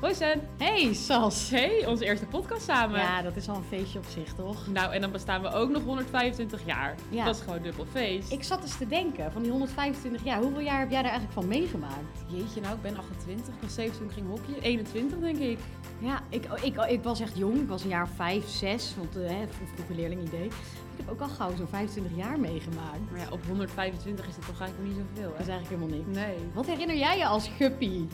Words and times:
Hoi 0.00 0.14
Sen. 0.14 0.40
Hey 0.58 0.92
Sas. 0.94 1.50
Hey, 1.50 1.86
onze 1.86 2.04
eerste 2.04 2.26
podcast 2.26 2.62
samen. 2.64 3.00
Ja, 3.00 3.22
dat 3.22 3.36
is 3.36 3.48
al 3.48 3.56
een 3.56 3.62
feestje 3.62 3.98
op 3.98 4.04
zich, 4.08 4.32
toch? 4.34 4.66
Nou, 4.66 4.92
en 4.94 5.00
dan 5.00 5.10
bestaan 5.12 5.42
we 5.42 5.52
ook 5.52 5.70
nog 5.70 5.82
125 5.84 6.66
jaar. 6.66 6.94
Ja. 7.08 7.24
Dat 7.24 7.36
is 7.36 7.42
gewoon 7.42 7.62
dubbel 7.62 7.84
feest. 7.92 8.32
Ik 8.32 8.42
zat 8.42 8.62
eens 8.62 8.78
te 8.78 8.86
denken, 8.86 9.32
van 9.32 9.42
die 9.42 9.50
125 9.50 10.24
jaar, 10.24 10.40
hoeveel 10.40 10.60
jaar 10.60 10.78
heb 10.78 10.90
jij 10.90 11.02
daar 11.02 11.10
eigenlijk 11.10 11.40
van 11.40 11.48
meegemaakt? 11.48 12.24
Jeetje, 12.26 12.60
nou, 12.60 12.74
ik 12.74 12.82
ben 12.82 12.96
28. 12.96 13.54
Ik 13.54 13.60
was 13.62 13.74
7 13.74 13.96
toen 13.98 14.06
ik 14.06 14.12
ging 14.12 14.28
hockeyen. 14.28 14.62
21, 14.62 15.18
denk 15.18 15.38
ik. 15.38 15.58
Ja, 15.98 16.22
ik, 16.28 16.44
ik, 16.62 16.76
ik 16.76 17.02
was 17.02 17.20
echt 17.20 17.36
jong. 17.36 17.60
Ik 17.60 17.68
was 17.68 17.82
een 17.82 17.88
jaar 17.88 18.08
5, 18.08 18.48
6, 18.48 18.94
want 18.96 19.14
hè, 19.14 19.44
vroege 19.74 19.94
leerling 19.94 20.22
idee. 20.22 20.46
Ik 20.46 21.02
heb 21.04 21.10
ook 21.10 21.20
al 21.20 21.28
gauw 21.28 21.56
zo'n 21.56 21.68
25 21.68 22.16
jaar 22.16 22.40
meegemaakt. 22.40 23.10
Maar 23.10 23.20
ja, 23.20 23.26
op 23.30 23.40
125 23.46 24.28
is 24.28 24.36
het 24.36 24.46
toch 24.46 24.60
eigenlijk 24.60 24.88
nog 24.90 24.98
niet 24.98 25.06
zoveel, 25.14 25.30
Dat 25.30 25.40
is 25.40 25.46
hè? 25.46 25.52
eigenlijk 25.52 25.82
helemaal 25.82 26.04
niks. 26.04 26.18
Nee. 26.26 26.36
Wat 26.54 26.66
herinner 26.66 26.96
jij 26.96 27.16
je 27.18 27.26
als 27.26 27.48
guppie? 27.48 28.08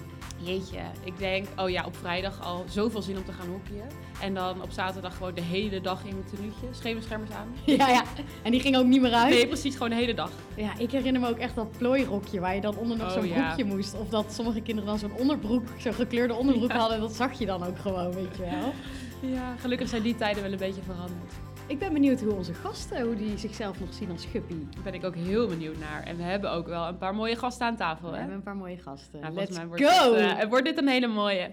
Jeetje, 0.45 0.79
ik 1.05 1.19
denk, 1.19 1.47
oh 1.57 1.71
ja, 1.71 1.85
op 1.85 1.97
vrijdag 1.97 2.41
al 2.45 2.65
zoveel 2.69 3.03
zin 3.03 3.17
om 3.17 3.25
te 3.25 3.33
gaan 3.33 3.49
hockeyen. 3.49 3.87
En 4.21 4.35
dan 4.35 4.63
op 4.63 4.71
zaterdag 4.71 5.17
gewoon 5.17 5.35
de 5.35 5.41
hele 5.41 5.81
dag 5.81 6.05
in 6.05 6.15
mijn 6.15 6.25
tenuutje. 6.35 6.67
Schemerschermers 6.71 7.31
aan. 7.31 7.47
Ja, 7.77 7.89
ja. 7.89 8.03
En 8.43 8.51
die 8.51 8.61
ging 8.61 8.77
ook 8.77 8.85
niet 8.87 9.01
meer 9.01 9.13
uit. 9.13 9.31
Nee, 9.35 9.47
precies, 9.47 9.73
gewoon 9.75 9.89
de 9.91 9.95
hele 9.97 10.15
dag. 10.15 10.31
Ja, 10.57 10.79
ik 10.79 10.91
herinner 10.91 11.21
me 11.23 11.29
ook 11.29 11.39
echt 11.39 11.55
dat 11.55 11.71
plooirokje 11.79 12.41
waar 12.41 12.55
je 12.55 12.61
dan 12.61 12.77
onder 12.77 12.97
nog 12.97 13.07
Oh, 13.07 13.13
zo'n 13.13 13.29
ja. 13.29 13.35
broekje 13.47 13.65
moest. 13.75 13.95
Of 13.99 14.09
dat 14.09 14.33
sommige 14.33 14.61
kinderen 14.61 14.91
dan 14.91 14.99
zo'n 14.99 15.17
onderbroek, 15.19 15.63
zo'n 15.79 15.93
gekleurde 15.95 16.35
onderbroek 16.35 16.71
Ja. 16.73 16.79
hadden. 16.79 17.01
Dat 17.01 17.13
zag 17.15 17.33
je 17.39 17.47
dan 17.47 17.65
ook 17.67 17.79
gewoon, 17.79 18.13
weet 18.13 18.37
je 18.37 18.43
wel. 18.43 18.73
Ja, 19.33 19.55
gelukkig 19.61 19.89
zijn 19.89 20.03
die 20.03 20.15
tijden 20.15 20.43
wel 20.43 20.53
een 20.53 20.59
beetje 20.59 20.83
veranderd. 20.83 21.33
Ik 21.73 21.79
ben 21.79 21.93
benieuwd 21.93 22.21
hoe 22.21 22.35
onze 22.35 22.55
gasten, 22.55 23.03
hoe 23.03 23.17
die 23.17 23.39
zichzelf 23.39 23.81
nog 23.81 23.93
zien 23.95 24.11
als 24.11 24.25
guppie. 24.25 24.69
Daar 24.75 24.83
ben 24.83 24.95
ik 24.95 25.05
ook 25.05 25.15
heel 25.15 25.49
benieuwd 25.49 25.79
naar. 25.79 26.03
En 26.03 26.17
we 26.17 26.23
hebben 26.23 26.51
ook 26.51 26.67
wel 26.67 26.87
een 26.87 26.99
paar 26.99 27.15
mooie 27.15 27.37
gasten 27.37 27.67
aan 27.67 27.77
tafel, 27.77 28.07
We 28.09 28.13
hè? 28.13 28.19
hebben 28.19 28.37
een 28.37 28.43
paar 28.43 28.57
mooie 28.57 28.79
gasten. 28.79 29.21
Nou, 29.21 29.35
Let's 29.35 29.59
go! 29.59 30.15
Dit, 30.15 30.39
eh, 30.39 30.49
wordt 30.49 30.65
dit 30.65 30.79
een 30.79 30.89
hele 30.89 31.07
mooie. 31.07 31.51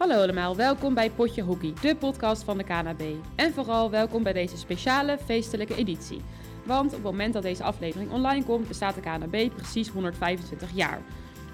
Hallo 0.00 0.22
allemaal, 0.22 0.56
welkom 0.56 0.94
bij 0.94 1.10
Potje 1.10 1.42
Hockey, 1.42 1.72
de 1.80 1.96
podcast 1.96 2.42
van 2.42 2.58
de 2.58 2.64
KNB. 2.64 3.02
En 3.34 3.52
vooral 3.52 3.90
welkom 3.90 4.22
bij 4.22 4.32
deze 4.32 4.56
speciale 4.56 5.18
feestelijke 5.18 5.74
editie. 5.74 6.20
Want 6.64 6.86
op 6.86 6.92
het 6.92 7.02
moment 7.02 7.32
dat 7.32 7.42
deze 7.42 7.62
aflevering 7.62 8.10
online 8.10 8.44
komt, 8.44 8.68
bestaat 8.68 8.94
de 8.94 9.00
KNB 9.00 9.54
precies 9.54 9.88
125 9.88 10.70
jaar. 10.74 11.00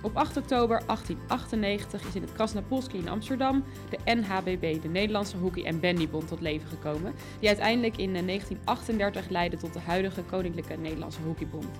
Op 0.03 0.17
8 0.17 0.37
oktober 0.37 0.83
1898 0.87 2.07
is 2.09 2.15
in 2.15 2.23
het 2.23 2.33
Krasnapolski 2.33 2.99
in 2.99 3.09
Amsterdam 3.09 3.65
de 3.91 4.15
NHBB, 4.15 4.83
de 4.83 4.89
Nederlandse 4.89 5.37
Hockey- 5.37 5.65
en 5.65 5.81
Bandybond, 5.81 6.29
tot 6.29 6.41
leven 6.41 6.69
gekomen. 6.69 7.15
Die 7.39 7.49
uiteindelijk 7.49 7.97
in 7.97 8.17
eh, 8.17 8.27
1938 8.27 9.29
leidde 9.29 9.57
tot 9.57 9.73
de 9.73 9.81
huidige 9.81 10.23
Koninklijke 10.23 10.77
Nederlandse 10.77 11.23
Hockeybond. 11.27 11.79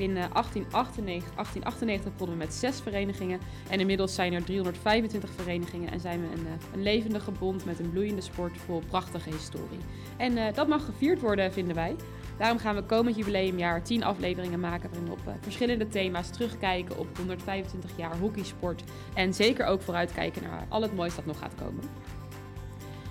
In 0.00 0.16
eh, 0.16 0.32
1898, 0.32 1.34
1898 1.34 2.12
begonnen 2.12 2.38
we 2.38 2.44
met 2.44 2.54
zes 2.54 2.80
verenigingen 2.80 3.40
en 3.70 3.80
inmiddels 3.80 4.14
zijn 4.14 4.32
er 4.32 4.44
325 4.44 5.30
verenigingen 5.36 5.90
en 5.90 6.00
zijn 6.00 6.20
we 6.20 6.26
een, 6.26 6.46
eh, 6.46 6.52
een 6.72 6.82
levendige 6.82 7.30
bond 7.30 7.64
met 7.64 7.78
een 7.78 7.90
bloeiende 7.90 8.20
sport 8.20 8.56
vol 8.56 8.82
prachtige 8.88 9.30
historie. 9.30 9.78
En 10.16 10.36
eh, 10.36 10.54
dat 10.54 10.68
mag 10.68 10.84
gevierd 10.84 11.20
worden, 11.20 11.52
vinden 11.52 11.74
wij. 11.74 11.96
Daarom 12.38 12.58
gaan 12.58 12.74
we 12.74 12.82
komend 12.82 13.16
jubileumjaar 13.16 13.82
10 13.82 14.04
afleveringen 14.04 14.60
maken 14.60 14.90
waarin 14.90 15.08
we 15.08 15.12
op 15.12 15.34
verschillende 15.40 15.88
thema's 15.88 16.30
terugkijken 16.30 16.98
op 16.98 17.16
125 17.16 17.90
jaar 17.96 18.18
hockeysport 18.18 18.84
en 19.14 19.34
zeker 19.34 19.66
ook 19.66 19.82
vooruitkijken 19.82 20.42
naar 20.42 20.66
al 20.68 20.82
het 20.82 20.94
moois 20.94 21.14
dat 21.14 21.26
nog 21.26 21.38
gaat 21.38 21.54
komen. 21.54 21.84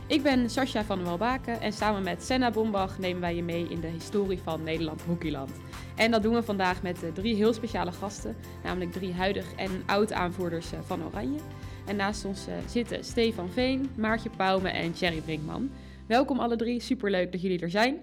Ik 0.08 0.24
ben 0.24 0.50
Sascha 0.50 0.84
van 0.84 0.98
der 0.98 1.08
Welbaken 1.08 1.62
en 1.62 1.74
samen 1.74 2.04
met 2.04 2.24
Senna 2.24 2.52
Bombach 2.52 3.00
nemen 3.00 3.22
wij 3.22 3.36
je 3.36 3.44
mee 3.44 3.68
in 3.68 3.80
de 3.80 3.88
historie 3.88 4.40
van 4.44 4.64
Nederland 4.64 5.02
Hockeyland. 5.02 5.52
En 6.00 6.12
dat 6.12 6.24
doen 6.24 6.34
we 6.34 6.44
vandaag 6.44 6.82
met 6.82 7.04
eh, 7.04 7.10
drie 7.14 7.36
heel 7.36 7.54
speciale 7.54 7.92
gasten, 7.92 8.36
namelijk 8.64 8.92
drie 8.92 9.14
huidig 9.14 9.46
en 9.56 9.84
oud 9.86 10.12
aanvoerders 10.12 10.72
eh, 10.72 10.80
van 10.86 11.04
Oranje. 11.04 11.40
En 11.86 11.96
naast 11.96 12.26
ons 12.26 12.48
eh, 12.48 12.54
zitten 12.68 13.04
Stefan 13.04 13.50
Veen, 13.50 13.90
Maartje 13.96 14.30
Pauwme 14.38 14.70
en 14.70 14.92
Thierry 14.92 15.22
Brinkman. 15.22 15.72
Welkom 16.06 16.40
alle 16.40 16.56
drie, 16.56 16.82
superleuk 16.82 17.32
dat 17.32 17.42
jullie 17.42 17.60
er 17.60 17.70
zijn. 17.70 18.00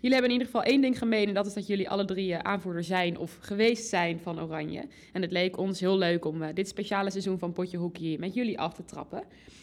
Jullie 0.00 0.16
hebben 0.16 0.34
in 0.34 0.40
ieder 0.40 0.52
geval 0.52 0.72
één 0.72 0.80
ding 0.80 0.98
gemeen 0.98 1.28
en 1.28 1.34
dat 1.34 1.46
is 1.46 1.54
dat 1.54 1.66
jullie 1.66 1.90
alle 1.90 2.04
drie 2.04 2.36
aanvoerder 2.36 2.84
zijn 2.84 3.18
of 3.18 3.38
geweest 3.40 3.88
zijn 3.88 4.20
van 4.20 4.40
Oranje. 4.40 4.84
En 5.12 5.22
het 5.22 5.30
leek 5.32 5.58
ons 5.58 5.80
heel 5.80 5.98
leuk 5.98 6.24
om 6.24 6.42
eh, 6.42 6.54
dit 6.54 6.68
speciale 6.68 7.10
seizoen 7.10 7.38
van 7.38 7.52
Potje 7.52 7.78
Hockey 7.78 8.16
met 8.18 8.34
jullie 8.34 8.58
af 8.58 8.74
te 8.74 8.84
trappen. 8.84 9.22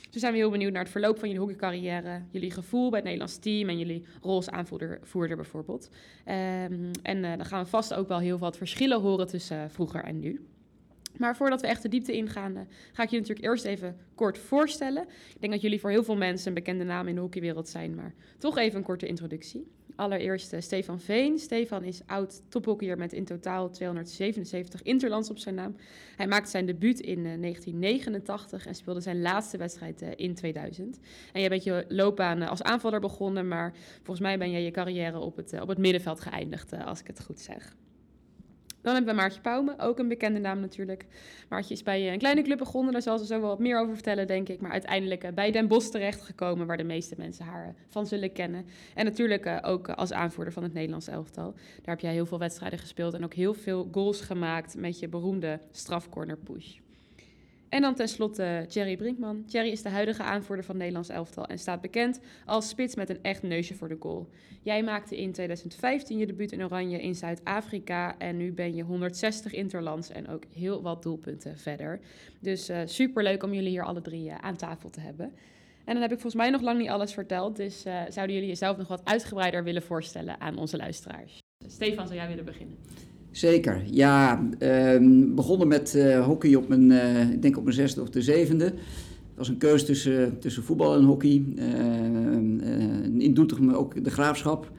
Dus 0.09 0.21
zijn 0.21 0.33
we 0.33 0.39
heel 0.39 0.49
benieuwd 0.49 0.71
naar 0.71 0.81
het 0.81 0.91
verloop 0.91 1.19
van 1.19 1.27
jullie 1.27 1.43
hockeycarrière, 1.43 2.21
jullie 2.31 2.51
gevoel 2.51 2.89
bij 2.89 2.99
het 2.99 3.03
Nederlands 3.03 3.37
team 3.37 3.69
en 3.69 3.77
jullie 3.77 4.03
rol 4.21 4.35
als 4.35 4.49
aanvoerder 4.49 4.99
voerder 5.03 5.35
bijvoorbeeld. 5.35 5.89
Ehm, 6.25 6.91
en 7.01 7.23
eh, 7.23 7.37
dan 7.37 7.45
gaan 7.45 7.63
we 7.63 7.69
vast 7.69 7.93
ook 7.93 8.07
wel 8.07 8.19
heel 8.19 8.37
wat 8.37 8.57
verschillen 8.57 9.01
horen 9.01 9.27
tussen 9.27 9.63
eh, 9.63 9.69
vroeger 9.69 10.03
en 10.03 10.19
nu. 10.19 10.45
Maar 11.17 11.35
voordat 11.35 11.61
we 11.61 11.67
echt 11.67 11.81
de 11.81 11.89
diepte 11.89 12.13
ingaan, 12.13 12.67
ga 12.93 13.03
ik 13.03 13.09
je 13.09 13.17
natuurlijk 13.17 13.45
eerst 13.45 13.65
even 13.65 13.97
kort 14.15 14.37
voorstellen. 14.37 15.03
Ik 15.03 15.39
denk 15.39 15.53
dat 15.53 15.61
jullie 15.61 15.79
voor 15.79 15.89
heel 15.89 16.03
veel 16.03 16.17
mensen 16.17 16.47
een 16.47 16.53
bekende 16.53 16.83
naam 16.83 17.07
in 17.07 17.15
de 17.15 17.21
hockeywereld 17.21 17.69
zijn, 17.69 17.95
maar 17.95 18.13
toch 18.37 18.57
even 18.57 18.77
een 18.77 18.83
korte 18.83 19.07
introductie. 19.07 19.67
Allereerst 19.97 20.53
eh, 20.53 20.61
Stefan 20.61 20.99
Veen. 20.99 21.39
Stefan 21.39 21.83
is 21.83 22.01
oud 22.05 22.41
tophockeyer 22.49 22.97
met 22.97 23.13
in 23.13 23.25
totaal 23.25 23.69
277 23.69 24.81
interlands 24.81 25.29
op 25.29 25.37
zijn 25.37 25.55
naam. 25.55 25.75
Hij 26.15 26.27
maakte 26.27 26.49
zijn 26.49 26.65
debuut 26.65 26.99
in 26.99 27.25
eh, 27.25 27.41
1989 27.41 28.65
en 28.65 28.75
speelde 28.75 29.01
zijn 29.01 29.21
laatste 29.21 29.57
wedstrijd 29.57 30.01
eh, 30.01 30.09
in 30.15 30.35
2000. 30.35 30.99
En 31.33 31.39
jij 31.39 31.49
bent 31.49 31.63
je 31.63 31.85
loopbaan 31.87 32.41
eh, 32.41 32.49
als 32.49 32.63
aanvaller 32.63 32.99
begonnen, 32.99 33.47
maar 33.47 33.73
volgens 33.95 34.19
mij 34.19 34.37
ben 34.37 34.51
jij 34.51 34.63
je 34.63 34.71
carrière 34.71 35.19
op 35.19 35.35
het, 35.35 35.53
eh, 35.53 35.61
op 35.61 35.67
het 35.67 35.77
middenveld 35.77 36.19
geëindigd, 36.19 36.71
eh, 36.71 36.85
als 36.85 36.99
ik 36.99 37.07
het 37.07 37.23
goed 37.23 37.39
zeg. 37.39 37.75
Dan 38.87 38.95
hebben 38.95 39.15
we 39.15 39.21
Maartje 39.21 39.41
Pauwme, 39.41 39.75
ook 39.77 39.99
een 39.99 40.07
bekende 40.07 40.39
naam 40.39 40.59
natuurlijk. 40.59 41.05
Maartje 41.49 41.73
is 41.73 41.83
bij 41.83 42.05
eh, 42.05 42.11
een 42.11 42.17
kleine 42.17 42.41
club 42.41 42.57
begonnen, 42.57 42.93
daar 42.93 43.01
zal 43.01 43.17
ze 43.17 43.25
zo 43.25 43.39
wel 43.39 43.49
wat 43.49 43.59
meer 43.59 43.79
over 43.79 43.93
vertellen, 43.93 44.27
denk 44.27 44.49
ik. 44.49 44.61
Maar 44.61 44.71
uiteindelijk 44.71 45.23
eh, 45.23 45.33
bij 45.33 45.51
Den 45.51 45.67
Bosch 45.67 45.89
terechtgekomen, 45.89 46.67
waar 46.67 46.77
de 46.77 46.83
meeste 46.83 47.15
mensen 47.17 47.45
haar 47.45 47.67
eh, 47.67 47.73
van 47.89 48.07
zullen 48.07 48.31
kennen. 48.31 48.65
En 48.95 49.05
natuurlijk 49.05 49.59
ook 49.61 49.89
als 49.89 50.13
aanvoerder 50.13 50.53
van 50.53 50.63
het 50.63 50.73
Nederlands 50.73 51.07
elftal. 51.07 51.53
Daar 51.53 51.95
heb 51.95 51.99
jij 51.99 52.13
heel 52.13 52.25
veel 52.25 52.39
wedstrijden 52.39 52.79
gespeeld 52.79 53.13
en 53.13 53.23
ook 53.23 53.33
heel 53.33 53.53
veel 53.53 53.89
goals 53.91 54.21
gemaakt 54.21 54.75
met 54.75 54.99
je 54.99 55.07
beroemde 55.07 55.59
strafcorner 55.71 56.37
push. 56.37 56.77
En 57.69 57.81
dan 57.81 57.95
tenslotte 57.95 58.66
Thierry 58.67 58.97
Brinkman. 58.97 59.45
Thierry 59.45 59.69
is 59.69 59.81
de 59.81 59.89
huidige 59.89 60.23
aanvoerder 60.23 60.66
van 60.66 60.78
Nederlands 60.78 61.09
elftal 61.09 61.45
en 61.45 61.59
staat 61.59 61.81
bekend 61.81 62.19
als 62.45 62.69
spits 62.69 62.95
met 62.95 63.09
een 63.09 63.19
echt 63.22 63.44
neusje 63.44 63.75
voor 63.75 63.88
de 63.88 63.97
goal. 64.00 64.29
Jij 64.61 64.83
maakte 64.83 65.17
in 65.17 65.31
2015 65.31 66.17
je 66.17 66.25
debuut 66.25 66.51
in 66.51 66.63
Oranje 66.63 67.01
in 67.01 67.16
Zuid-Afrika 67.16 68.17
en 68.17 68.38
nu 68.38 68.53
ben 68.53 68.75
je 68.75 68.83
160 68.83 69.53
interlands 69.53 70.09
en 70.09 70.27
ook 70.27 70.44
heel 70.53 70.81
wat 70.81 71.03
doelpunten 71.03 71.57
verder. 71.57 72.00
Dus 72.39 72.69
eh 72.69 72.81
super 72.85 73.23
leuk 73.23 73.44
om 73.44 73.53
jullie 73.53 73.69
hier 73.69 73.85
alle 73.85 74.01
drie 74.01 74.29
eh, 74.29 74.38
aan 74.38 74.56
tafel 74.56 74.89
te 74.89 75.00
hebben. 75.00 75.33
En 75.85 75.94
dan 75.94 76.01
heb 76.01 76.11
ik 76.11 76.19
volgens 76.19 76.41
mij 76.41 76.50
nog 76.50 76.61
lang 76.61 76.79
niet 76.79 76.89
alles 76.89 77.13
verteld, 77.13 77.56
dus 77.56 77.85
eh, 77.85 78.01
zouden 78.09 78.35
jullie 78.35 78.50
jezelf 78.50 78.77
nog 78.77 78.88
wat 78.88 79.06
uitgebreider 79.06 79.63
willen 79.63 79.81
voorstellen 79.81 80.39
aan 80.41 80.57
onze 80.57 80.77
luisteraars? 80.77 81.39
Stefan, 81.67 82.06
zou 82.07 82.19
jij 82.19 82.27
willen 82.27 82.45
beginnen? 82.45 82.77
Zeker, 83.37 83.81
ja. 83.91 84.47
ehm, 84.59 85.35
begonnen 85.35 85.67
met 85.67 85.95
eh, 85.95 86.25
hockey 86.25 86.55
op 86.55 86.67
mijn, 86.67 86.91
eh, 86.91 87.29
ik 87.29 87.41
denk 87.41 87.57
op 87.57 87.63
mijn 87.63 87.75
zesde 87.75 88.01
of 88.01 88.09
de 88.09 88.21
zevende. 88.21 88.65
Het 88.65 89.35
was 89.35 89.47
een 89.47 89.57
keus 89.57 89.85
tussen, 89.85 90.39
tussen 90.39 90.63
voetbal 90.63 90.95
en 90.95 91.03
hockey. 91.03 91.43
Eh, 91.55 91.65
in 93.17 93.33
Doetinchem 93.33 93.69
ook 93.69 94.03
de 94.03 94.09
graafschap, 94.09 94.71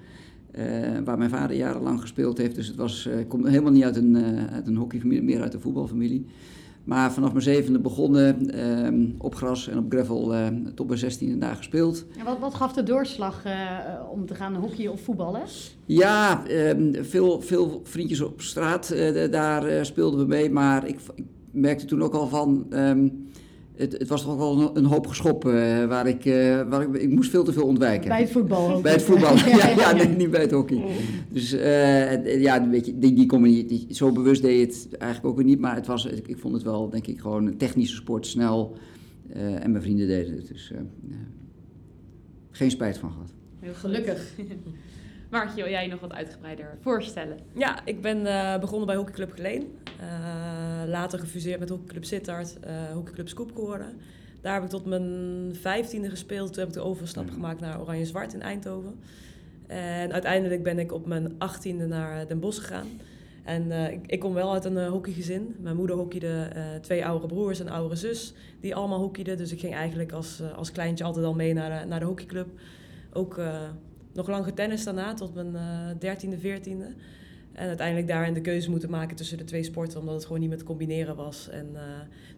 waar 1.04 1.18
mijn 1.18 1.30
vader 1.30 1.56
jarenlang 1.56 2.00
gespeeld 2.00 2.38
heeft. 2.38 2.54
Dus 2.54 2.66
het 2.66 2.76
was, 2.76 3.06
eh, 3.06 3.18
ik 3.18 3.28
kom 3.28 3.46
helemaal 3.46 3.72
niet 3.72 3.84
uit 3.84 3.96
een, 3.96 4.16
uit 4.50 4.66
een 4.66 4.76
hockeyfamilie, 4.76 5.22
meer 5.22 5.42
uit 5.42 5.54
een 5.54 5.60
voetbalfamilie. 5.60 6.26
Maar 6.88 7.12
vanaf 7.12 7.30
mijn 7.30 7.42
zevende 7.42 7.78
begonnen, 7.78 8.50
ehm, 8.50 9.06
op 9.18 9.34
gras 9.34 9.68
en 9.68 9.78
op 9.78 9.84
gravel, 9.88 10.34
eh, 10.34 10.46
tot 10.74 10.86
mijn 10.86 10.98
zestiende 10.98 11.38
daar 11.38 11.56
gespeeld. 11.56 12.04
En 12.18 12.24
wat, 12.24 12.38
wat 12.38 12.54
gaf 12.54 12.72
de 12.72 12.82
doorslag 12.82 13.44
eh, 13.44 13.54
om 14.12 14.26
te 14.26 14.34
gaan 14.34 14.54
hockeyen 14.54 14.92
of 14.92 15.00
voetballen? 15.00 15.42
Ja, 15.86 16.46
ehm, 16.46 17.04
veel, 17.04 17.40
veel 17.40 17.80
vriendjes 17.84 18.20
op 18.20 18.40
straat, 18.40 18.90
eh, 18.90 19.30
daar 19.30 19.86
speelden 19.86 20.20
we 20.20 20.26
mee. 20.26 20.50
Maar 20.50 20.86
ik, 20.86 20.98
ik 21.14 21.24
merkte 21.50 21.84
toen 21.84 22.02
ook 22.02 22.14
al 22.14 22.28
van, 22.28 22.66
ehm, 22.70 23.08
het, 23.78 23.92
het 23.92 24.08
was 24.08 24.22
toch 24.22 24.36
wel 24.36 24.60
een, 24.60 24.76
een 24.76 24.84
hoop 24.84 25.06
geschop 25.06 25.44
eh, 25.46 25.52
waar, 25.84 26.06
ik, 26.06 26.24
eh, 26.24 26.62
waar 26.68 26.82
ik, 26.82 26.94
ik 27.02 27.10
moest 27.10 27.30
veel 27.30 27.44
te 27.44 27.52
veel 27.52 27.66
ontwijken. 27.66 28.08
Bij 28.08 28.20
het 28.20 28.30
voetbal 28.30 28.70
ook. 28.74 28.82
Bij 28.82 28.92
het 28.92 29.02
voetbal, 29.02 29.34
ja, 29.36 29.46
ja, 29.56 29.68
ja. 29.68 29.92
nee, 29.92 30.08
niet 30.08 30.30
bij 30.30 30.40
het 30.40 30.50
hockey. 30.50 30.82
Dus 31.28 31.52
eh, 31.52 32.40
ja, 32.40 32.68
weet 32.68 32.86
je, 32.86 32.98
die, 32.98 33.12
die 33.12 33.26
kon 33.26 33.40
me 33.40 33.48
niet, 33.48 33.68
die- 33.68 33.86
zo 33.90 34.12
bewust 34.12 34.42
deed 34.42 34.58
je 34.58 34.66
het 34.88 34.96
eigenlijk 34.96 35.30
ook 35.32 35.36
weer 35.38 35.46
niet. 35.48 35.60
Maar 35.60 35.74
het 35.74 35.86
was, 35.86 36.04
ik, 36.06 36.28
ik 36.28 36.38
vond 36.38 36.54
het 36.54 36.62
wel, 36.62 36.88
denk 36.90 37.06
ik, 37.06 37.20
gewoon 37.20 37.46
een 37.46 37.56
technische 37.56 37.94
sport, 37.96 38.26
snel. 38.26 38.76
eh, 39.32 39.64
en 39.64 39.70
mijn 39.70 39.82
vrienden 39.82 40.06
deden 40.06 40.36
het, 40.36 40.48
dus 40.48 40.70
eh, 40.72 40.78
geen 42.50 42.70
spijt 42.70 42.98
van 42.98 43.10
gehad. 43.10 43.32
Heel. 43.60 43.74
Gelukkig. 43.74 44.32
Maartje, 45.30 45.62
wil 45.62 45.70
jij 45.70 45.84
je 45.84 45.90
nog 45.90 46.00
wat 46.00 46.12
uitgebreider 46.12 46.76
voorstellen? 46.80 47.36
Ja, 47.56 47.84
ik 47.86 48.00
ben 48.00 48.26
eh, 48.26 48.60
begonnen 48.60 48.86
bij 48.86 48.96
hockeyclub 48.96 49.32
Geleen. 49.32 49.62
Later 50.86 51.18
gefuseerd 51.18 51.60
met 51.60 51.68
hockeyclub 51.68 52.04
Sittard, 52.04 52.56
hockeyclub 52.92 53.28
Scoop 53.28 53.52
geworden. 53.54 53.96
Daar 54.40 54.54
heb 54.54 54.62
ik 54.62 54.68
tot 54.68 54.84
mijn 54.84 55.56
vijftiende 55.60 56.10
gespeeld. 56.10 56.52
Toen 56.52 56.58
heb 56.58 56.68
ik 56.68 56.74
de 56.74 56.80
overstap 56.80 57.30
gemaakt 57.30 57.60
naar 57.60 57.80
Oranje-Zwart 57.80 58.34
in 58.34 58.42
Eindhoven. 58.42 58.94
En 59.66 60.12
uiteindelijk 60.12 60.62
ben 60.62 60.78
ik 60.78 60.92
op 60.92 61.06
mijn 61.06 61.34
achttiende 61.38 61.86
naar 61.86 62.26
Den 62.28 62.40
Bosch 62.40 62.60
gegaan. 62.60 62.86
En 63.48 63.66
uh, 63.66 63.90
ik, 63.90 64.06
ik, 64.06 64.20
kom 64.20 64.34
wel 64.34 64.52
uit 64.52 64.64
een 64.64 64.76
uh, 64.76 64.88
hockeygezin. 64.88 65.56
Mijn 65.60 65.76
moeder 65.76 65.96
hockeyde, 65.96 66.50
uh, 66.56 66.62
twee 66.80 67.06
oudere 67.06 67.26
broers 67.26 67.60
en 67.60 67.66
een 67.66 67.72
oudere 67.72 67.96
zus 67.96 68.32
die 68.60 68.74
allemaal 68.74 68.98
hockeyden. 68.98 69.36
Dus 69.36 69.52
ik 69.52 69.60
ging 69.60 69.74
eigenlijk 69.74 70.12
als, 70.12 70.42
als 70.56 70.72
kleintje 70.72 71.04
altijd 71.04 71.24
al 71.24 71.34
mee 71.34 71.52
naar 71.52 71.80
de, 71.80 71.86
naar 71.86 72.00
de 72.00 72.06
hockeyclub. 72.06 72.48
Ook 73.12 73.40
nog 74.12 74.28
lang 74.28 74.44
getennis 74.44 74.84
daarna, 74.84 75.14
tot 75.14 75.34
mijn 75.34 75.56
dertiende, 75.98 76.38
veertiende. 76.38 76.86
En 77.58 77.68
uiteindelijk 77.68 78.08
daarin 78.08 78.34
de 78.34 78.40
keuze 78.40 78.70
moeten 78.70 78.90
maken 78.90 79.16
tussen 79.16 79.38
de 79.38 79.44
twee 79.44 79.62
sporten, 79.62 80.00
omdat 80.00 80.14
het 80.14 80.24
gewoon 80.24 80.40
niet 80.40 80.48
meer 80.48 80.58
te 80.58 80.64
combineren 80.64 81.16
was. 81.16 81.48
En 81.48 81.76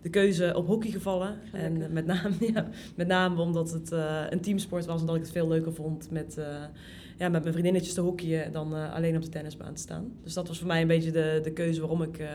de 0.02 0.08
keuze 0.10 0.52
op 0.56 0.66
hockey 0.66 0.90
gevallen. 0.90 1.38
En 1.52 1.92
met 1.92 2.06
name, 2.06 2.34
ja, 2.54 2.68
met 2.94 3.06
name 3.06 3.40
omdat 3.40 3.72
het 3.72 3.90
een 4.30 4.40
teamsport 4.40 4.86
was 4.86 5.00
en 5.00 5.06
dat 5.06 5.16
ik 5.16 5.22
het 5.22 5.30
veel 5.30 5.48
leuker 5.48 5.72
vond 5.72 6.10
met 6.10 6.38
ja, 7.18 7.28
met 7.28 7.40
mijn 7.40 7.52
vriendinnetjes 7.52 7.94
te 7.94 8.00
hockeyen 8.00 8.52
dan 8.52 8.72
alleen 8.92 9.16
op 9.16 9.22
de 9.22 9.28
tennisbaan 9.28 9.74
te 9.74 9.80
staan. 9.80 10.12
Dus 10.22 10.34
dat 10.34 10.48
was 10.48 10.58
voor 10.58 10.66
mij 10.66 10.80
een 10.80 10.86
beetje 10.86 11.10
de, 11.10 11.40
de 11.42 11.52
keuze 11.52 11.80
waarom 11.80 12.02
ik, 12.02 12.28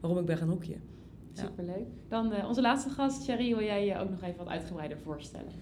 waarom 0.00 0.20
ik 0.20 0.26
ben 0.26 0.36
gaan 0.36 0.48
hockeyen. 0.48 0.80
Superleuk. 1.32 1.86
Dan 2.08 2.46
onze 2.46 2.60
laatste 2.60 2.90
gast, 2.90 3.22
Sherry, 3.22 3.48
wil 3.48 3.64
jij 3.64 3.86
je 3.86 3.98
ook 3.98 4.10
nog 4.10 4.22
even 4.22 4.36
wat 4.36 4.48
uitgebreider 4.48 4.98
voorstellen? 4.98 5.52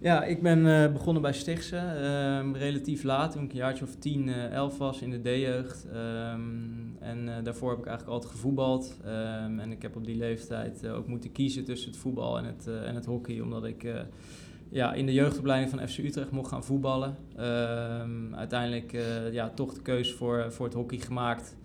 Ja, 0.00 0.24
ik 0.24 0.42
ben 0.42 0.92
begonnen 0.92 1.22
bij 1.22 1.32
Stichtse, 1.32 1.76
ehm, 1.76 2.52
relatief 2.52 3.02
laat, 3.02 3.32
toen 3.32 3.44
ik 3.44 3.50
een 3.50 3.56
jaartje 3.56 3.84
of 3.84 3.94
10, 3.94 4.28
11 4.28 4.78
was 4.78 5.00
in 5.00 5.10
de 5.10 5.20
D-jeugd. 5.20 5.86
Um, 5.94 6.96
en 7.00 7.44
daarvoor 7.44 7.70
heb 7.70 7.78
ik 7.78 7.86
eigenlijk 7.86 8.14
altijd 8.14 8.32
gevoetbald. 8.32 8.96
Um, 9.06 9.60
en 9.60 9.72
ik 9.72 9.82
heb 9.82 9.96
op 9.96 10.04
die 10.04 10.16
leeftijd 10.16 10.88
ook 10.88 11.06
moeten 11.06 11.32
kiezen 11.32 11.64
tussen 11.64 11.90
het 11.90 12.00
voetbal 12.00 12.38
en 12.38 12.44
het, 12.44 12.66
en 12.66 12.94
het 12.94 13.04
hockey, 13.04 13.40
omdat 13.40 13.64
ik 13.64 13.86
ja, 14.68 14.92
in 14.92 15.06
de 15.06 15.12
jeugdopleiding 15.12 15.70
van 15.70 15.88
FC 15.88 15.98
Utrecht 15.98 16.30
mocht 16.30 16.50
gaan 16.50 16.64
voetballen. 16.64 17.16
Ehm, 17.36 18.34
uiteindelijk 18.34 18.96
ja, 19.32 19.50
toch 19.50 19.74
de 19.74 19.82
keuze 19.82 20.14
voor, 20.14 20.52
voor 20.52 20.66
het 20.66 20.74
hockey 20.74 20.98
gemaakt. 20.98 21.56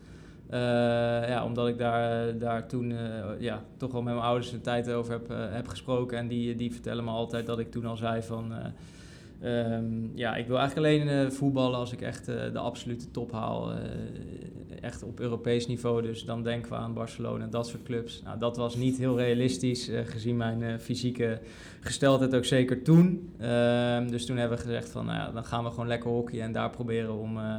Uh, 0.53 0.59
ja, 1.27 1.45
omdat 1.45 1.67
ik 1.67 1.77
daar, 1.77 2.37
daar 2.37 2.67
toen 2.67 2.89
uh, 2.89 2.97
ja, 3.39 3.63
toch 3.77 3.91
wel 3.91 4.01
met 4.01 4.13
mijn 4.13 4.25
ouders 4.25 4.51
een 4.51 4.61
tijd 4.61 4.91
over 4.91 5.11
heb, 5.11 5.27
heb 5.29 5.67
gesproken. 5.67 6.17
En 6.17 6.27
die, 6.27 6.55
die 6.55 6.71
vertellen 6.71 7.03
me 7.03 7.09
altijd 7.09 7.45
dat 7.45 7.59
ik 7.59 7.71
toen 7.71 7.85
al 7.85 7.97
zei 7.97 8.21
van... 8.21 8.53
Um, 9.43 10.11
ja, 10.15 10.35
ik 10.35 10.47
wil 10.47 10.57
eigenlijk 10.57 10.87
alleen 10.87 11.31
voetballen 11.31 11.79
als 11.79 11.91
ik 11.91 12.01
echt 12.01 12.25
de 12.25 12.59
absolute 12.59 13.11
top 13.11 13.31
haal 13.31 13.71
echt 14.81 15.03
op 15.03 15.19
Europees 15.19 15.67
niveau. 15.67 16.01
Dus 16.01 16.25
dan 16.25 16.43
denken 16.43 16.71
we 16.71 16.77
aan 16.77 16.93
Barcelona 16.93 17.43
en 17.43 17.49
dat 17.49 17.67
soort 17.67 17.83
clubs. 17.83 18.21
Nou, 18.23 18.39
dat 18.39 18.57
was 18.57 18.75
niet 18.75 18.97
heel 18.97 19.17
realistisch, 19.17 19.91
gezien 20.05 20.37
mijn 20.37 20.79
fysieke 20.79 21.39
gesteldheid 21.79 22.35
ook 22.35 22.45
zeker 22.45 22.81
toen. 22.81 23.33
Uh, 23.41 24.07
dus 24.07 24.25
toen 24.25 24.37
hebben 24.37 24.57
we 24.57 24.63
gezegd 24.63 24.89
van, 24.89 25.05
nou 25.05 25.17
ja, 25.17 25.31
dan 25.31 25.45
gaan 25.45 25.63
we 25.63 25.69
gewoon 25.69 25.87
lekker 25.87 26.09
hockey 26.09 26.41
en 26.41 26.51
daar 26.51 26.69
proberen 26.69 27.13
om, 27.13 27.37
eh, 27.37 27.55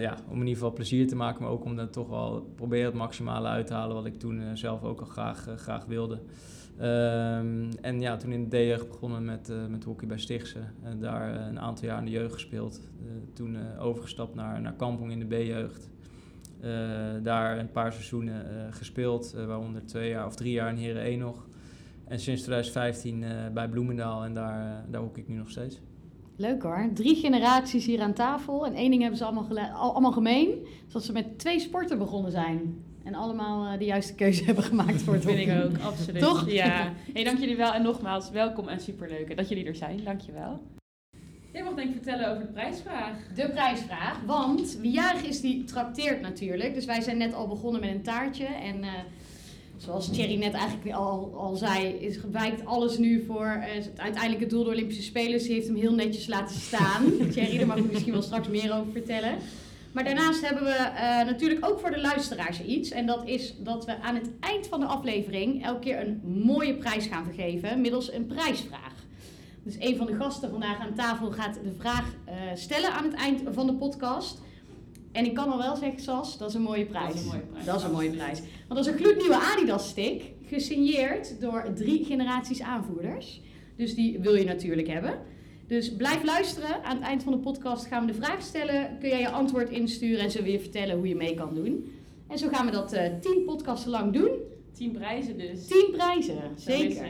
ja, 0.00 0.16
om 0.28 0.32
in 0.32 0.38
ieder 0.38 0.54
geval 0.54 0.72
plezier 0.72 1.08
te 1.08 1.16
maken. 1.16 1.42
Maar 1.42 1.50
ook 1.50 1.64
om 1.64 1.76
dan 1.76 1.90
toch 1.90 2.08
wel 2.08 2.52
proberen 2.54 2.86
het 2.86 2.94
maximale 2.94 3.48
uit 3.48 3.66
te 3.66 3.74
halen 3.74 3.96
wat 3.96 4.06
ik 4.06 4.18
toen 4.18 4.56
zelf 4.56 4.82
ook 4.82 5.00
al 5.00 5.06
graag, 5.06 5.48
graag 5.56 5.84
wilde. 5.84 6.20
Um, 6.80 7.68
en 7.80 8.00
ja, 8.00 8.16
toen 8.16 8.32
in 8.32 8.48
de 8.48 8.56
D-jeugd 8.56 8.88
begonnen 8.88 9.24
met, 9.24 9.52
met 9.68 9.84
hockey 9.84 10.08
bij 10.08 10.18
Stichtse. 10.18 10.58
En 10.82 11.00
daar 11.00 11.48
een 11.48 11.60
aantal 11.60 11.86
jaar 11.88 11.98
in 11.98 12.04
de 12.04 12.10
jeugd 12.10 12.32
gespeeld. 12.32 12.80
Toen 13.32 13.78
overgestapt 13.78 14.34
naar, 14.34 14.60
naar 14.60 14.74
Kampong 14.74 15.10
in 15.10 15.18
de 15.18 15.36
B-jeugd. 15.36 15.90
daar 17.22 17.58
een 17.58 17.70
paar 17.70 17.92
seizoenen 17.92 18.72
gespeeld, 18.72 19.32
waaronder 19.32 19.86
twee 19.86 20.08
jaar 20.08 20.26
of 20.26 20.36
drie 20.36 20.52
jaar 20.52 20.68
in 20.68 20.76
Heren 20.76 21.02
1 21.02 21.18
nog. 21.18 21.46
En 22.04 22.20
sinds 22.20 22.42
2015 22.42 23.24
bij 23.54 23.68
Bloemendaal 23.68 24.24
en 24.24 24.34
daar, 24.34 24.84
daar 24.90 25.00
hockey 25.00 25.22
ik 25.22 25.28
nu 25.28 25.36
nog 25.36 25.50
steeds. 25.50 25.80
Leuk 26.36 26.62
hoor. 26.62 26.90
Drie 26.94 27.16
generaties 27.16 27.86
hier 27.86 28.00
aan 28.00 28.12
tafel. 28.12 28.66
En 28.66 28.74
één 28.74 28.90
ding 28.90 29.00
hebben 29.00 29.18
ze 29.18 29.24
allemaal, 29.24 29.58
allemaal 29.72 30.12
gemeen. 30.12 30.66
Dat 30.92 31.04
ze 31.04 31.12
met 31.12 31.38
twee 31.38 31.60
sporten 31.60 31.98
begonnen 31.98 32.30
zijn. 32.30 32.84
En 33.04 33.14
allemaal 33.14 33.72
uh, 33.72 33.78
de 33.78 33.84
juiste 33.84 34.14
keuze 34.14 34.44
hebben 34.48 34.64
gemaakt 34.64 35.02
voor 35.02 35.14
het 35.14 35.24
vind 35.24 35.38
ik 35.38 35.64
ook, 35.64 35.78
absoluut. 35.78 36.22
Toch? 36.22 36.50
Ja. 36.50 36.92
Hey, 37.12 37.24
dank 37.24 37.38
jullie 37.38 37.56
wel 37.56 37.72
en 37.72 37.82
nogmaals 37.82 38.30
welkom 38.30 38.68
en 38.68 38.80
superleuk 38.80 39.36
dat 39.36 39.48
jullie 39.48 39.66
er 39.66 39.74
zijn. 39.74 40.04
Dankjewel. 40.04 40.60
Jij 41.52 41.62
mag 41.62 41.74
denk 41.74 41.88
ik 41.88 41.94
vertellen 41.94 42.30
over 42.30 42.42
de 42.42 42.52
prijsvraag. 42.52 43.16
De 43.34 43.48
prijsvraag, 43.50 44.20
want 44.26 44.78
wie 44.80 44.92
jarig 44.92 45.22
is, 45.22 45.40
die 45.40 45.64
trakteert 45.64 46.20
natuurlijk. 46.20 46.74
Dus 46.74 46.84
wij 46.84 47.00
zijn 47.00 47.18
net 47.18 47.34
al 47.34 47.48
begonnen 47.48 47.80
met 47.80 47.90
een 47.90 48.02
taartje. 48.02 48.44
En 48.44 48.78
uh, 48.78 48.88
zoals 49.84 50.10
Thierry 50.10 50.36
net 50.36 50.52
eigenlijk 50.52 50.96
al, 50.96 51.32
al 51.36 51.56
zei, 51.56 51.86
is 51.86 52.16
gewijkt 52.16 52.64
alles 52.64 52.98
nu 52.98 53.24
voor 53.26 53.56
uh, 53.58 53.74
het 53.74 53.90
uiteindelijke 53.96 54.46
doel 54.46 54.64
de 54.64 54.70
Olympische 54.70 55.02
Spelen. 55.02 55.40
Ze 55.40 55.52
heeft 55.52 55.66
hem 55.66 55.76
heel 55.76 55.94
netjes 55.94 56.26
laten 56.26 56.56
staan. 56.56 57.04
Thierry, 57.32 57.58
daar 57.58 57.66
mag 57.66 57.76
ik 57.76 57.92
misschien 57.92 58.12
wel 58.12 58.22
straks 58.22 58.48
meer 58.48 58.72
over 58.72 58.92
vertellen. 58.92 59.36
Maar 59.92 60.04
daarnaast 60.04 60.40
hebben 60.40 60.64
we 60.64 60.90
uh, 60.94 61.24
natuurlijk 61.24 61.66
ook 61.66 61.80
voor 61.80 61.90
de 61.90 62.00
luisteraars 62.00 62.62
iets. 62.62 62.90
En 62.90 63.06
dat 63.06 63.28
is 63.28 63.54
dat 63.58 63.84
we 63.84 64.00
aan 64.00 64.14
het 64.14 64.30
eind 64.40 64.66
van 64.66 64.80
de 64.80 64.86
aflevering 64.86 65.64
elke 65.64 65.80
keer 65.80 66.00
een 66.00 66.20
mooie 66.24 66.74
prijs 66.74 67.06
gaan 67.06 67.24
vergeven 67.24 67.80
middels 67.80 68.12
een 68.12 68.26
prijsvraag. 68.26 68.92
Dus 69.62 69.76
een 69.78 69.96
van 69.96 70.06
de 70.06 70.14
gasten 70.14 70.50
vandaag 70.50 70.78
aan 70.78 70.94
tafel 70.94 71.30
gaat 71.30 71.54
de 71.54 71.74
vraag 71.78 72.14
uh, 72.28 72.32
stellen 72.54 72.92
aan 72.92 73.04
het 73.04 73.14
eind 73.14 73.42
van 73.52 73.66
de 73.66 73.74
podcast. 73.74 74.40
En 75.12 75.24
ik 75.24 75.34
kan 75.34 75.50
al 75.50 75.58
wel 75.58 75.76
zeggen, 75.76 76.00
Sas, 76.00 76.38
dat 76.38 76.48
is 76.48 76.54
een 76.54 76.62
mooie 76.62 76.86
prijs. 76.86 77.14
Dat 77.14 77.16
is 77.16 77.22
een 77.22 77.30
mooie 77.30 77.42
prijs. 77.50 77.64
Dat 77.64 77.76
is 77.76 77.82
een 77.82 77.92
mooie 77.92 78.10
prijs. 78.10 78.40
Want 78.40 78.68
dat 78.68 78.78
is 78.78 78.86
een 78.86 78.98
gloednieuwe 78.98 79.36
Adidas 79.36 79.88
stick, 79.88 80.22
gesigneerd 80.46 81.40
door 81.40 81.72
drie 81.74 82.04
generaties 82.04 82.62
aanvoerders. 82.62 83.40
Dus 83.76 83.94
die 83.94 84.18
wil 84.18 84.34
je 84.34 84.44
natuurlijk 84.44 84.88
hebben. 84.88 85.18
Dus 85.66 85.96
blijf 85.96 86.24
luisteren. 86.24 86.84
Aan 86.84 86.96
het 86.96 87.04
eind 87.04 87.22
van 87.22 87.32
de 87.32 87.38
podcast 87.38 87.86
gaan 87.86 88.06
we 88.06 88.12
de 88.12 88.18
vraag 88.22 88.42
stellen. 88.42 88.98
Kun 89.00 89.08
jij 89.08 89.20
je 89.20 89.30
antwoord 89.30 89.70
insturen 89.70 90.20
en 90.24 90.30
ze 90.30 90.42
weer 90.42 90.60
vertellen 90.60 90.96
hoe 90.96 91.08
je 91.08 91.16
mee 91.16 91.34
kan 91.34 91.54
doen. 91.54 91.92
En 92.28 92.38
zo 92.38 92.48
gaan 92.48 92.66
we 92.66 92.72
dat 92.72 92.94
uh, 92.94 93.00
tien 93.20 93.44
podcasten 93.44 93.90
lang 93.90 94.12
doen. 94.12 94.30
Tien 94.72 94.92
prijzen 94.92 95.38
dus. 95.38 95.66
Tien 95.66 95.88
prijzen, 95.92 96.40
zeker. 96.56 97.06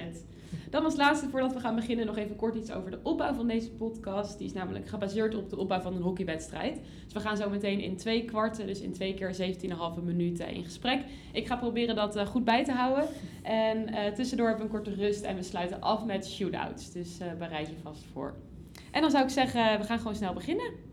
Dan 0.70 0.84
als 0.84 0.96
laatste, 0.96 1.28
voordat 1.28 1.52
we 1.52 1.60
gaan 1.60 1.74
beginnen, 1.74 2.06
nog 2.06 2.16
even 2.16 2.36
kort 2.36 2.54
iets 2.54 2.72
over 2.72 2.90
de 2.90 2.98
opbouw 3.02 3.34
van 3.34 3.46
deze 3.46 3.70
podcast. 3.70 4.38
Die 4.38 4.46
is 4.46 4.52
namelijk 4.52 4.88
gebaseerd 4.88 5.34
op 5.34 5.50
de 5.50 5.56
opbouw 5.56 5.80
van 5.80 5.96
een 5.96 6.02
hockeywedstrijd. 6.02 6.80
Dus 7.04 7.12
we 7.12 7.20
gaan 7.20 7.36
zo 7.36 7.50
meteen 7.50 7.80
in 7.80 7.96
twee 7.96 8.24
kwarten, 8.24 8.66
dus 8.66 8.80
in 8.80 8.92
twee 8.92 9.14
keer 9.14 9.56
17,5 9.98 10.02
minuten 10.02 10.48
in 10.48 10.64
gesprek. 10.64 11.04
Ik 11.32 11.46
ga 11.46 11.56
proberen 11.56 11.94
dat 11.94 12.16
uh, 12.16 12.26
goed 12.26 12.44
bij 12.44 12.64
te 12.64 12.72
houden. 12.72 13.08
En 13.42 13.88
uh, 13.88 14.06
tussendoor 14.06 14.48
hebben 14.48 14.68
we 14.68 14.72
een 14.76 14.82
korte 14.82 15.00
rust 15.00 15.22
en 15.22 15.36
we 15.36 15.42
sluiten 15.42 15.80
af 15.80 16.04
met 16.04 16.28
shootouts. 16.28 16.92
Dus 16.92 17.20
uh, 17.20 17.26
bereid 17.38 17.68
je 17.68 17.74
vast 17.82 18.04
voor. 18.12 18.34
En 18.90 19.00
dan 19.00 19.10
zou 19.10 19.24
ik 19.24 19.30
zeggen, 19.30 19.78
we 19.78 19.84
gaan 19.84 19.98
gewoon 19.98 20.14
snel 20.14 20.32
beginnen. 20.32 20.91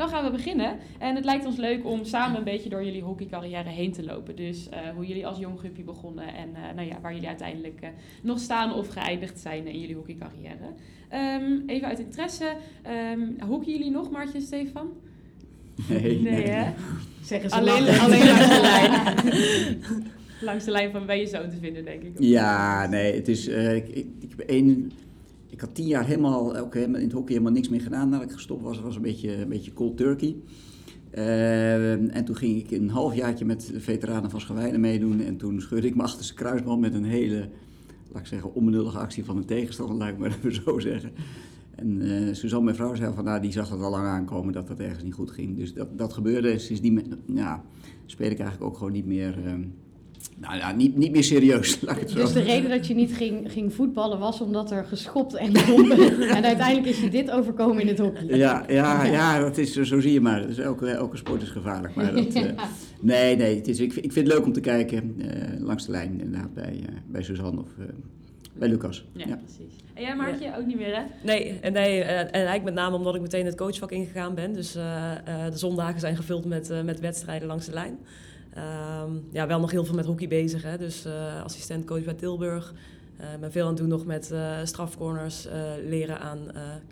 Dan 0.00 0.08
gaan 0.08 0.24
we 0.24 0.30
beginnen. 0.30 0.78
En 0.98 1.14
het 1.14 1.24
lijkt 1.24 1.46
ons 1.46 1.56
leuk 1.56 1.86
om 1.86 2.04
samen 2.04 2.38
een 2.38 2.44
beetje 2.44 2.68
door 2.68 2.84
jullie 2.84 3.02
hockeycarrière 3.02 3.68
heen 3.68 3.92
te 3.92 4.04
lopen. 4.04 4.36
Dus 4.36 4.68
uh, 4.68 4.78
hoe 4.94 5.06
jullie 5.06 5.26
als 5.26 5.38
jong 5.38 5.58
groepje 5.58 5.82
begonnen 5.82 6.34
en 6.34 6.48
uh, 6.48 6.74
nou 6.74 6.88
ja, 6.88 7.00
waar 7.00 7.12
jullie 7.12 7.28
uiteindelijk 7.28 7.80
uh, 7.82 7.88
nog 8.22 8.38
staan 8.38 8.74
of 8.74 8.88
geëindigd 8.88 9.38
zijn 9.38 9.66
in 9.66 9.80
jullie 9.80 9.94
hockeycarrière. 9.94 10.66
Um, 11.42 11.62
even 11.66 11.88
uit 11.88 11.98
interesse, 11.98 12.56
um, 13.12 13.36
hockey 13.48 13.72
jullie 13.72 13.90
nog, 13.90 14.10
Maartje 14.10 14.38
en 14.38 14.44
Stefan? 14.44 14.92
Nee. 15.88 16.20
Nee, 16.20 16.46
hè? 16.46 16.72
Zeggen 17.22 17.50
ze 17.50 17.56
alleen, 17.56 17.88
alleen 17.88 18.26
langs 18.26 18.48
de 18.48 18.60
lijn. 18.70 19.16
langs 20.40 20.64
de 20.64 20.70
lijn 20.70 20.90
van 20.90 21.06
ben 21.06 21.18
je 21.18 21.26
zo 21.26 21.48
te 21.48 21.56
vinden, 21.60 21.84
denk 21.84 22.02
ik. 22.02 22.12
Ja, 22.18 22.86
nee, 22.86 23.14
het 23.14 23.28
is... 23.28 23.48
ik, 23.48 23.88
ik, 23.88 24.06
ik 24.20 24.30
heb 24.36 24.48
één 24.48 24.92
ik 25.50 25.60
had 25.60 25.74
tien 25.74 25.86
jaar 25.86 26.06
helemaal, 26.06 26.56
ook 26.56 26.74
in 26.74 26.94
het 26.94 27.12
hockey 27.12 27.32
helemaal 27.32 27.52
niks 27.52 27.68
meer 27.68 27.80
gedaan 27.80 28.08
nadat 28.08 28.26
ik 28.26 28.32
gestopt 28.32 28.62
was. 28.62 28.76
Het 28.76 28.84
was 28.84 28.96
een 28.96 29.02
beetje, 29.02 29.36
een 29.36 29.48
beetje 29.48 29.72
cold 29.72 29.96
turkey. 29.96 30.36
Uh, 31.14 32.14
en 32.16 32.24
toen 32.24 32.36
ging 32.36 32.58
ik 32.58 32.70
een 32.70 32.90
halfjaartje 32.90 33.44
met 33.44 33.70
de 33.72 33.80
veteranen 33.80 34.30
van 34.30 34.40
Schawijnen 34.40 34.80
meedoen. 34.80 35.20
En 35.20 35.36
toen 35.36 35.60
scheurde 35.60 35.86
ik 35.86 35.94
mijn 35.94 36.08
achterste 36.08 36.34
kruisband 36.34 36.80
met 36.80 36.94
een 36.94 37.04
hele, 37.04 37.48
laat 38.12 38.20
ik 38.20 38.26
zeggen, 38.26 38.54
onbenullige 38.54 38.98
actie 38.98 39.24
van 39.24 39.36
een 39.36 39.44
tegenstander, 39.44 40.08
ik 40.08 40.18
maar 40.18 40.30
even 40.30 40.54
zo 40.64 40.78
zeggen. 40.78 41.10
En 41.74 42.06
uh, 42.06 42.34
Suzanne, 42.34 42.64
mijn 42.64 42.76
vrouw, 42.76 42.94
zei 42.94 43.14
van, 43.14 43.24
nou, 43.24 43.40
die 43.40 43.52
zag 43.52 43.70
het 43.70 43.80
al 43.80 43.90
lang 43.90 44.06
aankomen 44.06 44.52
dat 44.52 44.68
dat 44.68 44.80
ergens 44.80 45.04
niet 45.04 45.14
goed 45.14 45.30
ging. 45.30 45.56
Dus 45.56 45.74
dat, 45.74 45.98
dat 45.98 46.12
gebeurde. 46.12 46.58
Sindsdien 46.58 47.02
ja, 47.26 47.64
speel 48.06 48.30
ik 48.30 48.38
eigenlijk 48.38 48.70
ook 48.70 48.76
gewoon 48.76 48.92
niet 48.92 49.06
meer... 49.06 49.38
Uh, 49.44 49.54
nou 50.38 50.56
ja, 50.56 50.72
niet, 50.72 50.96
niet 50.96 51.12
meer 51.12 51.24
serieus, 51.24 51.78
laat 51.82 51.94
ik 51.94 52.00
het 52.00 52.10
zo 52.10 52.16
Dus 52.16 52.32
de 52.32 52.40
reden 52.40 52.70
dat 52.70 52.86
je 52.86 52.94
niet 52.94 53.12
ging, 53.12 53.52
ging 53.52 53.74
voetballen 53.74 54.18
was 54.18 54.40
omdat 54.40 54.70
er 54.70 54.84
geschopt 54.84 55.34
en 55.34 55.56
gebomben. 55.56 56.20
en 56.36 56.44
uiteindelijk 56.44 56.86
is 56.86 57.00
je 57.00 57.10
dit 57.10 57.30
overkomen 57.30 57.82
in 57.82 57.88
het 57.88 57.98
hockey. 57.98 58.24
Ja, 58.26 58.64
ja, 58.68 59.04
ja 59.18 59.40
dat 59.40 59.58
is, 59.58 59.72
zo 59.72 60.00
zie 60.00 60.12
je 60.12 60.20
maar. 60.20 60.46
Dus 60.46 60.58
elke, 60.58 60.86
elke 60.86 61.16
sport 61.16 61.42
is 61.42 61.48
gevaarlijk. 61.48 61.94
Maar 61.94 62.14
dat, 62.14 62.32
ja. 62.32 62.42
uh, 62.42 62.62
nee, 63.00 63.36
nee, 63.36 63.56
het 63.56 63.68
is, 63.68 63.80
ik, 63.80 63.94
ik 63.94 64.12
vind 64.12 64.26
het 64.26 64.36
leuk 64.36 64.44
om 64.44 64.52
te 64.52 64.60
kijken 64.60 65.14
uh, 65.18 65.26
langs 65.58 65.86
de 65.86 65.92
lijn 65.92 66.20
inderdaad 66.20 66.54
bij, 66.54 66.74
uh, 66.80 66.86
bij 67.06 67.22
Suzanne 67.22 67.60
of, 67.60 67.68
Bij 68.52 68.68
Lucas. 68.68 69.04
Ja, 69.12 69.26
Ja. 69.26 69.36
precies. 69.36 69.80
En 70.00 70.06
jij 70.06 70.16
Maartje, 70.16 70.56
ook 70.58 70.66
niet 70.66 70.76
meer 70.76 70.96
hè? 70.96 71.02
Nee, 71.22 71.58
en, 71.60 71.72
nee, 71.72 72.02
eh, 72.02 72.18
en 72.18 72.30
eigenlijk 72.32 72.64
met 72.64 72.74
name 72.74 72.96
omdat 72.96 73.14
ik 73.14 73.20
meteen 73.20 73.46
het 73.46 73.56
coachvak 73.56 73.90
ingegaan 73.90 74.34
ben. 74.34 74.52
Dus 74.52 74.74
eh, 74.74 75.12
eh, 75.12 75.52
de 75.52 75.58
zondagen 75.58 76.00
zijn 76.00 76.16
gevuld 76.16 76.44
met, 76.44 76.70
eh, 76.70 76.82
met 76.82 77.00
wedstrijden 77.00 77.48
langs 77.48 77.66
de 77.66 77.72
lijn. 77.72 77.98
Ehm, 78.54 79.10
ja, 79.32 79.46
wel 79.46 79.60
nog 79.60 79.70
heel 79.70 79.84
veel 79.84 79.94
met 79.94 80.06
hockey 80.06 80.28
bezig. 80.28 80.62
Hè? 80.62 80.78
Dus 80.78 81.04
eh 81.04 81.42
assistentcoach 81.44 82.04
bij 82.04 82.14
Tilburg. 82.14 82.74
Ik 83.34 83.40
ben 83.40 83.52
veel 83.52 83.62
aan 83.62 83.68
het 83.68 83.78
doen 83.78 83.88
nog 83.88 84.04
met 84.04 84.30
eh, 84.30 84.56
strafcorners, 84.64 85.48
leren 85.86 86.20
aan 86.20 86.38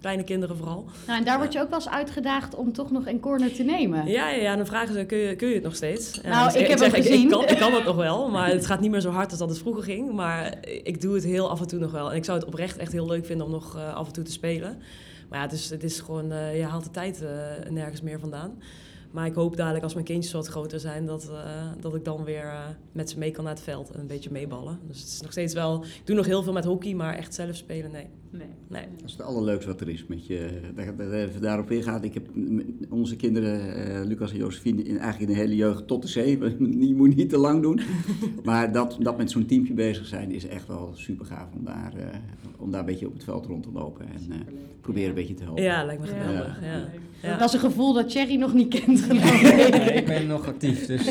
kleine 0.01 0.25
kinderen 0.25 0.57
vooral. 0.57 0.85
Nou, 1.07 1.19
en 1.19 1.25
daar 1.25 1.39
word 1.39 1.53
je 1.53 1.61
ook 1.61 1.69
wel 1.69 1.79
eens 1.79 1.89
uitgedaagd 1.89 2.55
om 2.55 2.73
toch 2.73 2.91
nog 2.91 3.07
een 3.07 3.21
corner 3.21 3.53
te 3.53 3.63
nemen. 3.63 4.07
Ja, 4.07 4.29
ja, 4.29 4.43
ja, 4.43 4.57
dan 4.57 4.67
vragen 4.67 4.95
ze, 4.95 5.05
kun 5.05 5.19
je, 5.19 5.37
kun 5.37 5.49
je 5.49 5.55
het 5.55 5.63
nog 5.63 5.75
steeds? 5.75 6.21
Nou, 6.21 6.53
dus 6.53 6.63
ik 6.63 6.67
heb 6.67 6.79
zeg, 6.79 6.95
gezien. 6.95 7.23
Ik, 7.23 7.31
kan, 7.31 7.49
ik 7.49 7.59
kan 7.59 7.73
het 7.73 7.85
nog 7.85 7.97
wel, 7.97 8.29
maar 8.31 8.49
het 8.49 8.67
gaat 8.67 8.81
niet 8.81 8.91
meer 8.91 9.01
zo 9.01 9.11
hard 9.11 9.31
als 9.31 9.39
dat 9.39 9.49
het 9.49 9.59
vroeger 9.59 9.83
ging. 9.83 10.13
Maar 10.13 10.55
ik 10.83 11.01
doe 11.01 11.15
het 11.15 11.25
heel 11.25 11.51
af 11.51 11.61
en 11.61 11.69
toe 11.69 11.79
nog 11.79 11.91
wel. 11.91 12.11
En 12.11 12.17
ik 12.17 12.25
zou 12.25 12.39
het 12.39 12.47
oprecht 12.47 12.77
echt 12.77 12.93
heel 12.93 13.07
leuk 13.07 13.27
vinden 13.27 13.47
om 13.47 13.53
nog 13.53 13.77
af 13.95 14.07
en 14.07 14.13
toe 14.13 14.25
te 14.25 14.33
spelen. 14.33 14.79
Maar 15.29 15.39
ja, 15.39 15.45
het 15.45 15.55
is, 15.55 15.71
het 15.71 15.83
is 15.83 16.01
gewoon, 16.01 16.27
je 16.55 16.65
haalt 16.69 16.85
de 16.85 16.91
tijd 16.91 17.25
nergens 17.69 18.01
meer 18.01 18.21
vandaan. 18.21 18.59
Maar 19.11 19.27
ik 19.27 19.35
hoop 19.35 19.57
dadelijk 19.57 19.85
als 19.85 19.95
mijn 19.95 20.05
kindjes 20.07 20.33
wat 20.33 20.47
groter 20.47 20.81
zijn, 20.81 21.07
dat, 21.07 21.31
eh, 21.31 21.67
dat 21.81 21.95
ik 21.95 22.05
dan 22.05 22.25
weer 22.25 22.45
eh, 22.45 22.61
met 22.93 23.11
ze 23.11 23.19
mee 23.19 23.31
kan 23.31 23.45
naar 23.45 23.55
het 23.55 23.63
veld 23.63 23.91
en 23.91 24.01
een 24.01 24.07
beetje 24.07 24.31
meeballen. 24.31 24.79
Dus 24.87 25.01
het 25.01 25.09
is 25.09 25.21
nog 25.21 25.31
steeds 25.31 25.55
wel, 25.55 25.83
ik 25.85 26.01
doe 26.05 26.17
nog 26.17 26.27
heel 26.27 26.43
veel 26.43 26.53
met 26.53 26.65
hockey, 26.65 26.95
maar 26.95 27.15
echt 27.15 27.35
zelf 27.35 27.57
spelen, 27.57 27.91
nee. 27.91 28.07
Nee. 28.31 28.47
Nee. 28.69 28.85
Dat 28.97 29.05
is 29.07 29.13
het 29.13 29.23
allerleukste 29.23 29.71
wat 29.71 29.81
er 29.81 29.89
is. 29.89 30.07
Met 30.07 30.27
je, 30.27 30.61
daarop 31.41 31.71
ingaat. 31.71 32.05
Ik 32.05 32.15
heb 32.15 32.29
onze 32.89 33.17
kinderen, 33.17 33.75
eh, 33.75 34.05
Lucas 34.07 34.31
en 34.33 34.37
Josephine, 34.39 34.83
in, 34.83 34.99
eigenlijk 34.99 35.31
in 35.31 35.37
de 35.37 35.43
hele 35.43 35.57
jeugd 35.57 35.87
tot 35.87 36.03
de 36.03 36.09
zee. 36.09 36.39
Je 36.89 36.95
moet 36.95 37.17
niet 37.17 37.29
te 37.29 37.39
lang 37.39 37.63
doen. 37.63 37.81
Maar 38.45 38.73
dat, 38.73 38.97
dat 39.01 39.17
met 39.17 39.31
zo'n 39.31 39.47
teampje 39.47 39.75
bezig 39.75 40.07
zijn 40.07 40.31
is 40.31 40.47
echt 40.47 40.67
wel 40.67 40.91
super 40.95 41.27
gaaf 41.27 41.49
om 41.59 41.65
daar, 41.65 41.93
eh, 41.97 42.07
om 42.59 42.71
daar 42.71 42.81
een 42.81 42.87
beetje 42.87 43.07
op 43.07 43.13
het 43.13 43.25
veld 43.25 43.47
rond 43.47 43.63
te 43.63 43.73
lopen. 43.73 44.07
En 44.07 44.33
eh, 44.33 44.39
proberen 44.81 45.09
een 45.09 45.15
beetje 45.15 45.35
te 45.35 45.43
helpen. 45.43 45.63
Ja, 45.63 45.85
lijkt 45.85 46.01
me 46.03 46.07
Ja. 46.09 46.23
geweldig. 46.23 46.61
Ja. 46.61 46.77
Ja. 46.77 46.89
Dat 47.21 47.49
is 47.49 47.53
een 47.53 47.61
gevoel 47.61 47.93
dat 47.93 48.09
Thierry 48.09 48.37
nog 48.37 48.53
niet 48.53 48.69
kent. 48.69 49.07
Nee, 49.13 49.93
ik. 49.93 50.07
ben 50.07 50.27
nog 50.27 50.47
actief, 50.47 50.87
dus... 50.87 51.11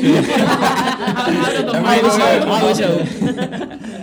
Hou 1.14 1.54
dat 1.54 1.64
nog 1.64 1.82
maar 1.82 2.46
maar 2.46 2.74
zo. 2.74 2.88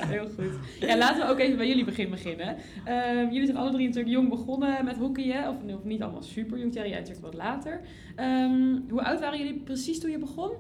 Heel 0.08 0.28
goed. 0.36 0.52
Ja, 0.80 0.98
laten 0.98 1.26
we 1.26 1.32
ook 1.32 1.40
even 1.40 1.58
bij 1.58 1.68
jullie 1.68 1.86
begin 1.86 2.10
beginnen. 2.10 2.56
Ehm, 2.84 3.18
jullie 3.32 3.46
zijn 3.46 3.58
alle 3.58 3.72
drie 3.72 3.88
natuurlijk 3.88 4.16
jong 4.16 4.30
begonnen 4.30 4.86
met 4.86 4.98
hockeyen. 4.98 5.50
Of, 5.50 5.56
of 5.76 5.84
niet 5.84 6.02
allemaal 6.02 6.24
super 6.24 6.60
jong. 6.60 6.72
Thierry, 6.72 6.90
jij 6.90 7.00
natuurlijk 7.00 7.26
wat 7.26 7.36
later. 7.36 7.82
Ehm, 8.16 8.80
hoe 8.90 9.02
oud 9.02 9.20
waren 9.20 9.38
jullie 9.38 9.62
precies 9.64 10.00
toen 10.00 10.12
je 10.12 10.20
begon? 10.20 10.52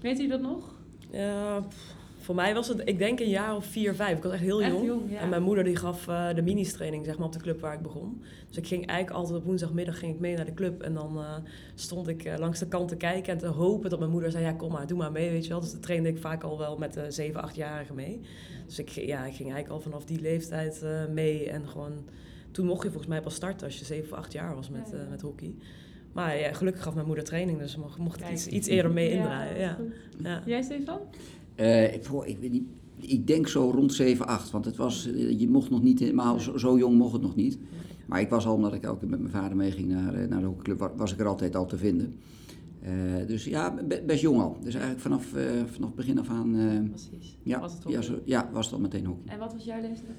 Weet 0.00 0.16
jullie 0.16 0.30
dat 0.30 0.40
nog? 0.40 0.74
Ja, 1.10 1.60
pff, 1.60 1.95
voor 2.26 2.34
mij 2.34 2.54
was 2.54 2.68
het, 2.68 2.82
ik 2.84 2.98
denk 2.98 3.20
een 3.20 3.28
jaar 3.28 3.56
of 3.56 3.64
vier, 3.64 3.94
vijf. 3.94 4.16
Ik 4.16 4.22
was 4.22 4.32
echt 4.32 4.42
heel 4.42 4.62
Echt 4.62 4.72
jong. 4.72 4.86
jong, 4.86 5.10
ja. 5.10 5.18
En 5.18 5.28
mijn 5.28 5.42
moeder 5.42 5.64
die 5.64 5.76
gaf 5.76 6.08
eh, 6.08 6.34
de 6.34 6.42
ministraining 6.42 7.04
zeg 7.04 7.18
maar, 7.18 7.26
op 7.26 7.32
de 7.32 7.38
club 7.38 7.60
waar 7.60 7.74
ik 7.74 7.82
begon. 7.82 8.22
Dus 8.48 8.56
ik 8.56 8.66
ging 8.66 8.86
eigenlijk 8.86 9.18
altijd 9.18 9.38
op 9.38 9.44
woensdagmiddag 9.44 9.98
ging 9.98 10.14
ik 10.14 10.20
mee 10.20 10.36
naar 10.36 10.44
de 10.44 10.54
club. 10.54 10.82
En 10.82 10.94
dan 10.94 11.18
eh, 11.18 11.34
stond 11.74 12.08
ik 12.08 12.24
eh, 12.24 12.38
langs 12.38 12.58
de 12.58 12.68
kant 12.68 12.88
te 12.88 12.96
kijken 12.96 13.32
en 13.32 13.38
te 13.38 13.46
hopen 13.46 13.90
dat 13.90 13.98
mijn 13.98 14.10
moeder 14.10 14.30
zei... 14.30 14.44
Ja, 14.44 14.52
kom 14.52 14.72
maar, 14.72 14.86
doe 14.86 14.98
maar 14.98 15.12
mee, 15.12 15.30
weet 15.30 15.42
je 15.42 15.48
wel. 15.48 15.60
Dus 15.60 15.70
dan 15.72 15.80
trainde 15.80 16.08
ik 16.08 16.18
vaak 16.18 16.42
al 16.42 16.58
wel 16.58 16.76
met 16.78 16.92
de 16.92 17.10
zeven, 17.10 17.42
achtjarigen 17.42 17.94
mee. 17.94 18.20
Dus 18.66 18.78
ik, 18.78 18.88
ja, 18.88 19.24
ik 19.24 19.34
ging 19.34 19.52
eigenlijk 19.52 19.68
al 19.68 19.80
vanaf 19.80 20.04
die 20.04 20.20
leeftijd 20.20 20.84
mee. 21.10 21.50
En 21.50 21.68
gewoon, 21.68 21.92
toen 22.50 22.66
mocht 22.66 22.82
je 22.82 22.88
volgens 22.88 23.08
mij 23.08 23.20
pas 23.20 23.34
starten 23.34 23.66
als 23.66 23.78
je 23.78 23.84
zeven 23.84 24.12
of 24.12 24.18
acht 24.18 24.32
jaar 24.32 24.54
was 24.54 24.70
met, 24.70 24.88
Ja, 24.92 24.98
ja. 24.98 25.08
met 25.10 25.20
hockey. 25.20 25.54
Maar 26.12 26.38
ja, 26.38 26.52
gelukkig 26.52 26.82
gaf 26.82 26.94
mijn 26.94 27.06
moeder 27.06 27.24
training, 27.24 27.58
dus 27.58 27.76
mocht, 27.76 27.98
mocht 27.98 28.20
ik 28.20 28.30
iets, 28.30 28.46
iets 28.46 28.68
eerder 28.68 28.92
mee 28.92 29.10
indraaien. 29.10 29.58
Ja. 30.22 30.42
Jij, 30.46 30.62
Stefan? 30.62 31.00
Eh, 31.56 31.94
ik, 31.94 32.06
ik, 32.24 32.38
weet 32.38 32.52
niet, 32.52 32.64
ik 33.00 33.26
denk 33.26 33.48
zo 33.48 33.70
rond 33.74 33.94
7, 33.94 34.26
8. 34.26 34.50
Want 34.50 34.64
het 34.64 34.76
was, 34.76 35.06
eh, 35.12 35.40
je 35.40 35.48
mocht 35.48 35.70
nog 35.70 35.82
niet 35.82 35.98
helemaal, 35.98 36.40
zo, 36.40 36.56
zo 36.58 36.78
jong 36.78 36.96
mocht 36.96 37.12
het 37.12 37.22
nog 37.22 37.36
niet. 37.36 37.58
Maar 38.06 38.20
ik 38.20 38.28
was 38.28 38.46
al, 38.46 38.54
omdat 38.54 38.74
ik 38.74 38.86
ook 38.88 39.00
met 39.00 39.20
mijn 39.20 39.32
vader 39.32 39.56
meeging 39.56 39.88
naar, 39.88 40.14
eh, 40.14 40.28
naar 40.28 40.40
de 40.40 40.46
hockeyclub, 40.46 40.78
wa- 40.78 40.92
was 40.96 41.12
ik 41.12 41.20
er 41.20 41.26
altijd 41.26 41.56
al 41.56 41.66
te 41.66 41.76
vinden. 41.76 42.14
Eh, 42.82 42.92
dus 43.26 43.44
ja, 43.44 43.74
be- 43.88 44.02
best 44.06 44.20
jong 44.20 44.40
al. 44.40 44.56
Dus 44.62 44.72
eigenlijk 44.74 45.02
vanaf, 45.02 45.34
eh, 45.34 45.44
vanaf 45.72 45.94
begin 45.94 46.18
af 46.18 46.28
aan 46.28 46.52
Precies. 46.90 47.36
ja, 47.42 47.60
Was 47.60 47.72
het 47.72 47.82
ja, 47.88 48.00
zo, 48.00 48.18
ja, 48.24 48.48
was 48.52 48.64
het 48.66 48.74
al 48.74 48.80
meteen 48.80 49.04
hockey. 49.06 49.32
En 49.32 49.38
wat 49.38 49.52
was 49.52 49.64
jouw 49.64 49.80
leeftijd? 49.80 50.14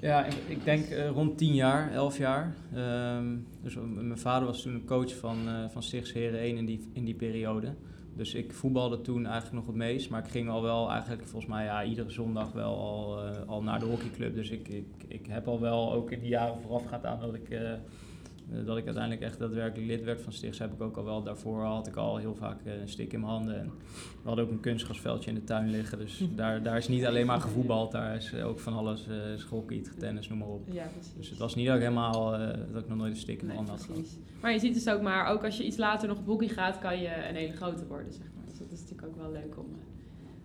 Ja, 0.00 0.24
ik, 0.24 0.34
ik 0.48 0.64
denk 0.64 0.84
eh, 0.86 1.08
rond 1.10 1.38
10 1.38 1.54
jaar, 1.54 1.92
11 1.92 2.18
jaar. 2.18 2.54
Ehm, 2.74 3.36
dus 3.62 3.76
mijn 3.94 4.18
vader 4.18 4.46
was 4.46 4.62
toen 4.62 4.74
een 4.74 4.84
coach 4.84 5.16
van, 5.16 5.36
eh 5.46 5.68
van 5.68 5.82
Stichts 5.82 6.12
Heren 6.12 6.40
1 6.40 6.56
in 6.56 6.66
die, 6.66 6.80
in 6.92 7.04
die 7.04 7.14
periode. 7.14 7.68
Dus 8.16 8.34
ik 8.34 8.52
voetbalde 8.52 9.00
toen 9.00 9.26
eigenlijk 9.26 9.54
nog 9.54 9.66
het 9.66 9.74
meest. 9.74 10.10
Maar 10.10 10.24
ik 10.24 10.30
ging 10.30 10.48
al 10.48 10.62
wel 10.62 10.90
eigenlijk 10.90 11.22
volgens 11.22 11.52
mij 11.52 11.64
ja, 11.64 11.84
iedere 11.84 12.10
zondag 12.10 12.52
wel 12.52 12.76
al, 12.76 13.22
eh, 13.22 13.48
al 13.48 13.62
naar 13.62 13.78
de 13.78 13.86
hockeyclub. 13.86 14.34
Dus 14.34 14.50
ik, 14.50 14.68
ik, 14.68 14.86
ik 15.08 15.26
heb 15.26 15.48
al 15.48 15.60
wel 15.60 15.92
ook 15.92 16.10
in 16.10 16.20
die 16.20 16.28
jaren 16.28 16.60
voorafgaand 16.60 17.04
aan 17.04 17.20
dat 17.20 17.34
ik, 17.34 17.50
eh, 17.50 17.72
dat 18.64 18.76
ik 18.76 18.84
uiteindelijk 18.84 19.22
echt 19.22 19.38
daadwerkelijk 19.38 19.88
lid 19.88 20.04
werd 20.04 20.20
van 20.20 20.32
Stichts. 20.32 20.58
Heb 20.58 20.72
ik 20.72 20.80
ook 20.80 20.96
al 20.96 21.04
wel, 21.04 21.22
daarvoor 21.22 21.62
had 21.62 21.86
ik 21.86 21.96
al 21.96 22.16
heel 22.16 22.34
vaak 22.34 22.60
eh, 22.64 22.80
een 22.80 22.88
stick 22.88 23.12
in 23.12 23.20
mijn 23.20 23.32
handen. 23.32 23.58
En 23.58 23.72
we 24.22 24.28
hadden 24.28 24.44
ook 24.44 24.50
een 24.50 24.60
kunstgrasveldje 24.60 25.30
in 25.30 25.36
de 25.36 25.44
tuin 25.44 25.70
liggen. 25.70 25.98
Dus 25.98 26.24
daar, 26.36 26.62
daar 26.62 26.76
is 26.76 26.88
niet 26.88 27.04
alleen 27.04 27.26
maar 27.26 27.40
gevoetbald. 27.40 27.92
Daar 27.92 28.16
is 28.16 28.32
eh, 28.32 28.46
ook 28.46 28.60
van 28.60 28.72
alles 28.72 29.06
uh, 29.08 29.14
schokkiet, 29.36 29.98
tennis, 29.98 30.28
noem 30.28 30.38
maar 30.38 30.48
op. 30.48 30.68
Ja. 30.72 30.86
Dus 31.16 31.30
het 31.30 31.38
was 31.38 31.54
niet 31.54 31.66
dat 31.66 31.74
ik 31.76 31.82
helemaal, 31.82 32.34
eh, 32.34 32.72
dat 32.72 32.82
ik 32.82 32.88
nog 32.88 32.98
nooit 32.98 33.12
een 33.12 33.18
stick 33.18 33.40
in 33.40 33.46
mijn 33.46 33.58
hand 33.58 33.68
had 33.68 33.82
gehad. 33.82 34.18
Maar 34.40 34.52
je 34.52 34.58
ziet 34.58 34.74
dus 34.74 34.88
ook 34.88 35.02
maar, 35.02 35.26
ook 35.26 35.44
als 35.44 35.56
je 35.56 35.64
iets 35.64 35.76
later 35.76 36.08
nog 36.08 36.18
op 36.18 36.26
hockey 36.26 36.48
gaat, 36.48 36.78
kan 36.78 36.98
je 37.00 37.28
een 37.28 37.34
hele 37.34 37.52
grote 37.52 37.86
worden, 37.86 38.12
zeg 38.12 38.26
maar. 38.34 38.44
Dus 38.48 38.58
dat 38.58 38.70
is 38.70 38.80
natuurlijk 38.80 39.08
ook 39.08 39.16
wel 39.16 39.32
leuk 39.32 39.58
om, 39.58 39.64
eh, 39.64 39.93
om 39.93 39.93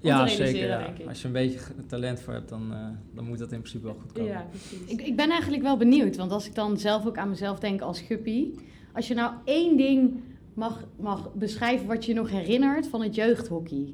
Ja, 0.01 0.25
te 0.25 0.35
realiseren, 0.35 0.47
zeker. 0.47 0.67
Ja. 0.67 0.85
denk 0.85 0.97
ik. 0.97 1.07
Als 1.07 1.21
je 1.21 1.27
een 1.27 1.33
beetje 1.33 1.59
talent 1.87 2.19
voor 2.19 2.33
hebt, 2.33 2.49
dan, 2.49 2.73
eh, 2.73 2.87
dan 3.15 3.25
moet 3.25 3.37
dat 3.37 3.51
in 3.51 3.59
principe 3.59 3.85
wel 3.85 3.97
goed 4.01 4.11
komen. 4.11 4.31
Ja, 4.31 4.45
precies. 4.49 4.85
Ik, 4.85 5.01
ik 5.01 5.15
ben 5.15 5.29
eigenlijk 5.29 5.61
wel 5.61 5.77
benieuwd, 5.77 6.15
want 6.15 6.31
als 6.31 6.47
ik 6.47 6.55
dan 6.55 6.77
zelf 6.77 7.05
ook 7.05 7.17
aan 7.17 7.29
mezelf 7.29 7.59
denk 7.59 7.81
als 7.81 8.01
guppy. 8.01 8.47
Als 8.93 9.07
je 9.07 9.13
nou 9.13 9.33
één 9.45 9.77
ding 9.77 10.21
mag, 10.53 10.83
mag 10.99 11.33
beschrijven 11.33 11.87
wat 11.87 12.05
je 12.05 12.13
nog 12.13 12.29
herinnert 12.29 12.87
van 12.87 13.01
het 13.01 13.15
jeugdhockey. 13.15 13.93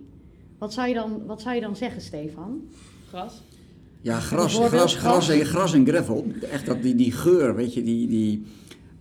Wat 0.57 0.73
zou 0.73 0.87
je 0.87 0.93
dan, 0.93 1.25
wat 1.25 1.41
zou 1.41 1.55
je 1.55 1.61
dan 1.61 1.75
zeggen, 1.75 2.01
Stefan? 2.01 2.61
Gras? 3.07 3.41
Ja, 4.01 4.19
gras, 4.19 4.55
gras, 4.55 4.67
gras, 4.67 4.95
gras. 4.95 5.29
en, 5.29 5.45
gras 5.45 5.73
en 5.73 5.87
gravel. 5.87 6.25
Echt 6.51 6.65
dat, 6.65 6.81
die, 6.81 6.95
die 6.95 7.11
geur, 7.11 7.55
weet 7.55 7.73
je, 7.73 7.83
die, 7.83 8.07
die, 8.07 8.43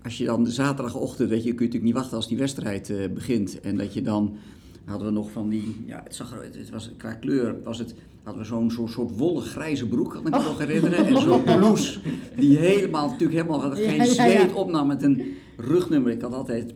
als 0.03 0.19
je 0.19 0.25
dan 0.25 0.45
de 0.45 0.51
zaterdagochtend, 0.51 1.29
weet 1.29 1.45
je, 1.45 1.55
kun 1.55 1.59
je 1.59 1.65
natuurlijk 1.65 1.85
niet 1.85 1.95
wachten 1.95 2.17
als 2.17 2.29
die 2.29 2.39
wedstrijd 2.39 2.91
eh, 2.91 3.11
begint. 3.11 3.61
En 3.61 3.77
dat 3.77 3.95
je 3.95 4.03
dan, 4.03 4.37
hadden 4.85 5.07
we 5.09 5.13
nog 5.13 5.31
van 5.31 5.49
die, 5.49 5.83
ja, 5.87 6.01
het 6.05 6.15
zag 6.15 6.41
het 6.41 6.71
was, 6.71 6.91
qua 6.97 7.13
kleur 7.13 7.63
was 7.63 7.79
het, 7.79 7.95
hadden 8.23 8.43
we 8.43 8.49
zo'n 8.49 8.71
zo'n 8.71 8.89
soort 8.89 9.17
wollig 9.17 9.47
grijze 9.51 9.87
broek, 9.89 10.11
kan 10.11 10.27
ik 10.27 10.31
me 10.31 10.31
nog 10.31 10.59
herinneren. 10.59 11.07
En 11.07 11.21
zo'n 11.21 11.43
blouse, 11.59 11.99
die 12.37 12.59
helemaal, 12.59 13.09
natuurlijk 13.09 13.41
helemaal 13.41 13.69
Ja, 13.69 13.75
geen 13.75 13.97
ja, 13.97 14.05
ja. 14.05 14.13
zweet 14.13 14.53
opnam 14.53 14.87
met 14.87 15.03
een 15.03 15.23
rugnummer. 15.57 16.13
Ik 16.13 16.21
had 16.23 16.33
altijd 16.33 16.75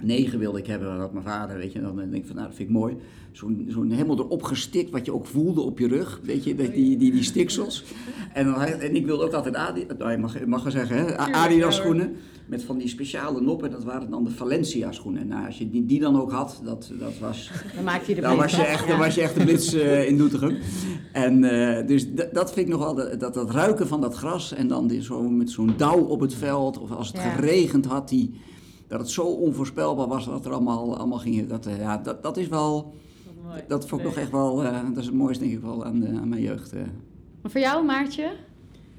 negen 0.00 0.38
wilde 0.38 0.58
ik 0.58 0.66
hebben, 0.66 0.98
dat 0.98 1.12
mijn 1.12 1.24
vader, 1.24 1.56
weet 1.56 1.72
je. 1.72 1.80
Dan 1.80 1.96
denk 1.96 2.14
ik 2.14 2.26
van, 2.26 2.36
nou, 2.36 2.48
dat 2.48 2.56
vind 2.56 2.68
ik 2.68 2.74
mooi. 2.74 2.96
Zo'n 3.34 3.66
zo'n 3.68 3.90
helemaal 3.90 4.18
erop 4.18 4.42
gestikt, 4.42 4.90
wat 4.90 5.04
je 5.04 5.12
ook 5.14 5.26
voelde 5.26 5.60
op 5.60 5.78
je 5.78 5.88
rug, 5.88 6.20
weet 6.22 6.44
je, 6.44 6.54
dat- 6.54 6.72
die, 6.74 6.96
die, 6.96 7.12
die 7.12 7.22
stiksels. 7.22 7.84
En, 8.32 8.44
dan, 8.44 8.54
en 8.62 8.96
ik 8.96 9.04
wilde 9.06 9.24
ook 9.24 9.32
altijd 9.32 9.54
Adi, 9.54 9.86
nou, 9.98 10.10
je 10.10 10.18
mag, 10.18 10.38
je 10.38 10.46
mag 10.46 10.62
wel 10.62 10.72
zeggen, 10.72 10.96
hè, 10.96 11.16
Adidas 11.18 11.76
schoenen. 11.76 12.16
Met 12.46 12.62
van 12.64 12.78
die 12.78 12.88
speciale 12.88 13.40
noppen, 13.40 13.70
dat 13.70 13.84
waren 13.84 14.10
dan 14.10 14.24
de 14.24 14.30
Valencia 14.30 14.92
schoenen. 14.92 15.26
Nou, 15.28 15.46
als 15.46 15.58
je 15.58 15.70
die, 15.70 15.86
die 15.86 16.00
dan 16.00 16.20
ook 16.20 16.30
had, 16.32 16.60
dat, 16.64 16.90
dat 16.98 17.18
was... 17.18 17.50
Dan 17.74 17.84
maak 17.84 18.02
je 18.02 18.14
de 18.14 18.20
Dan 18.20 18.36
was 18.36 18.56
je 18.56 18.62
echt, 18.62 18.82
ja. 18.84 18.88
dan 18.90 18.98
was 18.98 19.14
je 19.14 19.20
echt 19.22 19.34
de 19.34 19.44
blitz 19.44 19.74
eh, 19.74 20.08
in 20.08 20.16
Doetinchem. 20.16 20.58
En 21.12 21.44
eh, 21.44 21.86
dus 21.86 22.06
dat 22.32 22.52
vind 22.52 22.66
ik 22.66 22.72
nog 22.72 22.82
wel, 22.82 22.94
dat, 22.94 23.20
dat, 23.20 23.34
dat 23.34 23.50
ruiken 23.50 23.86
van 23.88 24.00
dat 24.00 24.14
gras 24.14 24.52
en 24.52 24.68
dan 24.68 24.86
die 24.86 25.02
zo 25.02 25.22
met 25.22 25.50
zo'n 25.50 25.74
dauw 25.76 25.98
op 26.00 26.20
het 26.20 26.34
veld. 26.34 26.78
Of 26.78 26.90
als 26.90 27.06
het 27.08 27.16
Ja. 27.16 27.30
geregend 27.30 27.84
had, 27.86 28.08
die, 28.08 28.34
dat 28.88 29.00
het 29.00 29.10
zo 29.10 29.22
onvoorspelbaar 29.22 30.08
was 30.08 30.26
wat 30.26 30.44
er 30.46 30.52
allemaal, 30.52 30.96
allemaal 30.96 31.18
ging. 31.18 31.48
Dat, 31.48 31.66
eh, 31.66 31.78
ja, 31.78 31.98
dat, 31.98 32.22
dat 32.22 32.36
is 32.36 32.48
wel, 32.48 32.94
mooi. 33.54 33.68
dat 33.68 33.88
vond 33.88 34.00
ik 34.00 34.06
nog 34.06 34.16
echt 34.16 34.30
wel, 34.30 34.64
eh, 34.64 34.88
dat 34.88 34.96
is 34.96 35.06
het 35.06 35.14
mooiste 35.14 35.44
denk 35.44 35.56
ik 35.56 35.62
wel 35.62 35.84
aan, 35.84 36.00
de, 36.00 36.06
aan 36.08 36.28
mijn 36.28 36.42
jeugd. 36.42 36.72
eh. 36.72 36.80
Maar 37.42 37.50
voor 37.50 37.60
jou, 37.60 37.84
Maartje? 37.84 38.32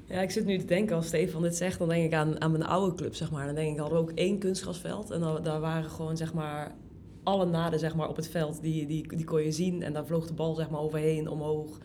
Ja, 0.08 0.20
ik 0.20 0.30
zit 0.30 0.44
nu 0.44 0.58
te 0.58 0.64
denken 0.64 0.96
als 0.96 1.06
Stefan 1.06 1.42
dit 1.42 1.56
zegt, 1.56 1.78
dan 1.78 1.88
denk 1.88 2.04
ik 2.04 2.14
aan, 2.14 2.40
aan 2.40 2.50
mijn 2.50 2.64
oude 2.64 2.96
club, 2.96 3.14
zeg 3.14 3.30
maar. 3.30 3.46
Dan 3.46 3.54
denk 3.54 3.72
ik, 3.72 3.78
hadden 3.78 3.98
we 3.98 4.04
ook 4.10 4.18
één 4.18 4.38
kunstgrasveld 4.38 5.10
en 5.10 5.20
dan, 5.20 5.42
daar 5.42 5.60
waren 5.60 5.90
gewoon, 5.90 6.16
zeg 6.16 6.34
maar, 6.34 6.74
alle 7.22 7.46
naden, 7.46 7.78
zeg 7.78 7.94
maar, 7.96 8.08
op 8.08 8.16
het 8.16 8.28
veld, 8.28 8.62
die, 8.62 8.86
die, 8.86 9.16
die 9.16 9.24
kon 9.24 9.42
je 9.42 9.52
zien. 9.52 9.82
En 9.82 9.92
daar 9.92 10.06
vloog 10.06 10.26
de 10.26 10.32
bal, 10.34 10.54
zeg 10.54 10.70
maar, 10.70 10.80
overheen, 10.80 11.28
omhoog. 11.28 11.78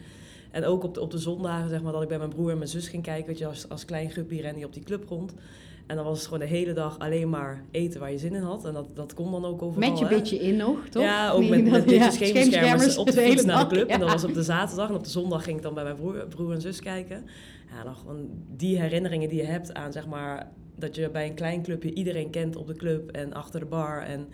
En 0.52 0.66
ook 0.66 0.84
op 0.84 0.94
de, 0.94 1.02
op 1.02 1.12
de 1.12 1.18
zondagen, 1.18 1.70
zeg 1.70 1.82
maar, 1.82 1.92
dat 1.92 2.02
ik 2.02 2.08
bij 2.08 2.18
mijn 2.18 2.30
broer 2.30 2.52
en 2.52 2.58
mijn 2.58 2.70
zus 2.70 2.88
ging 2.88 3.04
kijken, 3.04 3.28
weet 3.28 3.38
je, 3.38 3.48
als, 3.48 3.70
als 3.70 3.86
klein 3.86 4.10
guppy 4.12 4.40
rende 4.40 4.60
je 4.60 4.66
op 4.66 4.74
die 4.74 4.84
club 4.84 5.10
rond. 5.10 5.34
En 5.88 5.96
dan 5.96 6.06
was 6.06 6.18
het 6.18 6.28
gewoon 6.28 6.40
de 6.40 6.46
hele 6.56 6.74
dag 6.74 7.00
alleen 7.00 7.30
maar 7.30 7.64
eten 7.72 8.00
waar 8.00 8.12
je 8.12 8.18
zin 8.18 8.34
in 8.36 8.42
had. 8.42 8.66
En 8.66 8.74
dat, 8.74 8.96
dat 8.96 9.14
kon 9.14 9.32
dan 9.32 9.46
ook 9.46 9.62
overal, 9.62 9.90
Met 9.90 10.00
je 10.00 10.06
hè. 10.06 10.16
beetje 10.16 10.40
in 10.40 10.56
nog, 10.56 10.88
toch? 10.90 11.04
Ja, 11.04 11.32
ook 11.32 11.50
met, 11.50 11.64
met 11.70 11.90
ja, 11.90 12.08
op 12.08 12.18
de 12.18 12.26
hele 12.26 13.32
fiets 13.32 13.46
naar 13.46 13.70
de 13.70 13.76
club. 13.76 13.88
En 13.90 14.00
dat 14.00 14.12
was 14.12 14.24
op 14.24 14.34
de 14.34 14.44
zaterdag. 14.44 14.90
En 14.90 14.96
op 14.96 15.04
de 15.04 15.10
zondag 15.10 15.44
ging 15.44 15.58
ik 15.58 15.64
dan 15.64 15.74
bij 15.74 15.84
mijn 15.84 15.96
broer, 15.96 16.26
broer 16.28 16.54
en 16.54 16.62
zus 16.62 16.80
kijken. 16.80 17.24
Ja, 17.76 17.84
dan 17.84 17.96
gewoon 17.96 18.30
die 18.56 18.80
herinneringen 18.80 19.30
die 19.30 19.38
je 19.38 19.46
hebt 19.48 19.74
aan, 19.74 19.92
zeg 19.92 20.08
maar... 20.08 20.52
dat 20.76 20.96
je 20.96 21.10
bij 21.10 21.28
een 21.28 21.34
klein 21.34 21.64
clubje 21.64 21.94
iedereen 21.94 22.30
kent 22.30 22.56
op 22.56 22.68
de 22.68 22.76
club 22.76 23.10
en 23.12 23.34
achter 23.34 23.60
de 23.60 23.66
bar. 23.66 24.02
En 24.02 24.28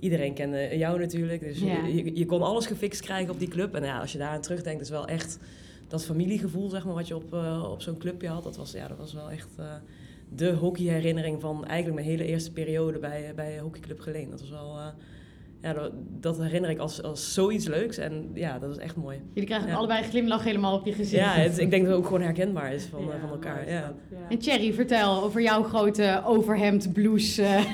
iedereen 0.00 0.34
kende 0.34 0.78
jou 0.78 0.98
natuurlijk. 0.98 1.40
Dus 1.40 1.58
Ja. 1.58 1.84
je, 1.86 1.94
je, 2.04 2.16
je 2.18 2.26
kon 2.26 2.42
alles 2.42 2.66
gefixt 2.66 3.00
krijgen 3.00 3.32
op 3.32 3.38
die 3.38 3.48
club. 3.48 3.74
En 3.74 3.84
ja, 3.84 4.00
als 4.00 4.12
je 4.12 4.18
daar 4.18 4.28
aan 4.30 4.40
terugdenkt, 4.40 4.80
is 4.80 4.90
wel 4.90 5.06
echt 5.06 5.38
dat 5.88 6.04
familiegevoel, 6.04 6.68
zeg 6.68 6.84
maar, 6.84 6.94
wat 6.94 7.08
je 7.08 7.16
op, 7.16 7.34
eh, 7.34 7.68
op 7.70 7.82
zo'n 7.82 7.98
clubje 7.98 8.28
had, 8.28 8.42
dat 8.42 8.56
was, 8.56 8.72
ja, 8.72 8.88
dat 8.88 8.98
was 8.98 9.12
wel 9.12 9.30
echt 9.30 9.48
uh, 9.60 9.66
de 10.28 10.52
hockeyherinnering 10.52 11.40
van 11.40 11.64
eigenlijk 11.64 11.94
mijn 11.94 12.18
hele 12.18 12.30
eerste 12.30 12.52
periode 12.52 12.98
bij, 12.98 13.32
bij 13.34 13.58
Hockeyclub 13.58 14.00
Geleen. 14.00 14.30
Dat 14.30 14.40
was 14.40 14.50
wel 14.50 14.94
ja, 15.62 15.72
dat, 15.72 15.92
dat, 16.20 16.38
herinner 16.38 16.70
ik 16.70 16.78
als, 16.78 17.02
als 17.02 17.34
zoiets 17.34 17.66
leuks. 17.66 17.96
En 17.96 18.30
ja, 18.34 18.58
dat 18.58 18.70
is 18.70 18.76
echt 18.76 18.96
mooi. 18.96 19.20
Jullie 19.32 19.48
krijgen 19.48 19.74
allebei 19.74 20.02
een 20.02 20.08
glimlach 20.08 20.44
helemaal 20.44 20.74
op 20.74 20.86
je 20.86 20.92
gezicht. 20.92 21.22
Ja, 21.22 21.32
het, 21.32 21.58
ik 21.58 21.70
denk 21.70 21.82
dat 21.82 21.90
het 21.90 22.00
ook 22.00 22.06
gewoon 22.06 22.22
herkenbaar 22.22 22.72
is 22.72 22.84
van, 22.84 23.10
van 23.20 23.30
elkaar. 23.30 23.70
Ja. 23.70 23.94
En 24.28 24.38
Thierry, 24.38 24.72
vertel 24.72 25.22
over 25.22 25.42
jouw 25.42 25.62
grote 25.62 26.22
overhemd 26.24 26.92
blues 26.92 27.38
uh, 27.38 27.64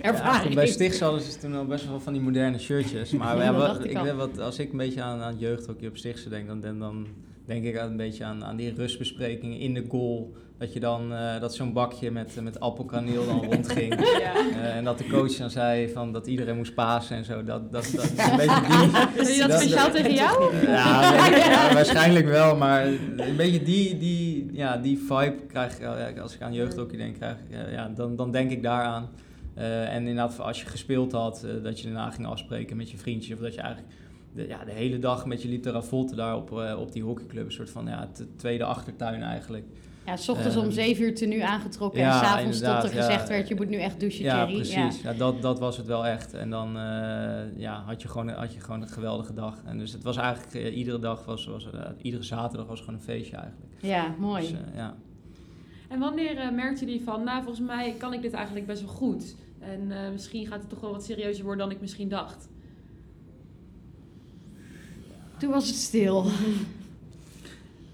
ervaring. 0.00 0.54
bij 0.54 0.66
Stichts 0.66 1.00
hadden 1.00 1.20
ze 1.20 1.38
toen 1.38 1.54
al 1.54 1.66
best 1.66 1.88
wel 1.88 2.00
van 2.00 2.12
die 2.12 2.22
moderne 2.22 2.58
shirtjes. 2.58 3.10
Maar 3.22 3.38
ja, 3.38 3.52
wat, 3.52 3.84
ik, 3.84 3.90
ik 3.90 4.12
wat, 4.16 4.38
als 4.38 4.58
ik 4.58 4.70
een 4.70 4.78
beetje 4.78 5.02
aan, 5.02 5.20
aan 5.20 5.38
jeugdhockey 5.38 5.88
op 5.88 5.96
Stichtse 5.96 6.28
denk, 6.28 6.46
dan, 6.46 6.60
dan, 6.60 6.78
dan 6.78 7.06
denk 7.46 7.64
ik 7.64 7.76
een 7.76 7.96
beetje 7.96 8.24
aan, 8.24 8.44
aan 8.44 8.56
die 8.56 8.74
rustbesprekingen 8.74 9.58
in 9.58 9.74
de 9.74 9.84
goal. 9.88 10.34
Dat 10.62 10.72
je 10.72 10.80
dan, 10.80 11.12
uh, 11.12 11.40
dat 11.40 11.54
zo'n 11.54 11.72
bakje 11.72 12.10
met, 12.10 12.38
met 12.42 12.60
appelkaneel 12.60 13.26
dan 13.26 13.44
rondging. 13.50 13.94
Ja. 14.00 14.34
Uh, 14.36 14.76
en 14.76 14.84
dat 14.84 14.98
de 14.98 15.06
coach 15.06 15.36
dan 15.36 15.50
zei 15.50 15.88
van 15.88 16.12
dat 16.12 16.26
iedereen 16.26 16.56
moest 16.56 16.74
pasen 16.74 17.16
en 17.16 17.24
zo. 17.24 17.44
Dat, 17.44 17.72
dat, 17.72 17.92
dat 17.94 18.04
is 18.04 18.26
een 18.30 18.36
beetje 18.36 18.60
die... 18.60 19.24
Doe 19.24 19.32
je 19.34 19.44
dat, 19.48 19.58
speciaal 19.60 19.90
tegen 19.90 20.14
jou? 20.14 20.56
Ja, 20.66 21.26
ja, 21.36 21.74
waarscheinlijk 21.74 22.26
wel. 22.26 22.56
Maar 22.56 22.86
een 23.16 23.36
beetje 23.36 23.62
die, 23.62 23.98
die, 23.98 24.50
ja, 24.52 24.76
die 24.76 24.98
vibe 24.98 25.36
krijg 25.48 25.78
ik, 26.08 26.18
als 26.18 26.34
ik 26.34 26.42
aan 26.42 26.52
jeugdhockey 26.52 26.98
denk, 26.98 27.16
krijg, 27.16 27.36
ja, 27.70 27.88
dan, 27.88 28.16
dan 28.16 28.30
denk 28.30 28.50
ik 28.50 28.62
daaraan. 28.62 29.10
Uh, 29.58 29.94
en 29.94 30.06
inderdaad, 30.06 30.40
als 30.40 30.60
je 30.60 30.66
gespeeld 30.66 31.12
had, 31.12 31.46
dat 31.62 31.80
je 31.80 31.84
daarna 31.84 32.10
ging 32.10 32.26
afspreken 32.26 32.76
met 32.76 32.90
je 32.90 32.98
vriendje. 32.98 33.34
Of 33.34 33.40
dat 33.40 33.54
je 33.54 33.60
eigenlijk 33.60 33.94
de, 34.34 34.46
ja, 34.46 34.64
de 34.64 34.72
hele 34.72 34.98
dag 34.98 35.26
met 35.26 35.42
je 35.42 35.48
liep 35.48 35.62
te 35.62 36.14
daar 36.14 36.36
op, 36.36 36.50
op 36.78 36.92
die 36.92 37.02
hockeyclub. 37.02 37.44
Een 37.44 37.52
soort 37.52 37.70
van 37.70 37.86
ja, 37.86 38.10
tweede 38.36 38.64
achtertuin 38.64 39.22
eigenlijk. 39.22 39.64
Ja, 40.06 40.16
s 40.16 40.28
ochtends 40.28 40.56
om 40.56 40.70
zeven 40.70 41.04
uur 41.04 41.28
nu 41.28 41.40
aangetrokken 41.40 42.00
ja, 42.00 42.20
en 42.20 42.26
s'avonds 42.26 42.60
tot 42.60 42.82
er 42.82 43.02
gezegd 43.02 43.28
werd, 43.28 43.48
je 43.48 43.54
moet 43.54 43.68
nu 43.68 43.76
echt 43.76 44.00
douchen, 44.00 44.24
ja, 44.24 44.46
Thierry. 44.46 44.62
Precies. 44.62 45.02
Ja, 45.02 45.12
dat, 45.12 45.42
dat 45.42 45.58
was 45.58 45.76
het 45.76 45.86
wel 45.86 46.06
echt. 46.06 46.34
En 46.34 46.50
dan 46.50 46.76
uh, 46.76 46.82
ja, 47.56 47.82
had, 47.86 48.02
je 48.02 48.08
gewoon, 48.08 48.28
had 48.28 48.54
je 48.54 48.60
gewoon 48.60 48.82
een 48.82 48.88
geweldige 48.88 49.34
dag. 49.34 49.62
En 49.64 49.78
dus 49.78 49.92
het 49.92 50.02
was 50.02 50.16
eigenlijk, 50.16 50.54
uh, 50.54 50.76
iedere 50.76 50.98
dag 50.98 51.24
was, 51.24 51.46
was 51.46 51.68
iedere 52.02 52.22
zaterdag 52.22 52.66
was 52.66 52.80
gewoon 52.80 52.94
een 52.94 53.00
feestje 53.00 53.36
eigenlijk. 53.36 53.72
Ja, 53.80 54.14
mooi. 54.18 54.40
Dus, 54.40 54.58
ja. 54.74 54.94
En 55.88 55.98
wanneer 55.98 56.52
merkte 56.52 56.92
je 56.92 57.00
van, 57.00 57.24
nou 57.24 57.42
volgens 57.42 57.66
mij 57.66 57.94
kan 57.98 58.12
ik 58.12 58.22
dit 58.22 58.32
eigenlijk 58.32 58.66
best 58.66 58.82
wel 58.82 58.92
goed. 58.92 59.36
En 59.58 59.92
misschien 60.12 60.46
gaat 60.46 60.60
het 60.60 60.68
toch 60.68 60.80
wel 60.80 60.90
wat 60.90 61.04
serieuzer 61.04 61.44
worden 61.44 61.66
dan 61.66 61.74
ik 61.74 61.80
misschien 61.80 62.08
dacht. 62.08 62.48
Toen 65.38 65.50
was 65.50 65.66
het 65.66 65.76
stil. 65.76 66.26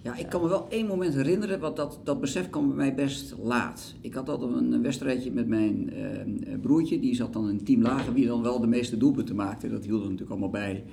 Ja, 0.02 0.16
ik 0.16 0.28
kan 0.28 0.42
me 0.42 0.48
wel 0.48 0.66
één 0.68 0.86
moment 0.86 1.14
herinneren, 1.14 1.60
want 1.60 1.76
dat, 1.76 2.00
dat 2.04 2.20
besef 2.20 2.50
kwam 2.50 2.66
bij 2.66 2.76
mij 2.76 2.94
best 2.94 3.34
laat. 3.42 3.94
Ik 4.00 4.14
had 4.14 4.28
altijd 4.28 4.52
een 4.52 4.82
wedstrijdje 4.82 5.32
met 5.32 5.48
mijn 5.48 5.90
uh, 5.92 6.58
broertje, 6.60 7.00
die 7.00 7.14
zat 7.14 7.32
dan 7.32 7.48
in 7.48 7.64
team 7.64 7.82
lager, 7.82 8.12
wie 8.12 8.26
dan 8.26 8.42
wel 8.42 8.60
de 8.60 8.66
meeste 8.66 8.96
doelpunten 8.96 9.36
maakte. 9.36 9.68
Dat 9.68 9.84
hield 9.84 9.98
er 9.98 10.04
natuurlijk 10.04 10.30
allemaal 10.30 10.50
bij. 10.50 10.84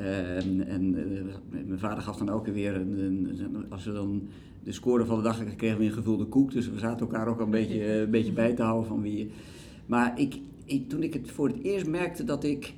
Uh, 0.00 0.36
en 0.68 0.94
uh, 0.94 1.64
mijn 1.66 1.78
vader 1.78 2.02
gaf 2.02 2.16
dan 2.16 2.28
elke 2.28 2.52
weer, 2.52 2.74
een, 2.74 2.98
een, 3.00 3.66
als 3.68 3.84
we 3.84 3.92
dan 3.92 4.22
de 4.64 4.72
score 4.72 5.04
van 5.04 5.16
de 5.16 5.22
dag 5.22 5.54
kregen 5.56 5.78
we 5.78 5.84
een 5.84 5.92
gevulde 5.92 6.24
koek. 6.24 6.52
Dus 6.52 6.70
we 6.70 6.78
zaten 6.78 7.00
elkaar 7.00 7.28
ook 7.28 7.40
een 7.40 7.50
beetje, 7.50 7.92
een 7.92 8.10
beetje 8.10 8.32
bij 8.32 8.54
te 8.54 8.62
houden 8.62 8.88
van 8.88 9.02
wie. 9.02 9.30
Maar 9.86 10.20
ik, 10.20 10.40
ik, 10.64 10.88
toen 10.88 11.02
ik 11.02 11.12
het 11.12 11.30
voor 11.30 11.48
het 11.48 11.62
eerst 11.62 11.86
merkte 11.86 12.24
dat 12.24 12.44
ik 12.44 12.74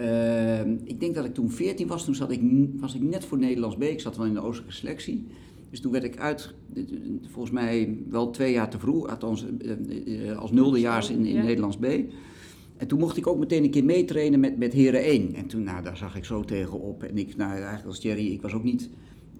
uh, 0.00 0.60
ik 0.60 1.00
denk 1.00 1.14
dat 1.14 1.24
ik 1.24 1.34
toen 1.34 1.50
14 1.50 1.86
was, 1.86 2.04
toen 2.04 2.14
zat 2.14 2.30
ik, 2.30 2.40
was 2.76 2.94
ik 2.94 3.02
net 3.02 3.24
voor 3.24 3.38
Nederlands 3.38 3.76
B. 3.76 3.82
Ik 3.82 4.00
zat 4.00 4.16
wel 4.16 4.26
in 4.26 4.34
de 4.34 4.42
oostelijke 4.42 4.74
selectie. 4.74 5.26
Dus 5.70 5.80
toen 5.80 5.92
werd 5.92 6.04
ik 6.04 6.18
uit, 6.18 6.54
volgens 7.22 7.50
mij 7.54 7.98
wel 8.08 8.30
twee 8.30 8.52
jaar 8.52 8.70
te 8.70 8.78
vroeg, 8.78 9.08
althans 9.08 9.44
uh, 10.04 10.38
als 10.38 10.50
nuldejaars 10.50 11.10
in, 11.10 11.26
in 11.26 11.44
Nederlands 11.44 11.76
B. 11.76 11.84
En 12.76 12.86
toen 12.86 12.98
mocht 12.98 13.16
ik 13.16 13.26
ook 13.26 13.38
meteen 13.38 13.64
een 13.64 13.70
keer 13.70 13.84
meetrainen 13.84 14.40
met, 14.40 14.58
met 14.58 14.72
Heren 14.72 15.02
1. 15.02 15.34
En 15.34 15.46
toen, 15.46 15.62
nou, 15.62 15.82
daar 15.82 15.96
zag 15.96 16.16
ik 16.16 16.24
zo 16.24 16.42
tegenop. 16.42 17.02
En 17.02 17.18
ik, 17.18 17.36
nou, 17.36 17.50
eigenlijk 17.50 17.86
als 17.86 18.00
Thierry, 18.00 18.32
ik 18.32 18.42
was 18.42 18.52
ook 18.52 18.64
niet 18.64 18.90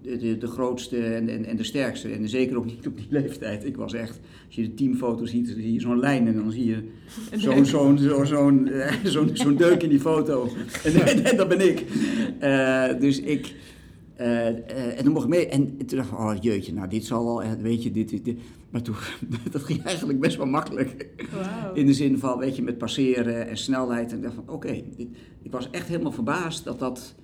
de, 0.01 0.37
de, 0.37 0.47
grootste 0.47 0.97
en, 0.97 1.29
en, 1.29 1.45
en, 1.45 1.57
de 1.57 1.63
sterkste. 1.63 2.09
En 2.09 2.29
zeker 2.29 2.57
ook 2.57 2.65
niet 2.65 2.87
op 2.87 2.97
die 2.97 3.07
leeftijd. 3.19 3.65
Ik 3.65 3.77
was 3.77 3.93
echt, 3.93 4.19
als 4.45 4.55
je 4.55 4.61
de 4.61 4.73
teamfoto 4.73 5.25
ziet, 5.25 5.47
zie 5.47 5.73
je 5.73 5.79
zo'n 5.79 5.99
lijn 5.99 6.27
en 6.27 6.35
dan 6.35 6.51
zie 6.51 6.65
je 6.65 6.83
zo'n 7.35 7.65
zo'n 7.65 7.97
zo, 7.97 8.23
zo'n 8.23 8.71
zo'n 9.03 9.29
zo'n 9.33 9.55
deuk 9.55 9.83
in 9.83 9.89
die 9.89 9.99
foto. 9.99 10.49
En, 10.83 10.93
en 11.25 11.37
dat 11.37 11.47
ben 11.47 11.69
ik. 11.69 11.85
Uh, 12.41 12.99
dus 12.99 13.19
ik. 13.19 13.55
Uh, 14.19 14.25
uh, 14.25 14.97
en 14.97 15.03
dan 15.03 15.13
mocht 15.13 15.23
ik 15.23 15.29
mee. 15.29 15.47
En 15.47 15.77
toen 15.77 15.97
dacht 15.97 16.11
ik, 16.11 16.19
oh 16.19 16.33
jeetje, 16.41 16.73
nou 16.73 16.87
dit 16.87 17.05
zal 17.05 17.25
wel, 17.25 17.57
weet 17.61 17.83
je, 17.83 17.91
dit, 17.91 18.09
dit, 18.09 18.25
dit. 18.25 18.39
Maar 18.69 18.81
toen, 18.81 18.95
dat 19.51 19.63
ging 19.63 19.83
eigenlijk 19.83 20.19
best 20.19 20.37
wel 20.37 20.45
makkelijk. 20.45 21.07
Wow. 21.31 21.77
In 21.77 21.85
de 21.85 21.93
zin 21.93 22.19
van, 22.19 22.39
weet 22.39 22.55
je, 22.55 22.63
met 22.63 22.77
passeren 22.77 23.47
en 23.47 23.57
snelheid. 23.57 24.11
En 24.11 24.17
ik 24.17 24.23
dacht 24.23 24.35
van, 24.35 24.43
oké, 24.43 24.53
okay, 24.53 24.85
ik 25.41 25.51
was 25.51 25.69
echt 25.69 25.87
helemaal 25.87 26.11
verbaasd 26.11 26.63
dat 26.63 26.79
dat 26.79 27.15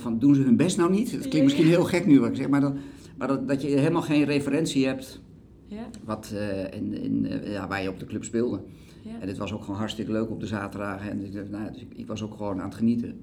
van, 0.00 0.18
doen 0.18 0.34
ze 0.34 0.42
hun 0.42 0.56
best 0.56 0.76
nou 0.76 0.90
niet? 0.90 1.12
Dat 1.12 1.28
klinkt 1.28 1.42
misschien 1.42 1.66
heel 1.66 1.84
gek 1.84 2.06
nu 2.06 2.20
wat 2.20 2.28
ik 2.28 2.36
zeg, 2.36 2.48
maar, 2.48 2.60
dan, 2.60 2.76
maar 3.18 3.28
dat, 3.28 3.48
dat 3.48 3.62
je 3.62 3.68
helemaal 3.68 4.02
geen 4.02 4.24
referentie 4.24 4.86
hebt 4.86 5.20
ja. 5.66 5.88
wat, 6.04 6.30
uh, 6.34 6.64
in, 6.64 6.94
in, 7.02 7.24
uh, 7.24 7.52
ja, 7.52 7.68
waar 7.68 7.82
je 7.82 7.88
op 7.88 7.98
de 7.98 8.06
club 8.06 8.24
speelde. 8.24 8.60
Ja. 9.02 9.20
En 9.20 9.26
dit 9.26 9.38
was 9.38 9.52
ook 9.52 9.60
gewoon 9.60 9.78
hartstikke 9.78 10.12
leuk 10.12 10.30
op 10.30 10.40
de 10.40 10.46
zaterdagen. 10.46 11.10
En 11.10 11.24
ik, 11.24 11.50
nou, 11.50 11.72
dus 11.72 11.82
ik, 11.82 11.92
ik, 11.94 12.06
was 12.06 12.22
ook 12.22 12.34
gewoon 12.34 12.60
aan 12.60 12.68
het 12.68 12.74
genieten. 12.74 13.20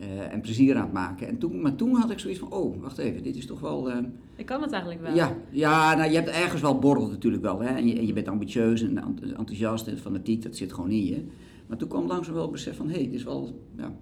Uh, 0.00 0.32
en 0.32 0.40
plezier 0.40 0.76
aan 0.76 0.82
het 0.82 0.92
maken. 0.92 1.28
En 1.28 1.38
toen, 1.38 1.60
maar 1.60 1.74
toen 1.74 1.94
had 1.94 2.10
ik 2.10 2.18
zoiets 2.18 2.38
van, 2.38 2.52
oh, 2.52 2.82
wacht 2.82 2.98
even, 2.98 3.22
dit 3.22 3.36
is 3.36 3.46
toch 3.46 3.60
wel... 3.60 3.90
ik 4.36 4.46
kan 4.46 4.62
het 4.62 4.72
eigenlijk 4.72 5.02
wel. 5.02 5.14
Ja, 5.14 5.36
ja 5.50 5.94
nou, 5.94 6.10
je 6.10 6.16
hebt 6.16 6.28
ergens 6.28 6.60
wel 6.62 6.78
borrel 6.78 7.08
natuurlijk 7.08 7.42
wel. 7.42 7.60
Hè? 7.60 7.68
En, 7.68 7.86
je, 7.86 7.98
en 7.98 8.06
je 8.06 8.12
bent 8.12 8.28
ambitieus 8.28 8.82
en 8.82 8.98
enthousiast 9.36 9.86
en 9.86 9.98
fanatiek, 9.98 10.42
dat 10.42 10.56
zit 10.56 10.72
gewoon 10.72 10.90
in 10.90 11.04
je. 11.04 11.24
Maar 11.66 11.76
toen 11.76 11.88
kwam 11.88 12.06
langzaam 12.06 12.34
wel 12.34 12.42
het 12.42 12.52
besef 12.52 12.76
van, 12.76 12.88
hé, 12.88 12.94
hey, 12.94 13.04
dit 13.04 13.14
is 13.14 13.24
wel... 13.24 13.60
Ja, 13.76 13.94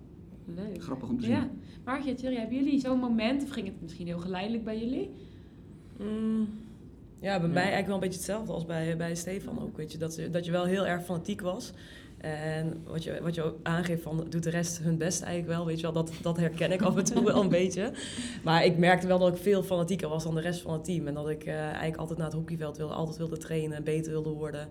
Leuk. 0.45 0.83
Grappig 0.83 1.09
om 1.09 1.19
te 1.19 1.25
zien. 1.25 1.51
Ja. 1.85 2.15
Thierry, 2.15 2.37
hebben 2.37 2.57
jullie 2.57 2.81
zo'n 2.81 2.99
moment, 2.99 3.43
of 3.43 3.51
ging 3.51 3.67
het 3.67 3.83
misschien 3.83 4.07
heel 4.07 4.19
geleidelijk 4.19 4.65
bij 4.65 4.79
jullie? 4.79 5.11
Mm, 5.99 6.49
ja, 7.21 7.41
bij 7.41 7.49
mij 7.49 7.63
eigenlijk 7.63 7.87
wel 7.87 7.95
een 7.95 8.01
beetje 8.01 8.19
hetzelfde 8.19 8.53
als 8.53 8.65
bij, 8.65 8.97
bij 8.97 9.15
Stefan 9.15 9.63
ook. 9.63 9.77
Weet 9.77 9.93
je, 9.93 9.99
dat, 9.99 10.21
dat 10.31 10.45
je 10.45 10.51
wel 10.51 10.65
heel 10.65 10.87
erg 10.87 11.05
fanatiek 11.05 11.41
was. 11.41 11.73
En 12.25 12.83
wat 12.87 13.05
je, 13.05 13.19
wat 13.23 13.35
je 13.35 13.43
ook 13.43 13.57
aangeeft 13.63 14.03
van, 14.03 14.27
doet 14.29 14.43
de 14.43 14.51
rest 14.51 14.79
hun 14.79 14.99
best 14.99 15.23
eigenlijk 15.23 15.57
wel, 15.57 15.67
weet 15.67 15.77
je 15.77 15.83
wel, 15.83 15.93
dat, 15.93 16.13
dat 16.23 16.37
herken 16.37 16.73
ik 16.73 16.83
af 16.83 16.97
en 16.97 17.05
toe 17.05 17.25
wel 17.25 17.43
een 17.43 17.49
beetje. 17.61 17.93
Maar 18.43 18.65
ik 18.65 18.79
merkte 18.79 19.07
wel 19.07 19.19
dat 19.19 19.37
ik 19.37 19.43
veel 19.43 19.63
fanatieker 19.63 20.09
was 20.09 20.25
dan 20.25 20.35
de 20.35 20.41
rest 20.41 20.61
van 20.61 20.73
het 20.73 20.85
team. 20.85 21.07
En 21.07 21.15
dat 21.15 21.29
ik 21.29 21.47
uh, 21.47 21.55
eigenlijk 21.55 21.97
altijd 21.97 22.19
naar 22.19 22.27
het 22.27 22.37
hockeyveld 22.37 22.77
wilde, 22.77 22.95
altijd 22.95 23.17
wilde 23.17 23.37
trainen, 23.37 23.85
beter 23.85 24.13
wilde 24.13 24.31
worden. 24.31 24.69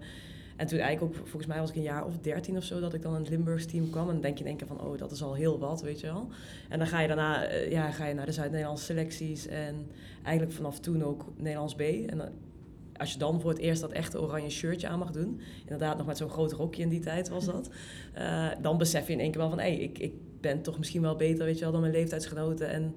En 0.55 0.67
toen 0.67 0.79
eigenlijk 0.79 1.17
ook, 1.17 1.27
volgens 1.27 1.45
mij 1.45 1.59
was 1.59 1.69
ik 1.69 1.75
een 1.75 1.81
jaar 1.81 2.05
of 2.05 2.17
dertien 2.17 2.57
of 2.57 2.63
zo, 2.63 2.79
dat 2.79 2.93
ik 2.93 3.01
dan 3.01 3.13
in 3.13 3.19
het 3.19 3.29
Limburgs 3.29 3.65
team 3.65 3.89
kwam. 3.89 4.07
En 4.07 4.13
dan 4.13 4.21
denk 4.21 4.37
je 4.37 4.43
in 4.43 4.49
één 4.49 4.57
keer 4.57 4.67
van, 4.67 4.81
oh, 4.81 4.97
dat 4.97 5.11
is 5.11 5.23
al 5.23 5.33
heel 5.33 5.59
wat, 5.59 5.81
weet 5.81 5.99
je 5.99 6.07
wel. 6.07 6.27
En 6.69 6.77
dan 6.77 6.87
ga 6.87 6.99
je 6.99 7.07
daarna 7.07 7.51
uh, 7.51 7.71
ja, 7.71 7.91
ga 7.91 8.05
je 8.05 8.13
naar 8.13 8.25
de 8.25 8.31
Zuid-Nederlandse 8.31 8.85
selecties. 8.85 9.47
En 9.47 9.87
eigenlijk 10.23 10.55
vanaf 10.55 10.79
toen 10.79 11.03
ook 11.03 11.25
Nederlands 11.37 11.75
B. 11.75 11.81
En 11.81 12.33
als 12.97 13.13
je 13.13 13.19
dan 13.19 13.41
voor 13.41 13.49
het 13.49 13.59
eerst 13.59 13.81
dat 13.81 13.91
echte 13.91 14.21
oranje 14.21 14.49
shirtje 14.49 14.87
aan 14.87 14.99
mag 14.99 15.11
doen, 15.11 15.39
inderdaad 15.61 15.97
nog 15.97 16.05
met 16.05 16.17
zo'n 16.17 16.29
groot 16.29 16.51
rokje 16.51 16.81
in 16.81 16.89
die 16.89 16.99
tijd 16.99 17.29
was 17.29 17.45
dat, 17.45 17.69
uh, 18.17 18.47
dan 18.61 18.77
besef 18.77 19.07
je 19.07 19.13
in 19.13 19.19
één 19.19 19.31
keer 19.31 19.39
wel 19.39 19.49
van, 19.49 19.59
hé, 19.59 19.75
hey, 19.75 19.77
ik, 19.77 19.99
ik 19.99 20.13
ben 20.41 20.61
toch 20.61 20.77
misschien 20.77 21.01
wel 21.01 21.15
beter, 21.15 21.45
weet 21.45 21.57
je 21.57 21.63
wel, 21.63 21.71
dan 21.71 21.81
mijn 21.81 21.93
leeftijdsgenoten. 21.93 22.69
En 22.69 22.95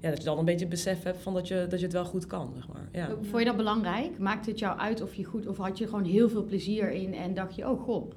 ja, 0.00 0.08
dat 0.08 0.18
je 0.18 0.24
dan 0.24 0.38
een 0.38 0.44
beetje 0.44 0.60
het 0.60 0.68
besef 0.68 1.02
hebt 1.02 1.22
van 1.22 1.34
dat 1.34 1.48
je, 1.48 1.66
dat 1.68 1.78
je 1.78 1.84
het 1.84 1.94
wel 1.94 2.04
goed 2.04 2.26
kan, 2.26 2.52
zeg 2.54 2.68
maar. 2.68 2.88
Ja. 2.92 3.08
Vond 3.22 3.38
je 3.38 3.44
dat 3.44 3.56
belangrijk? 3.56 4.18
Maakte 4.18 4.50
het 4.50 4.58
jou 4.58 4.78
uit 4.78 5.02
of 5.02 5.14
je 5.14 5.24
goed, 5.24 5.46
of 5.46 5.56
had 5.56 5.78
je 5.78 5.86
gewoon 5.86 6.04
heel 6.04 6.28
veel 6.28 6.44
plezier 6.44 6.90
in 6.90 7.14
en 7.14 7.34
dacht 7.34 7.54
je, 7.54 7.68
oh 7.68 7.82
goh, 7.82 8.10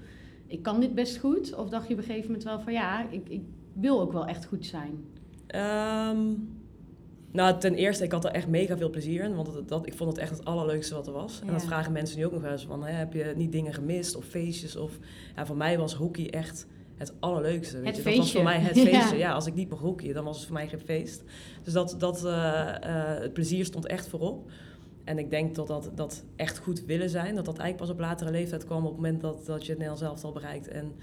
ik 0.48 0.64
kan 0.64 0.80
dit 0.80 0.96
best 0.96 1.18
goed? 1.18 1.56
Of 1.56 1.70
dacht 1.70 1.88
je 1.88 1.94
op 1.94 2.00
een 2.00 2.06
gegeven 2.06 2.26
moment 2.26 2.44
wel 2.44 2.60
van, 2.60 2.74
ja, 2.74 3.10
ik, 3.10 3.30
ik 3.30 3.42
wil 3.74 4.02
ook 4.02 4.12
wel 4.12 4.26
echt 4.26 4.46
goed 4.46 4.66
zijn? 4.66 5.06
Um, 5.56 6.50
nou, 7.32 7.60
ten 7.60 7.74
eerste, 7.74 8.04
ik 8.04 8.12
had 8.12 8.26
er 8.26 8.32
echt 8.32 8.48
mega 8.48 8.78
veel 8.78 8.90
plezier 8.90 9.24
in, 9.24 9.36
want 9.36 9.54
dat, 9.54 9.68
dat, 9.68 9.88
ik 9.88 9.94
vond 9.94 10.10
het 10.10 10.20
echt 10.20 10.38
het 10.38 10.46
allerleukste 10.46 10.96
wat 10.96 11.08
er 11.08 11.14
was. 11.14 11.40
Ja. 11.42 11.48
En 11.48 11.54
dat 11.54 11.66
vragen 11.66 11.92
mensen 11.92 12.18
nu 12.18 12.26
ook 12.26 12.32
nog 12.32 12.42
wel 12.42 12.52
eens 12.52 12.66
van, 12.66 12.84
hè, 12.84 12.92
heb 12.92 13.14
je 13.14 13.34
niet 13.36 13.52
dingen 13.52 13.74
gemist 13.74 14.16
of 14.16 14.26
feestjes? 14.26 14.76
Of, 14.76 15.00
ja, 15.36 15.46
voor 15.46 15.58
mij 15.58 15.78
was 15.78 15.94
hockey 15.94 16.30
echt 16.30 16.68
het 17.08 17.14
allerleukste. 17.20 17.80
Weet 17.80 17.86
het 17.86 17.96
je? 17.96 18.02
Feestje. 18.02 18.22
Dat 18.22 18.26
was 18.26 18.32
voor 18.32 18.44
mij 18.44 18.60
het 18.60 18.80
feestje. 18.80 19.18
Ja. 19.26 19.34
als 19.34 19.46
ik 19.46 19.54
niet 19.54 19.70
mocht 19.70 19.82
hockeyen, 19.82 20.14
dan 20.14 20.24
was 20.24 20.38
het 20.38 20.46
voor 20.46 20.56
mij 20.56 20.68
geen 20.68 20.80
feest. 20.80 21.24
Dus 21.64 21.74
dat, 21.74 21.96
dat, 21.98 22.26
uh, 22.26 22.32
uh, 22.32 23.20
het 23.20 23.34
plezier 23.34 23.66
stond 23.66 23.86
echt 23.86 24.08
voorop. 24.08 24.52
En 25.04 25.18
ik 25.18 25.30
denk 25.30 25.56
dat, 25.56 25.68
dat 25.68 25.92
dat 25.96 26.24
echt 26.36 26.58
goed 26.58 26.86
willen 26.86 27.10
zijn, 27.10 27.36
dat 27.36 27.46
dat 27.46 27.58
eigenlijk 27.58 27.78
pas 27.78 27.90
op 27.90 28.00
latere 28.00 28.32
leeftijd 28.32 28.66
kwam 28.66 28.86
op 28.86 28.92
het 28.92 28.96
moment 28.96 29.22
dat, 29.22 29.46
dat 29.46 29.66
je 29.66 29.70
het 29.72 29.80
Nederlands 29.80 30.02
zelf 30.02 30.24
al 30.24 30.32
bereikt. 30.32 30.68
En 30.68 30.94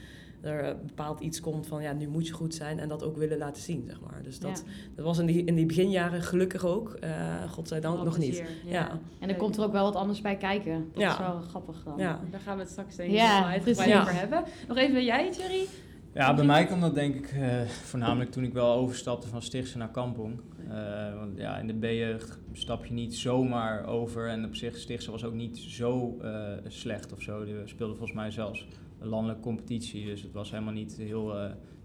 er 0.41 0.77
bepaald 0.87 1.21
iets 1.21 1.41
komt 1.41 1.67
van 1.67 1.83
ja, 1.83 1.93
nu 1.93 2.09
moet 2.09 2.27
je 2.27 2.33
goed 2.33 2.55
zijn 2.55 2.79
en 2.79 2.89
dat 2.89 3.03
ook 3.03 3.17
willen 3.17 3.39
laten 3.39 3.63
zien, 3.63 3.85
zeg 3.87 4.01
maar. 4.01 4.23
Dus 4.23 4.39
dat, 4.39 4.63
ja. 4.67 4.73
dat 4.95 5.05
was 5.05 5.19
in 5.19 5.27
die, 5.27 5.45
in 5.45 5.55
die 5.55 5.67
beginjaren 5.67 6.23
gelukkig 6.23 6.65
ook, 6.65 6.99
uh, 7.05 7.51
godzijdank 7.51 7.99
oh, 7.99 8.05
nog 8.05 8.19
niet. 8.19 8.37
Ja. 8.37 8.45
ja. 8.65 8.99
En 9.19 9.29
er 9.29 9.37
komt 9.37 9.57
er 9.57 9.65
ook 9.65 9.73
wel 9.73 9.85
wat 9.85 9.95
anders 9.95 10.21
bij 10.21 10.37
kijken. 10.37 10.89
Dat 10.93 11.03
ja. 11.03 11.13
is 11.13 11.19
wel 11.19 11.41
grappig 11.41 11.83
dan. 11.85 11.99
Ja. 11.99 12.21
Daar 12.31 12.41
gaan 12.41 12.57
we 12.57 12.63
het 12.63 12.71
straks 12.71 12.97
denk 12.97 13.11
ik 13.11 13.17
ja, 13.17 13.45
uitgebreid 13.45 14.01
over 14.01 14.15
hebben. 14.15 14.45
Nog 14.69 14.77
even 14.77 15.05
jij, 15.05 15.31
Thierry. 15.31 15.67
Ja, 16.15 16.35
bij 16.35 16.45
mij 16.45 16.67
kwam 16.67 16.81
dat 16.81 16.95
denk 16.95 17.15
ik 17.15 17.33
uh, 17.33 17.61
voornamelijk 17.63 18.31
toen 18.31 18.45
ik 18.45 18.53
wel 18.53 18.75
overstapte 18.75 19.29
van 19.29 19.43
Stichtse 19.43 19.79
naar 19.79 19.91
Kampong. 19.91 20.41
Uh, 20.69 21.15
want 21.15 21.37
ja, 21.37 21.59
in 21.59 21.67
de 21.67 21.79
B-jeugd 21.79 22.39
stap 22.53 22.85
je 22.85 22.93
niet 22.93 23.15
zomaar 23.15 23.87
over. 23.87 24.29
En 24.29 24.45
op 24.45 24.55
zich, 24.55 24.77
Stichtse 24.77 25.11
was 25.11 25.25
ook 25.25 25.35
niet 25.35 25.59
zo 25.59 26.19
uh, 26.23 26.53
slecht 26.67 27.13
of 27.13 27.23
zo. 27.23 27.45
Die 27.45 27.55
speelde 27.65 27.95
volgens 27.95 28.17
mij 28.17 28.31
zelfs 28.31 28.69
een 29.01 29.09
landelijke 29.09 29.43
competitie. 29.43 30.05
Dus 30.05 30.23
het 30.23 30.33
was 30.33 30.51
helemaal 30.51 30.73
niet 30.73 30.97
heel, 30.97 31.35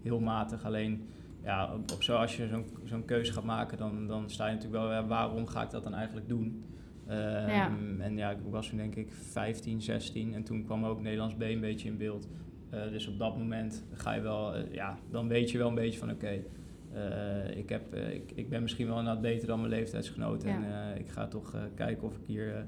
heel 0.02 0.20
matig. 0.20 0.64
Alleen, 0.64 1.08
ja, 1.42 1.74
op, 1.74 1.92
op 1.92 2.02
zo, 2.02 2.16
als 2.16 2.36
je 2.36 2.48
zo'n 2.48 2.66
zo'n 2.84 3.04
keuze 3.04 3.32
gaat 3.32 3.44
maken, 3.44 3.78
dan, 3.78 4.06
dan 4.06 4.30
sta 4.30 4.46
je 4.46 4.54
natuurlijk 4.54 4.82
wel... 4.82 4.92
Ja, 4.92 5.06
waarom 5.06 5.46
ga 5.46 5.62
ik 5.62 5.70
dat 5.70 5.82
dan 5.82 5.94
eigenlijk 5.94 6.28
doen? 6.28 6.64
Ja. 7.08 7.70
En 7.98 8.16
ja, 8.16 8.30
ik 8.30 8.38
was 8.50 8.68
toen 8.68 8.78
denk 8.78 8.94
ik 8.94 9.12
15, 9.12 9.82
16. 9.82 10.34
En 10.34 10.42
toen 10.42 10.64
kwam 10.64 10.84
ook 10.84 11.00
Nederlands 11.00 11.34
B 11.34 11.42
een 11.42 11.60
beetje 11.60 11.88
in 11.88 11.96
beeld. 11.96 12.28
Uh, 12.74 12.90
dus 12.90 13.06
op 13.06 13.18
dat 13.18 13.38
moment 13.38 13.84
ga 13.92 14.14
je 14.14 14.20
wel, 14.20 14.56
uh, 14.56 14.72
ja, 14.72 14.98
dan 15.10 15.28
weet 15.28 15.50
je 15.50 15.58
wel 15.58 15.68
een 15.68 15.74
beetje 15.74 15.98
van 15.98 16.10
oké, 16.10 16.24
okay, 16.24 16.44
uh, 16.94 17.56
ik, 17.56 17.68
heb, 17.68 17.94
ik, 17.94 18.32
ik 18.34 18.48
ben 18.48 18.62
misschien 18.62 18.86
wel 18.86 18.98
inderdaad 18.98 19.22
beter 19.22 19.46
dan 19.46 19.58
mijn 19.58 19.70
leeftijdsgenoten. 19.70 20.48
Ja. 20.48 20.92
En 20.92 20.98
ik 21.00 21.08
ga 21.08 21.26
toch 21.26 21.56
kijken 21.74 22.06
of 22.06 22.16
ik 22.16 22.26
hier 22.26 22.66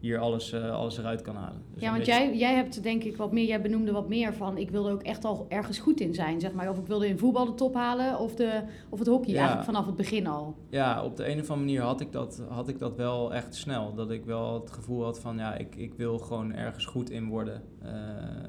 hier 0.00 0.18
alles, 0.18 0.52
uh, 0.52 0.74
alles 0.74 0.98
eruit 0.98 1.22
kan 1.22 1.36
halen. 1.36 1.62
Dus 1.74 1.82
ja, 1.82 1.92
want 1.92 2.06
jij, 2.06 2.36
jij 2.36 2.54
hebt 2.54 2.82
denk 2.82 3.04
ik 3.04 3.16
wat 3.16 3.32
meer, 3.32 3.46
jij 3.46 3.60
benoemde 3.60 3.92
wat 3.92 4.08
meer 4.08 4.34
van, 4.34 4.56
ik 4.56 4.70
wilde 4.70 4.90
ook 4.90 5.02
echt 5.02 5.24
al 5.24 5.46
ergens 5.48 5.78
goed 5.78 6.00
in 6.00 6.14
zijn, 6.14 6.40
zeg 6.40 6.52
maar. 6.52 6.70
Of 6.70 6.78
ik 6.78 6.86
wilde 6.86 7.08
in 7.08 7.18
voetbal 7.18 7.44
de 7.44 7.54
top 7.54 7.74
halen 7.74 8.18
of, 8.18 8.34
de, 8.34 8.62
of 8.88 8.98
het 8.98 9.08
hockey, 9.08 9.32
ja. 9.32 9.36
eigenlijk 9.36 9.66
vanaf 9.66 9.86
het 9.86 9.96
begin 9.96 10.26
al. 10.26 10.56
Ja, 10.70 11.04
op 11.04 11.16
de 11.16 11.24
een 11.24 11.40
of 11.40 11.50
andere 11.50 11.58
manier 11.58 11.80
had 11.80 12.00
ik, 12.00 12.12
dat, 12.12 12.42
had 12.48 12.68
ik 12.68 12.78
dat 12.78 12.96
wel 12.96 13.34
echt 13.34 13.54
snel. 13.54 13.94
Dat 13.94 14.10
ik 14.10 14.24
wel 14.24 14.60
het 14.60 14.70
gevoel 14.70 15.04
had 15.04 15.20
van, 15.20 15.36
ja, 15.36 15.54
ik, 15.54 15.76
ik 15.76 15.94
wil 15.94 16.18
gewoon 16.18 16.52
ergens 16.52 16.84
goed 16.84 17.10
in 17.10 17.28
worden. 17.28 17.62
Uh, 17.82 17.90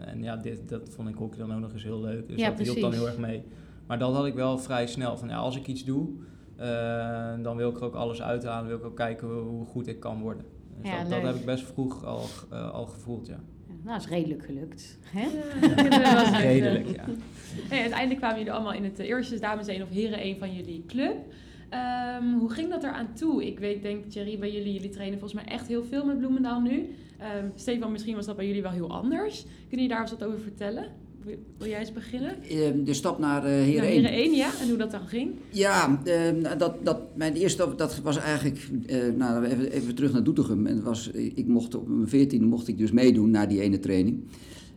en 0.07 0.23
ja, 0.23 0.35
dit, 0.35 0.69
dat 0.69 0.89
vond 0.89 1.09
ik 1.09 1.15
hockey 1.15 1.39
dan 1.39 1.53
ook 1.53 1.59
nog 1.59 1.73
eens 1.73 1.83
heel 1.83 2.01
leuk. 2.01 2.27
Dus 2.27 2.39
ja, 2.39 2.45
dat 2.45 2.55
precies. 2.55 2.73
hielp 2.73 2.91
dan 2.91 2.99
heel 2.99 3.07
erg 3.07 3.17
mee. 3.17 3.43
Maar 3.87 3.99
dat 3.99 4.13
had 4.13 4.25
ik 4.25 4.33
wel 4.33 4.57
vrij 4.57 4.87
snel. 4.87 5.17
Van 5.17 5.27
ja, 5.27 5.37
als 5.37 5.55
ik 5.55 5.67
iets 5.67 5.83
doe, 5.85 6.09
uh, 6.59 7.43
dan 7.43 7.57
wil 7.57 7.69
ik 7.69 7.77
er 7.77 7.83
ook 7.83 7.95
alles 7.95 8.21
uithalen. 8.21 8.67
Wil 8.67 8.77
ik 8.77 8.85
ook 8.85 8.95
kijken 8.95 9.27
hoe, 9.27 9.41
hoe 9.41 9.65
goed 9.65 9.87
ik 9.87 9.99
kan 9.99 10.21
worden. 10.21 10.45
Dus 10.81 10.91
Ja, 10.91 11.01
dat, 11.01 11.09
dat 11.09 11.21
heb 11.21 11.35
ik 11.35 11.45
best 11.45 11.65
vroeg 11.65 12.05
al, 12.05 12.25
uh, 12.53 12.71
al 12.71 12.85
gevoeld, 12.85 13.27
ja. 13.27 13.39
Ja, 13.67 13.73
nou, 13.83 13.99
is 13.99 14.07
redelijk 14.07 14.45
gelukt. 14.45 14.97
Hè? 15.03 15.27
Dat 15.89 16.13
was 16.13 16.31
echt, 16.31 16.41
Redelijk, 16.41 16.87
eh, 16.87 16.93
ja. 16.95 17.77
Uiteindelijk 17.81 18.19
kwamen 18.19 18.37
jullie 18.37 18.53
allemaal 18.53 18.73
in 18.73 18.83
het 18.83 18.99
eh, 18.99 19.07
eerste 19.07 19.39
dames 19.39 19.67
1 19.67 19.81
of 19.81 19.89
heren 19.89 20.19
1 20.19 20.37
van 20.37 20.53
jullie 20.53 20.83
club. 20.87 21.17
Ehm, 21.69 22.33
hoe 22.33 22.51
ging 22.51 22.69
dat 22.69 22.83
eraan 22.83 23.13
toe? 23.13 23.45
Ik 23.45 23.59
weet, 23.59 23.81
denk 23.81 24.05
Thierry, 24.05 24.39
bij 24.39 24.51
jullie, 24.51 24.73
jullie 24.73 24.89
trainen 24.89 25.19
volgens 25.19 25.43
mij 25.43 25.53
echt 25.53 25.67
heel 25.67 25.83
veel 25.83 26.05
met 26.05 26.17
Bloemendaal 26.17 26.61
nu. 26.61 26.95
Ehm, 27.17 27.45
Stefan, 27.55 27.91
misschien 27.91 28.15
was 28.15 28.25
dat 28.25 28.35
bij 28.35 28.47
jullie 28.47 28.61
wel 28.61 28.71
heel 28.71 28.91
anders. 28.91 29.45
Kun 29.69 29.81
je 29.81 29.87
daar 29.87 30.01
eens 30.01 30.11
wat 30.11 30.23
over 30.23 30.39
vertellen? 30.39 30.85
Wil, 31.57 31.67
jij 31.67 31.79
eens 31.79 31.93
beginnen? 31.93 32.31
Eh, 32.49 32.57
de 32.85 32.93
stap 32.93 33.19
naar 33.19 33.43
uh, 33.45 33.49
Heren 33.49 33.73
Nou, 33.73 33.85
1. 33.85 33.91
heren 34.03 34.11
1, 34.11 34.35
ja. 34.35 34.49
En 34.61 34.67
hoe 34.69 34.77
dat 34.77 34.91
dan 34.91 35.07
ging? 35.07 35.31
Ja, 35.49 36.01
eh, 36.03 36.57
dat, 36.57 36.73
dat, 36.85 36.99
mijn 37.15 37.33
eerste 37.33 37.49
stap 37.61 37.77
dat 37.77 37.99
was 38.03 38.17
eigenlijk, 38.17 38.67
eh, 38.85 38.97
nou 39.17 39.45
even, 39.45 39.71
even 39.71 39.95
terug 39.95 40.11
naar 40.13 40.23
Doetinchem. 40.23 40.65
En 40.67 40.75
het 40.75 40.83
was, 40.83 41.09
ik 41.35 41.47
mocht 41.47 41.75
op 41.75 41.87
mijn 41.87 42.07
veertiende 42.09 42.45
mocht 42.45 42.67
ik 42.67 42.77
dus 42.77 42.91
meedoen 42.91 43.31
naar 43.31 43.47
die 43.47 43.61
ene 43.61 43.79
training. 43.79 44.23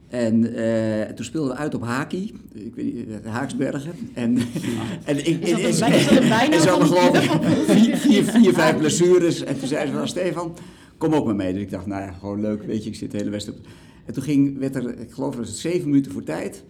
En 0.08 0.54
eh, 0.54 1.08
toen 1.14 1.24
speelden 1.24 1.50
we 1.52 1.56
uit 1.56 1.74
op 1.74 1.82
Haki, 1.82 2.32
ik 2.52 2.74
weet 2.74 2.94
niet, 2.94 3.06
eh, 3.24 3.32
Haaksbergen. 3.32 3.92
En, 4.14 4.36
en 5.04 5.26
ik, 5.26 5.40
Is 5.46 5.78
dat 5.78 5.88
en- 5.88 5.92
en 6.52 6.60
ze 6.60 6.68
hadden 6.68 6.88
van- 6.88 6.96
geloof 6.96 7.16
ik 7.24 7.76
vier, 7.76 7.96
vier, 7.96 8.24
vier, 8.24 8.52
vijf 8.52 8.76
blessures. 8.76 9.44
En 9.44 9.58
toen 9.58 9.68
zei 9.68 9.86
ze 9.86 9.92
van, 9.92 10.08
Stefan, 10.08 10.54
kom 10.98 11.14
ook 11.14 11.24
maar 11.26 11.36
mee. 11.36 11.52
Dus 11.52 11.62
ik 11.62 11.70
dacht, 11.70 11.86
nou 11.86 12.02
ja, 12.02 12.12
gewoon 12.12 12.40
leuk, 12.40 12.62
weet 12.62 12.82
je, 12.84 12.90
ik 12.90 12.96
zit 12.96 13.10
de 13.10 13.16
hele 13.16 13.30
wedstrijd 13.30 13.58
op. 13.58 13.66
En 14.04 14.12
toen 14.12 14.22
ging, 14.22 14.58
werd 14.58 14.76
er, 14.76 14.98
ik 14.98 15.10
geloof 15.10 15.36
dat 15.36 15.46
het 15.46 15.56
zeven 15.56 15.88
minuten 15.88 16.12
voor 16.12 16.22
tijd. 16.24 16.64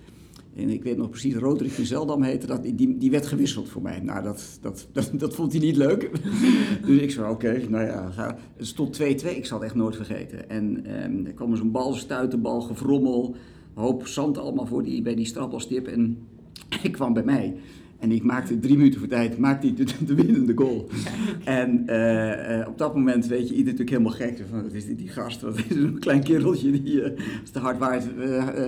En 0.55 0.69
ik 0.69 0.83
weet 0.83 0.97
nog 0.97 1.11
precies, 1.11 1.35
Roderick 1.35 1.73
van 1.73 1.85
Zeldam 1.85 2.23
heette 2.23 2.47
dat, 2.47 2.63
die, 2.63 2.99
die 2.99 3.11
werd 3.11 3.27
gewisseld 3.27 3.69
voor 3.69 3.83
mij. 3.83 4.01
Nou, 4.01 4.23
dat, 4.23 4.59
dat, 4.61 4.89
dat, 4.93 5.11
dat 5.21 5.35
vond 5.35 5.53
hij 5.53 5.61
niet 5.61 5.77
leuk. 5.77 6.11
dus 6.87 7.01
ik 7.01 7.11
zei, 7.11 7.31
oké, 7.31 7.67
nou 7.69 7.85
ja, 7.85 8.11
ga. 8.11 8.39
het 8.57 8.67
stond 8.67 9.01
2-2, 9.01 9.03
ik 9.03 9.47
zal 9.47 9.59
het 9.59 9.67
echt 9.67 9.75
nooit 9.75 9.97
vergeten. 9.97 10.51
En 10.51 10.85
ehm, 10.85 11.27
er 11.27 11.33
kwam 11.33 11.57
zo'n 11.57 11.71
bal, 11.71 11.93
stuitenbal, 11.95 12.61
gefrommel, 12.61 13.35
een 13.75 13.83
hoop 13.83 14.07
zand 14.07 14.39
allemaal 14.39 14.67
voor 14.67 14.83
die, 14.83 15.03
bij 15.03 15.15
die 15.15 15.27
strafbalstip. 15.27 15.87
En 15.87 16.19
ik 16.83 16.93
kwam 16.93 17.13
bij 17.13 17.25
mij. 17.25 17.57
En 18.03 18.13
ik 18.13 18.23
maakte 18.23 18.59
drie 18.59 18.77
minuten 18.77 19.01
voor 19.01 19.09
tijd, 19.09 19.39
maakte 19.39 19.67
ik 19.67 19.77
de, 19.77 19.85
de 20.07 20.15
winnende 20.15 20.53
goal. 20.55 20.89
En 21.45 21.83
eh, 21.87 22.61
eh, 22.61 22.69
op 22.69 22.79
dat 22.79 22.95
moment 22.95 23.27
weet 23.27 23.49
je, 23.49 23.55
ieder 23.55 23.73
natuurlijk 23.73 23.91
helemaal 23.91 24.13
gek. 24.13 24.45
Van, 24.51 24.63
wat 24.63 24.73
is 24.73 24.87
dit, 24.87 24.99
die 24.99 25.09
gast? 25.09 25.41
Wat 25.41 25.59
is 25.69 25.77
een 25.77 25.99
klein 25.99 26.23
kereltje 26.23 26.83
die, 26.83 27.03
eh, 27.03 27.11
als 27.41 27.51
het 27.53 27.63
hard 27.63 27.79
waait, 27.79 28.05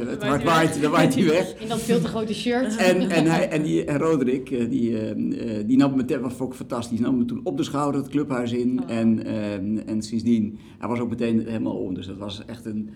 het 0.07 0.23
hard 0.23 0.43
hij 0.43 0.45
waait, 0.45 0.83
dan 0.83 0.91
waait 0.91 1.15
hij 1.15 1.25
weg. 1.25 1.61
In 1.61 1.69
dat 1.69 1.81
veel 1.81 2.01
te 2.01 2.07
grote 2.07 2.35
shirt. 2.35 2.77
En, 2.77 3.11
en, 3.11 3.27
hij, 3.27 3.49
en, 3.49 3.63
die, 3.63 3.85
en 3.85 3.99
Roderick, 3.99 4.71
die, 4.71 5.15
die 5.67 5.77
nam 5.77 5.91
me 5.91 5.97
meteen, 5.97 6.25
ik 6.25 6.55
fantastisch, 6.55 7.01
nam 7.01 7.19
me 7.19 7.25
toen 7.25 7.41
op 7.45 7.57
de 7.57 7.63
schouder 7.63 8.01
het 8.01 8.11
clubhuis 8.11 8.53
in. 8.53 8.81
Oh. 8.83 8.91
En, 8.91 9.27
en 9.87 10.03
sindsdien, 10.03 10.59
hij 10.79 10.89
was 10.89 10.99
ook 10.99 11.11
meteen 11.11 11.47
helemaal 11.47 11.77
om. 11.77 11.95
Dus 11.95 12.07
dat 12.07 12.17
was 12.17 12.45
echt 12.47 12.65
een, 12.65 12.91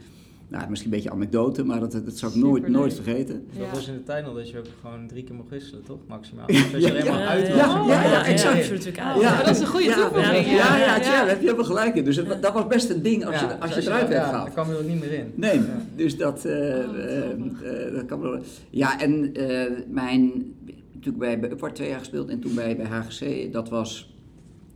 nou, 0.49 0.71
misschien 0.71 0.91
een 0.91 0.97
beetje 0.97 1.11
anekdote, 1.11 1.65
maar 1.65 1.81
dat, 1.81 1.93
dat 1.93 2.17
zou 2.19 2.33
ik 2.33 2.39
nooit, 2.39 2.69
nooit 2.69 2.95
vergeten. 2.95 3.47
Dat 3.57 3.67
Ja. 3.67 3.73
was 3.73 3.89
in 3.89 3.95
de 3.95 4.03
tijd 4.03 4.25
nog 4.25 4.35
dat 4.35 4.51
je 4.51 4.59
ook 4.59 4.65
gewoon 4.81 5.07
drie 5.07 5.25
keer 5.25 5.35
mocht 5.35 5.49
wisselen, 5.51 5.83
toch? 5.85 5.99
Maximaal. 6.07 6.53
Ja, 6.53 6.63
Dus 6.63 6.75
als 6.75 6.83
je 6.85 6.89
er 6.93 6.97
ja, 6.97 7.01
helemaal 7.03 7.21
ja, 7.21 7.27
uit 7.29 7.47
ja, 7.47 7.79
was. 7.79 7.87
ja, 7.89 8.03
ja, 8.03 8.25
exact. 8.25 8.95
Ja, 8.95 9.15
maar 9.35 9.45
dat 9.45 9.55
is 9.55 9.61
een 9.61 9.67
goede 9.67 9.85
ja, 9.87 9.95
toevoeging, 9.95 10.47
Ja, 10.47 10.53
ja. 10.53 10.77
ja, 10.77 10.97
ja, 10.97 11.03
Ja. 11.23 11.27
heb 11.27 11.39
je 11.41 11.45
helemaal 11.45 11.65
gelijk 11.67 11.95
in. 11.95 12.05
Dus 12.05 12.17
het- 12.17 12.43
dat 12.43 12.53
was 12.53 12.67
best 12.67 12.91
een 12.91 13.03
ding 13.03 13.25
als 13.27 13.41
je, 13.41 13.59
als 13.61 13.75
je 13.75 13.81
eruit 13.83 14.09
werd 14.09 14.21
ja, 14.23 14.29
gehaald. 14.29 14.45
daar 14.45 14.55
kwam 14.55 14.67
je 14.67 14.73
er 14.73 14.79
ook 14.79 14.89
niet 14.89 15.01
meer 15.01 15.13
in. 15.13 15.33
Nee, 15.35 15.55
Ja. 15.59 15.67
dus 15.97 16.17
dat, 16.17 16.45
eh, 16.45 16.53
Oh, 16.55 16.69
eh, 16.69 17.23
grappig. 17.27 17.63
eh, 17.63 17.95
dat 17.95 18.07
kan 18.07 18.21
wel. 18.21 18.39
Ja, 18.71 19.01
en 19.01 19.35
eh, 19.35 19.71
mijn, 19.89 20.55
natuurlijk 20.93 21.19
bij, 21.19 21.41
bij 21.41 21.51
Upward 21.51 21.75
twee 21.75 21.89
jaar 21.89 21.99
gespeeld 21.99 22.29
en 22.29 22.41
toen 22.41 22.55
bij, 22.55 22.77
bij 22.77 22.87
HGC, 22.87 23.53
dat 23.53 23.69
was, 23.69 24.15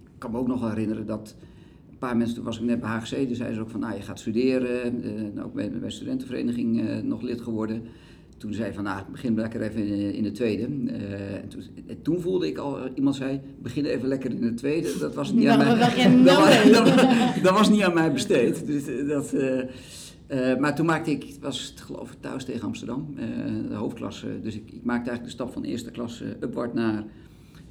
ik 0.04 0.18
kan 0.18 0.30
me 0.30 0.38
ook 0.38 0.46
nog 0.48 0.60
wel 0.60 0.68
herinneren 0.68 1.06
dat 1.06 1.34
paar 2.06 2.16
mensen, 2.16 2.36
toen 2.36 2.44
was 2.44 2.58
ik 2.58 2.64
net 2.64 2.80
bij 2.80 2.88
HGC, 2.88 3.26
toen 3.26 3.34
zeiden 3.34 3.54
ze 3.54 3.60
ook 3.62 3.70
van, 3.70 3.80
nou 3.80 3.94
je 3.94 4.02
gaat 4.02 4.20
studeren, 4.20 5.02
eh, 5.02 5.10
nou, 5.34 5.46
ook 5.46 5.54
bij, 5.54 5.70
bij 5.70 5.80
de 5.80 5.90
studentenvereniging 5.90 6.88
eh, 6.88 6.96
nog 7.02 7.22
lid 7.22 7.40
geworden. 7.40 7.82
Toen 8.36 8.52
zei 8.52 8.72
van, 8.72 8.84
nou, 8.84 9.02
begin 9.10 9.34
lekker 9.34 9.60
even 9.60 9.86
in, 9.86 10.14
in 10.14 10.22
de 10.22 10.32
tweede. 10.32 10.62
Eh, 10.62 11.34
en 11.34 11.48
toen, 11.48 11.62
en 11.86 12.02
toen 12.02 12.20
voelde 12.20 12.46
ik 12.46 12.58
al, 12.58 12.78
iemand 12.94 13.16
zei, 13.16 13.40
begin 13.62 13.84
even 13.84 14.08
lekker 14.08 14.30
in 14.30 14.40
de 14.40 14.54
tweede. 14.54 14.98
Dat 14.98 15.14
was 15.14 15.32
niet 15.32 15.48
aan 15.48 15.58
mij, 15.58 15.68
dat, 16.24 16.36
was, 16.36 16.70
dat, 16.70 16.94
was, 16.94 17.42
dat 17.42 17.52
was 17.52 17.70
niet 17.70 17.82
aan 17.82 17.94
mij 17.94 18.12
besteed. 18.12 18.66
Dus 18.66 18.86
eh, 18.86 19.08
dat, 19.08 19.32
eh, 19.32 19.62
eh, 20.32 20.58
maar 20.58 20.74
toen 20.74 20.86
maakte 20.86 21.10
ik, 21.10 21.34
was 21.40 21.68
het 21.70 21.80
geloof 21.80 22.12
ik 22.12 22.20
thuis 22.20 22.44
tegen 22.44 22.66
Amsterdam, 22.66 23.14
eh, 23.16 23.24
de 23.68 23.74
hoofdklasse. 23.74 24.40
Dus 24.42 24.54
ik, 24.54 24.70
ik 24.70 24.84
maakte 24.84 25.10
eigenlijk 25.10 25.24
de 25.24 25.30
stap 25.30 25.52
van 25.52 25.64
eerste 25.64 25.90
klasse 25.90 26.36
upward 26.40 26.74
naar, 26.74 27.04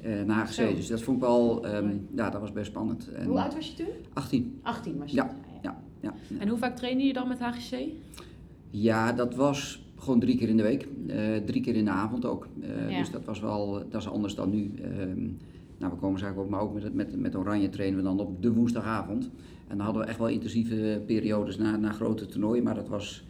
eh 0.02 0.38
HGC. 0.38 0.52
Zo. 0.52 0.76
Dus 0.76 0.88
dat 0.88 1.02
vond 1.02 1.18
ik 1.18 1.24
wel, 1.24 1.66
ehm, 1.66 1.98
ja, 2.16 2.30
dat 2.30 2.42
was 2.42 2.52
best 2.52 2.66
spannend. 2.70 3.12
En 3.12 3.26
Hoe 3.26 3.40
oud 3.42 3.54
was 3.54 3.68
je 3.68 3.74
toen? 3.84 3.94
18, 4.14 4.60
18 4.62 4.98
was 4.98 5.10
je 5.12 5.16
Ja. 5.16 5.36
ja. 5.62 5.82
ja. 6.00 6.14
En 6.40 6.48
hoe 6.48 6.58
vaak 6.58 6.76
trainde 6.76 7.04
je 7.04 7.14
dan 7.14 7.28
met 7.28 7.40
HGC? 7.40 7.78
Ja, 8.70 9.12
dat 9.14 9.36
was 9.36 9.86
gewoon 9.98 10.20
drie 10.20 10.38
keer 10.38 10.50
in 10.50 10.58
de 10.58 10.64
week. 10.64 10.88
Eh, 11.08 11.18
drie 11.46 11.62
keer 11.62 11.76
in 11.76 11.86
de 11.86 11.92
avond 11.92 12.26
ook. 12.26 12.48
Eh, 12.62 12.90
Ja. 12.92 12.98
Dus 13.00 13.12
dat 13.12 13.26
was 13.26 13.40
wel, 13.40 13.84
dat 13.90 14.02
is 14.02 14.10
anders 14.10 14.36
dan 14.36 14.50
nu. 14.50 14.72
Ehm, 14.82 15.22
nou, 15.78 15.94
we 15.94 16.00
komen 16.00 16.20
zaken 16.20 16.42
op, 16.42 16.50
maar 16.50 16.62
ook 16.62 16.74
met, 16.74 16.94
met, 16.94 17.20
met 17.20 17.36
Oranje 17.36 17.70
trainen 17.70 17.98
we 17.98 18.04
dan 18.04 18.20
op 18.20 18.42
de 18.42 18.52
woensdagavond. 18.54 19.30
En 19.68 19.78
dan 19.78 19.86
hadden 19.86 20.04
we 20.04 20.08
echt 20.10 20.18
wel 20.18 20.28
intensieve 20.28 21.02
periodes 21.06 21.58
na, 21.58 21.78
na 21.78 21.92
grote 21.92 22.26
toernooien, 22.26 22.64
maar 22.64 22.76
dat 22.76 22.88
was 22.88 23.24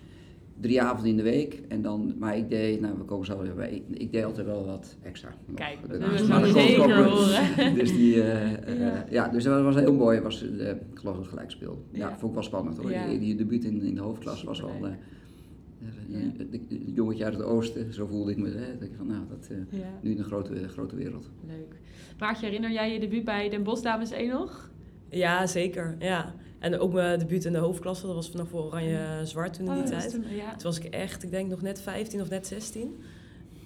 drie 0.62 0.82
avonden 0.82 1.10
in 1.12 1.18
de 1.18 1.24
week. 1.24 1.62
En 1.68 1.82
dan, 1.82 2.14
maar 2.20 2.38
ik 2.38 2.50
deed, 2.50 2.82
nou 2.82 2.98
we 2.98 3.04
komen 3.04 3.26
zo 3.26 3.42
weer 3.42 3.54
bij, 3.56 3.82
ik, 3.90 4.12
deed 4.12 4.24
altijd 4.24 4.46
wel 4.46 4.66
wat 4.66 4.96
extra. 5.04 5.30
Kijk, 5.56 5.78
dat 5.82 5.90
willen 6.00 6.28
Maar 6.28 6.46
zeker 6.46 7.04
horen. 7.04 7.76
Dus 7.80 7.92
die, 7.92 8.22
eh, 8.24 8.54
eh, 8.68 8.80
Ja. 8.80 9.06
ja. 9.10 9.28
dus 9.28 9.44
dat 9.44 9.64
was 9.64 9.76
heel 9.76 9.94
mooi. 9.94 10.20
Was, 10.20 10.44
eh, 10.44 10.70
ik 10.70 10.78
geloof 10.94 11.14
dat 11.16 11.24
het 11.24 11.28
gelijk 11.34 11.52
speelde. 11.52 11.82
Ja, 11.92 12.00
Ja. 12.10 12.18
vond 12.18 12.26
ik 12.28 12.34
wel 12.34 12.44
spannend 12.44 12.78
hoor. 12.78 12.92
Ja. 12.92 13.08
Die, 13.08 13.20
die 13.20 13.36
debuut 13.36 13.64
in, 13.64 13.82
in 13.82 13.96
de 13.96 14.02
hoofdklasse 14.02 14.46
was 14.46 14.62
wel... 14.62 14.70
Eh, 14.82 14.86
eh, 14.86 16.22
een- 16.22 16.66
een 16.70 16.92
jongetje 16.94 17.24
uit 17.24 17.34
het 17.34 17.44
oosten, 17.44 17.94
zo 17.94 18.06
voelde 18.06 18.32
ik 18.32 18.38
me. 18.38 18.50
Hè, 18.50 18.74
dat 18.80 18.88
ik 18.88 18.96
van, 18.98 19.08
nou, 19.08 19.22
dat, 19.30 19.48
eh, 19.52 19.80
Ja, 19.80 19.86
nu 20.02 20.12
in 20.12 20.18
een 20.18 20.24
grote, 20.24 20.68
grote 20.68 20.96
wereld. 20.96 21.30
leuk. 21.48 21.76
Maartje, 22.20 22.46
herinner 22.46 22.72
jij 22.72 22.94
je 22.94 23.00
debuut 23.00 23.24
bij 23.26 23.50
Den 23.50 23.64
Bosch 23.64 23.84
Dames 23.84 24.12
1 24.12 24.30
nog? 24.30 24.70
Ja, 25.10 25.48
zeker. 25.48 25.96
Ja. 26.00 26.34
En 26.62 26.80
ook 26.80 26.94
mijn 26.94 27.20
debuut 27.20 27.46
in 27.46 27.52
de 27.54 27.58
hoofdklasse, 27.60 28.06
dat 28.06 28.16
was 28.16 28.30
vanaf 28.30 28.50
voor 28.50 28.64
Oranje-Zwart 28.64 29.54
toen 29.54 29.66
in 29.66 29.74
die 29.74 29.84
Oh, 29.84 29.90
dat 29.90 29.98
is 30.04 30.10
tijd. 30.12 30.24
toen- 30.24 30.36
ja. 30.36 30.50
Toen 30.52 30.64
was 30.64 30.78
ik 30.80 30.86
echt, 30.86 31.24
ik 31.24 31.32
denk 31.32 31.50
nog 31.50 31.62
net 31.62 31.82
15 31.82 32.22
of 32.22 32.30
net 32.30 32.48
16. 32.48 33.00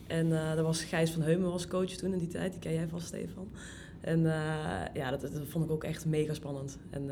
En 0.08 0.26
eh 0.26 0.32
daar 0.56 0.64
was 0.64 0.84
Gijs 0.84 1.12
van 1.12 1.22
Heumen 1.22 1.52
was 1.52 1.68
coach 1.68 1.90
toen 1.90 2.14
in 2.14 2.20
die 2.20 2.28
tijd, 2.28 2.52
die 2.52 2.62
ken 2.62 2.74
jij 2.74 2.88
vast, 2.88 3.06
Stefan. 3.08 3.48
En 4.02 4.22
ja, 4.94 5.10
dat, 5.10 5.22
dat, 5.22 5.32
vond 5.48 5.66
ik 5.66 5.72
ook 5.72 5.84
echt 5.84 6.06
mega 6.06 6.34
spannend. 6.34 6.78
En, 6.90 7.12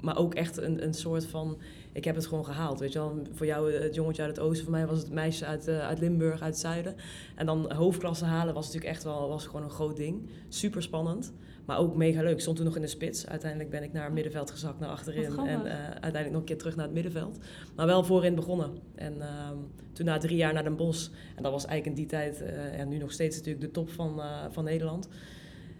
maar 0.00 0.16
ook 0.18 0.34
echt 0.34 0.56
een, 0.56 0.82
een 0.84 0.94
soort 0.94 1.26
van, 1.26 1.58
ik 1.92 2.04
heb 2.04 2.14
het 2.14 2.26
gewoon 2.26 2.44
gehaald. 2.44 2.80
Weet 2.80 2.92
je 2.92 2.98
wel, 2.98 3.22
voor 3.32 3.46
jou 3.46 3.72
het 3.72 3.94
jongetje 3.94 4.22
uit 4.22 4.36
het 4.36 4.44
oosten, 4.44 4.64
voor 4.64 4.72
mij 4.74 4.86
was 4.86 4.98
het 4.98 5.10
meisje 5.10 5.44
uit, 5.46 5.68
uit 5.68 5.98
Limburg, 5.98 6.40
uit 6.42 6.52
het 6.52 6.58
zuiden. 6.60 6.94
En 7.34 7.46
dan 7.46 7.72
hoofdklasse 7.72 8.24
halen 8.24 8.54
was 8.54 8.64
natuurlijk 8.66 8.92
echt 8.94 9.04
wel 9.04 9.28
was 9.28 9.46
gewoon 9.46 9.62
een 9.62 9.70
groot 9.70 9.96
ding. 9.96 10.30
Super 10.48 10.82
spannend. 10.82 11.32
Maar 11.66 11.78
ook 11.78 11.96
mega 11.96 12.22
leuk. 12.22 12.32
Ik 12.32 12.40
stond 12.40 12.56
toen 12.56 12.66
nog 12.66 12.76
in 12.76 12.82
de 12.82 12.86
spits. 12.86 13.26
Uiteindelijk 13.26 13.70
ben 13.70 13.82
ik 13.82 13.92
naar 13.92 14.04
het 14.04 14.12
middenveld 14.12 14.50
gezakt, 14.50 14.78
naar 14.80 14.88
achterin. 14.88 15.38
En 15.38 15.66
uh, 15.66 15.72
uiteindelijk 15.72 16.30
nog 16.30 16.40
een 16.40 16.46
keer 16.46 16.58
terug 16.58 16.76
naar 16.76 16.84
het 16.84 16.94
middenveld. 16.94 17.38
Maar 17.76 17.86
wel 17.86 18.04
voorin 18.04 18.34
begonnen. 18.34 18.70
En 18.94 19.16
uh, 19.16 19.50
toen 19.92 20.06
na 20.06 20.18
drie 20.18 20.36
jaar 20.36 20.52
naar 20.52 20.62
Den 20.62 20.76
Bosch. 20.76 21.08
En 21.36 21.42
dat 21.42 21.52
was 21.52 21.66
eigenlijk 21.66 21.96
in 21.96 22.02
die 22.02 22.10
tijd, 22.10 22.42
uh, 22.42 22.80
en 22.80 22.88
nu 22.88 22.98
nog 22.98 23.12
steeds 23.12 23.36
natuurlijk, 23.36 23.64
de 23.64 23.70
top 23.70 23.90
van, 23.90 24.18
uh, 24.18 24.44
van 24.50 24.64
Nederland. 24.64 25.08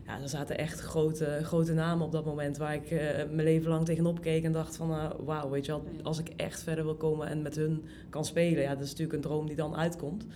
Ja, 0.07 0.21
er 0.21 0.29
zaten 0.29 0.59
echt 0.59 0.81
grote, 0.81 1.41
grote 1.43 1.73
namen 1.73 2.07
op 2.07 2.13
dat 2.13 2.25
moment 2.25 2.57
waar 2.57 2.75
ik 2.75 2.91
mijn 3.31 3.43
leven 3.43 3.71
lang 3.71 3.85
tegenop 3.85 4.21
keek 4.21 4.45
en 4.45 4.53
dacht 4.53 4.77
van 4.77 5.13
wauw, 5.25 5.51
weet 5.51 5.67
je 5.67 5.73
wel, 5.73 5.85
als 6.03 6.19
ik 6.19 6.29
echt 6.29 6.63
verder 6.63 6.85
wil 6.85 6.95
komen 6.95 7.29
en 7.29 7.43
met 7.43 7.57
hun 7.57 7.85
kan 8.11 8.25
spelen, 8.25 8.63
ja, 8.63 8.75
dat 8.75 8.85
is 8.85 8.91
natuurlijk 8.91 9.17
een 9.17 9.31
droom 9.31 9.47
die 9.47 9.57
dan 9.57 9.77
uitkomt. 9.77 10.27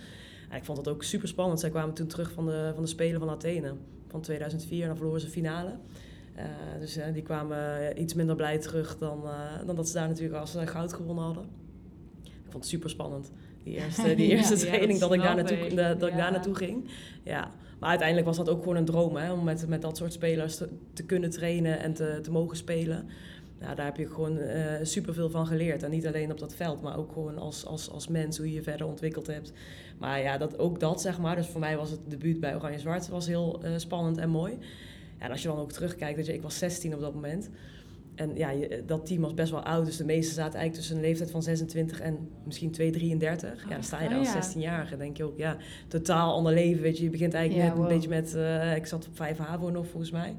En 0.49 0.57
ik 0.57 0.63
vond 0.63 0.77
het 0.77 0.87
ook 0.87 1.03
super 1.03 1.27
spannend. 1.27 1.59
Zij 1.59 1.69
kwamen 1.69 1.93
toen 1.93 2.07
terug 2.07 2.31
van 2.31 2.45
de, 2.45 2.71
van 2.73 2.83
de 2.83 2.89
Spelen 2.89 3.19
van 3.19 3.29
Athene 3.29 3.73
van 4.11 4.21
2004 4.21 4.81
en 4.81 4.87
dan 4.87 4.95
verloren 4.95 5.21
ze 5.21 5.27
finale. 5.27 5.71
Uh, 6.37 6.43
dus 6.79 6.97
uh, 6.97 7.03
die 7.13 7.21
kwamen 7.21 8.01
iets 8.01 8.13
minder 8.13 8.35
blij 8.35 8.57
terug 8.57 8.97
dan, 8.97 9.23
dan 9.65 9.75
dat 9.75 9.87
ze 9.87 9.93
daar 9.93 10.07
natuurlijk 10.07 10.39
als 10.39 10.55
goud 10.65 10.93
gewonnen 10.93 11.23
hadden. 11.23 11.43
Ik 12.23 12.57
vond 12.57 12.63
het 12.63 12.65
super 12.65 12.89
spannend. 12.89 13.31
Die 13.63 13.75
eerste, 13.75 14.15
die 14.15 14.29
eerste 14.29 14.55
ja, 14.55 14.61
training 14.61 14.99
ja, 14.99 14.99
dat, 14.99 15.13
ik 15.13 15.21
daar 15.21 15.35
naartoe, 15.35 15.75
dat, 15.75 15.99
dat 15.99 16.09
ik 16.09 16.17
daar 16.17 16.31
naartoe 16.31 16.55
ging. 16.55 16.89
Ja. 17.23 17.51
Maar 17.79 17.89
uiteindelijk 17.89 18.27
was 18.27 18.37
dat 18.37 18.49
ook 18.49 18.59
gewoon 18.59 18.75
een 18.75 18.85
droom 18.85 19.15
hè, 19.15 19.31
om 19.31 19.43
met, 19.43 19.67
met 19.67 19.81
dat 19.81 19.97
soort 19.97 20.13
spelers 20.13 20.55
te, 20.55 20.69
te 20.93 21.03
kunnen 21.05 21.29
trainen 21.29 21.79
en 21.79 21.93
te, 21.93 22.19
te 22.21 22.31
mogen 22.31 22.57
spelen. 22.57 23.09
Nou, 23.61 23.75
daar 23.75 23.85
heb 23.85 23.97
je 23.97 24.07
gewoon 24.07 24.37
uh, 24.37 24.73
superveel 24.81 25.29
van 25.29 25.47
geleerd. 25.47 25.83
En 25.83 25.91
niet 25.91 26.07
alleen 26.07 26.31
op 26.31 26.39
dat 26.39 26.55
veld, 26.55 26.81
maar 26.81 26.97
ook 26.97 27.11
gewoon 27.11 27.37
als, 27.37 27.65
als, 27.65 27.89
als 27.89 28.07
mens, 28.07 28.37
hoe 28.37 28.47
je 28.47 28.53
je 28.53 28.63
verder 28.63 28.87
ontwikkeld 28.87 29.27
hebt. 29.27 29.51
Maar 29.97 30.21
ja, 30.21 30.37
dat, 30.37 30.59
ook 30.59 30.79
dat 30.79 31.01
zeg 31.01 31.19
maar. 31.19 31.35
Dus 31.35 31.47
voor 31.47 31.59
mij 31.59 31.77
was 31.77 31.89
het 31.89 31.99
debuut 32.07 32.39
bij 32.39 32.55
Oranje 32.55 32.79
Zwart 32.79 33.07
was 33.07 33.27
heel 33.27 33.61
uh, 33.63 33.71
spannend 33.75 34.17
en 34.17 34.29
mooi. 34.29 34.57
En 35.17 35.31
als 35.31 35.41
je 35.41 35.47
dan 35.47 35.57
ook 35.57 35.71
terugkijkt, 35.71 36.17
dat 36.17 36.25
je, 36.25 36.33
ik 36.33 36.41
was 36.41 36.57
16 36.57 36.93
op 36.93 36.99
dat 36.99 37.13
moment. 37.13 37.49
En 38.15 38.35
ja, 38.35 38.49
je, 38.49 38.83
dat 38.85 39.05
team 39.05 39.21
was 39.21 39.33
best 39.33 39.51
wel 39.51 39.63
oud. 39.63 39.85
Dus 39.85 39.97
de 39.97 40.05
meesten 40.05 40.35
zaten 40.35 40.59
eigenlijk 40.59 40.73
tussen 40.73 40.95
een 40.95 41.01
leeftijd 41.01 41.31
van 41.31 41.43
26 41.43 41.99
en 41.99 42.29
misschien 42.43 42.71
2, 42.71 42.91
33. 42.91 43.63
Ja, 43.63 43.69
dan 43.69 43.83
sta 43.83 44.01
je 44.01 44.09
daar 44.09 44.19
oh, 44.19 44.35
als 44.35 44.55
16-jarige. 44.55 44.97
denk 44.97 45.17
je 45.17 45.23
ook, 45.23 45.37
ja, 45.37 45.57
totaal 45.87 46.33
ander 46.33 46.53
leven. 46.53 46.81
Weet 46.81 46.97
je, 46.97 47.03
je 47.03 47.09
begint 47.09 47.33
eigenlijk 47.33 47.67
ja, 47.67 47.73
net 47.73 47.83
een 47.83 47.93
beetje 47.93 48.09
met... 48.09 48.33
Uh, 48.35 48.75
ik 48.75 48.85
zat 48.85 49.07
op 49.07 49.15
5 49.15 49.37
HAVO 49.37 49.69
nog 49.69 49.87
volgens 49.87 50.11
mij. 50.11 50.35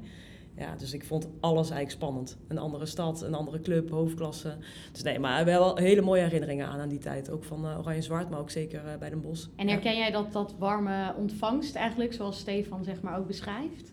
Ja, 0.57 0.75
dus 0.75 0.93
ik 0.93 1.05
vond 1.05 1.27
alles 1.39 1.69
eigenlijk 1.69 2.01
spannend. 2.01 2.37
Een 2.47 2.57
andere 2.57 2.85
stad, 2.85 3.21
een 3.21 3.33
andere 3.33 3.61
club, 3.61 3.89
hoofdklasse. 3.89 4.57
Dus 4.91 5.03
nee, 5.03 5.19
maar 5.19 5.45
wel 5.45 5.77
hele 5.77 6.01
mooie 6.01 6.21
herinneringen 6.21 6.67
aan 6.67 6.79
aan 6.79 6.89
die 6.89 6.99
tijd. 6.99 7.29
Ook 7.29 7.43
van 7.43 7.65
uh, 7.65 7.79
Oranje 7.79 8.01
Zwart, 8.01 8.29
maar 8.29 8.39
ook 8.39 8.49
zeker 8.49 8.83
uh, 8.85 8.91
bij 8.99 9.09
Den 9.09 9.21
Bosch. 9.21 9.47
En 9.55 9.67
herken 9.67 9.97
jij 9.97 10.11
dat, 10.11 10.33
dat 10.33 10.55
warme 10.57 11.13
ontvangst 11.17 11.75
eigenlijk, 11.75 12.13
zoals 12.13 12.39
Stefan 12.39 12.83
zeg 12.83 13.01
maar 13.01 13.17
ook 13.17 13.27
beschrijft? 13.27 13.91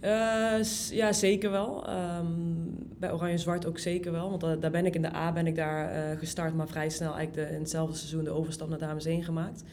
Uh, 0.00 0.62
ja, 0.90 1.12
zeker 1.12 1.50
wel. 1.50 1.90
Um, 1.90 2.76
bij 2.98 3.12
Oranje 3.12 3.38
Zwart 3.38 3.66
ook 3.66 3.78
zeker 3.78 4.12
wel. 4.12 4.30
Want 4.30 4.60
daar 4.62 4.70
ben 4.70 4.86
ik 4.86 4.94
in 4.94 5.02
de 5.02 5.14
A 5.14 5.32
ben 5.32 5.46
ik 5.46 5.56
daar 5.56 6.16
gestart, 6.16 6.54
maar 6.54 6.68
vrij 6.68 6.88
snel 6.88 7.14
eigenlijk 7.14 7.48
de, 7.48 7.54
in 7.54 7.60
hetzelfde 7.60 7.96
seizoen 7.96 8.24
de 8.24 8.30
overstap 8.30 8.68
naar 8.68 8.78
Dames 8.78 9.04
1 9.04 9.22
gemaakt. 9.22 9.64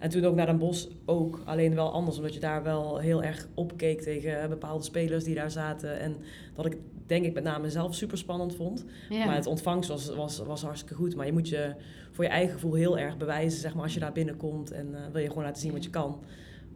En 0.00 0.10
toen 0.10 0.24
ook 0.24 0.34
naar 0.34 0.46
Den 0.46 0.58
Bosch 0.58 0.88
ook. 1.04 1.40
Alleen 1.44 1.74
wel 1.74 1.92
anders, 1.92 2.16
omdat 2.16 2.34
je 2.34 2.40
daar 2.40 2.62
wel 2.62 2.98
heel 2.98 3.22
erg 3.22 3.48
opkeek 3.54 4.00
tegen 4.00 4.48
bepaalde 4.48 4.84
spelers 4.84 5.24
die 5.24 5.34
daar 5.34 5.50
zaten. 5.50 6.00
En 6.00 6.16
dat 6.54 6.66
ik 6.66 6.76
denk 7.06 7.24
ik 7.24 7.34
met 7.34 7.44
name 7.44 7.70
zelf 7.70 7.94
super 7.94 8.18
spannend 8.18 8.54
vond. 8.54 8.84
Maar 9.08 9.34
het 9.34 9.46
ontvangst 9.46 9.88
was, 9.88 10.14
was, 10.14 10.38
was 10.38 10.62
hartstikke 10.62 10.94
goed. 10.94 11.16
Maar 11.16 11.26
je 11.26 11.32
moet 11.32 11.48
je 11.48 11.74
voor 12.10 12.24
je 12.24 12.30
eigen 12.30 12.54
gevoel 12.54 12.74
heel 12.74 12.98
erg 12.98 13.16
bewijzen, 13.16 13.60
zeg 13.60 13.74
maar, 13.74 13.82
als 13.82 13.94
je 13.94 14.00
daar 14.00 14.12
binnenkomt. 14.12 14.70
En 14.70 14.86
uh, 14.90 14.98
wil 15.12 15.22
je 15.22 15.28
gewoon 15.28 15.44
laten 15.44 15.62
zien 15.62 15.72
wat 15.72 15.84
je 15.84 15.90
kan. 15.90 16.20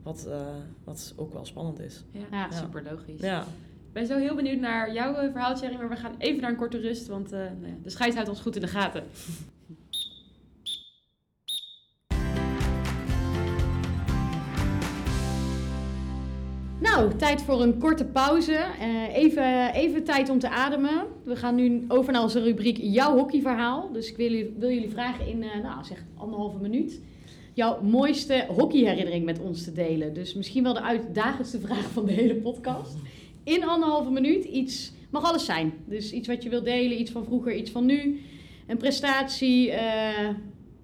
Wat, 0.02 0.26
uh, 0.28 0.46
wat 0.84 1.14
ook 1.16 1.32
wel 1.32 1.44
spannend 1.44 1.80
is. 1.80 2.04
Ja, 2.10 2.20
ja. 2.30 2.50
super 2.50 2.82
logisch. 2.90 3.20
Ja. 3.20 3.40
Ik 3.86 3.92
ben 3.92 4.06
zo 4.06 4.18
heel 4.18 4.34
benieuwd 4.34 4.60
naar 4.60 4.92
jouw 4.92 5.14
eh, 5.14 5.32
verhaal, 5.32 5.54
Thierry. 5.54 5.76
Maar 5.76 5.88
we 5.88 5.96
gaan 5.96 6.14
even 6.18 6.40
naar 6.40 6.50
een 6.50 6.56
korte 6.56 6.78
rust, 6.78 7.06
want 7.06 7.32
uh, 7.32 7.38
nou 7.38 7.66
ja, 7.66 7.74
de 7.82 7.90
scheids 7.90 8.14
houdt 8.14 8.30
ons 8.30 8.40
goed 8.40 8.54
in 8.54 8.60
de 8.60 8.68
gaten. 8.68 9.02
Nou, 16.94 17.16
tijd 17.16 17.42
voor 17.42 17.62
een 17.62 17.78
korte 17.78 18.04
pauze. 18.04 18.66
Uh, 18.80 19.16
even, 19.16 19.72
even 19.72 20.04
tijd 20.04 20.28
om 20.28 20.38
te 20.38 20.48
ademen. 20.48 21.06
We 21.24 21.36
gaan 21.36 21.54
nu 21.54 21.84
over 21.88 22.12
naar 22.12 22.22
onze 22.22 22.42
rubriek 22.42 22.78
Jouw 22.80 23.16
hockeyverhaal. 23.16 23.92
Dus 23.92 24.10
ik 24.10 24.16
wil, 24.16 24.30
jullie, 24.30 24.54
jullie 24.58 24.90
vragen 24.90 25.26
in, 25.26 25.42
uh, 25.42 25.62
nou 25.62 25.84
zeg, 25.84 26.04
anderhalve 26.16 26.58
minuut... 26.58 27.00
jouw 27.52 27.82
mooiste 27.82 28.46
hockeyherinnering 28.48 29.24
met 29.24 29.40
ons 29.40 29.64
te 29.64 29.72
delen. 29.72 30.14
Dus 30.14 30.34
misschien 30.34 30.62
wel 30.62 30.74
de 30.74 30.82
uitdagendste 30.82 31.60
vraag 31.60 31.90
van 31.90 32.06
de 32.06 32.12
hele 32.12 32.34
podcast. 32.34 32.96
In 33.44 33.64
anderhalve 33.64 34.10
minuut 34.10 34.44
iets, 34.44 34.92
mag 35.10 35.24
alles 35.24 35.44
zijn. 35.44 35.72
Dus 35.84 36.12
iets 36.12 36.28
wat 36.28 36.42
je 36.42 36.48
wilt 36.48 36.64
delen, 36.64 37.00
iets 37.00 37.10
van 37.10 37.24
vroeger, 37.24 37.54
iets 37.54 37.70
van 37.70 37.86
nu. 37.86 38.20
Een 38.66 38.78
prestatie, 38.78 39.68
uh, 39.70 40.28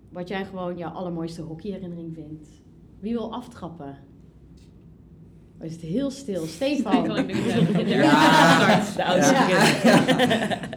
wat 0.09 0.29
jij 0.29 0.44
gewoon 0.44 0.77
jouw 0.77 0.90
allermooiste 0.90 1.42
hockeyherinnering 1.42 2.14
vindt. 2.14 2.49
Wie 3.01 3.12
wil 3.12 3.33
aftrappen? 3.33 4.10
Oh, 5.61 5.66
is 5.66 5.73
het 5.73 5.81
heel 5.81 6.11
stil. 6.11 6.46
Stefan. 6.46 7.27
Ja, 7.87 8.83
ja. 8.96 9.18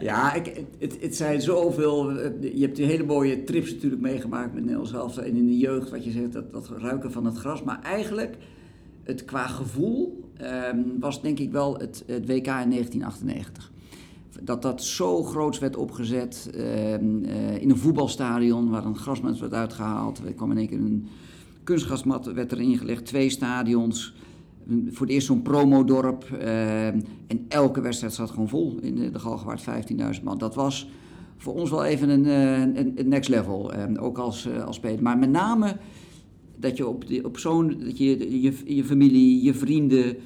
ja 0.00 0.34
ik, 0.34 0.64
het, 0.78 0.96
het 1.00 1.16
zijn 1.16 1.40
zoveel. 1.40 2.10
Je 2.40 2.60
hebt 2.60 2.76
die 2.76 2.86
hele 2.86 3.04
mooie 3.04 3.44
trips 3.44 3.72
natuurlijk 3.72 4.02
meegemaakt 4.02 4.54
met 4.54 4.62
Nederlands 4.62 4.90
zelf 4.90 5.16
En 5.16 5.36
in 5.36 5.46
de 5.46 5.58
jeugd, 5.58 5.90
wat 5.90 6.04
je 6.04 6.10
zegt, 6.10 6.32
dat, 6.32 6.52
dat 6.52 6.68
ruiken 6.78 7.12
van 7.12 7.24
het 7.24 7.36
gras. 7.36 7.62
Maar 7.62 7.82
eigenlijk, 7.82 8.36
het 9.02 9.24
qua 9.24 9.46
gevoel, 9.46 10.30
um, 10.70 10.96
was 11.00 11.22
denk 11.22 11.38
ik 11.38 11.52
wel 11.52 11.78
het, 11.78 12.04
het 12.06 12.26
WK 12.26 12.46
in 12.46 12.70
1998 12.70 13.72
dat 14.42 14.62
dat 14.62 14.82
zo 14.82 15.22
groots 15.22 15.58
werd 15.58 15.76
opgezet 15.76 16.50
uh, 16.54 16.92
uh, 16.92 17.56
in 17.60 17.70
een 17.70 17.78
voetbalstadion 17.78 18.70
waar 18.70 18.84
een 18.84 18.96
grasmat 18.96 19.38
werd 19.38 19.52
uitgehaald. 19.52 20.20
Er 20.26 20.32
kwam 20.32 20.50
in 20.50 20.58
één 20.58 20.68
keer 20.68 20.78
een 20.78 21.08
kunstgrasmat 21.64 22.32
werd 22.32 22.52
erin 22.52 22.78
gelegd, 22.78 23.06
twee 23.06 23.30
stadions 23.30 24.14
voor 24.68 25.06
het 25.06 25.14
eerst 25.14 25.26
zo'n 25.26 25.42
promodorp. 25.42 26.28
Uh, 26.32 26.86
en 26.86 27.44
elke 27.48 27.80
wedstrijd 27.80 28.12
zat 28.12 28.30
gewoon 28.30 28.48
vol 28.48 28.78
in 28.80 28.94
de, 28.94 29.10
de 29.10 29.18
Galgenwaard, 29.18 29.64
15.000 30.16 30.22
man. 30.22 30.38
Dat 30.38 30.54
was 30.54 30.88
voor 31.36 31.54
ons 31.54 31.70
wel 31.70 31.84
even 31.84 32.08
een, 32.08 32.24
een, 32.78 32.92
een 32.96 33.08
next 33.08 33.28
level, 33.28 33.72
uh, 33.74 34.04
ook 34.04 34.18
als, 34.18 34.46
uh, 34.46 34.64
als 34.64 34.76
speler. 34.76 35.02
Maar 35.02 35.18
met 35.18 35.30
name 35.30 35.76
dat 36.56 36.76
je 36.76 36.86
op, 36.86 37.04
op 37.22 37.38
zo'n, 37.38 37.76
dat 37.84 37.98
je, 37.98 38.40
je, 38.42 38.52
je 38.64 38.84
familie, 38.84 39.42
je 39.42 39.54
vrienden, 39.54 40.16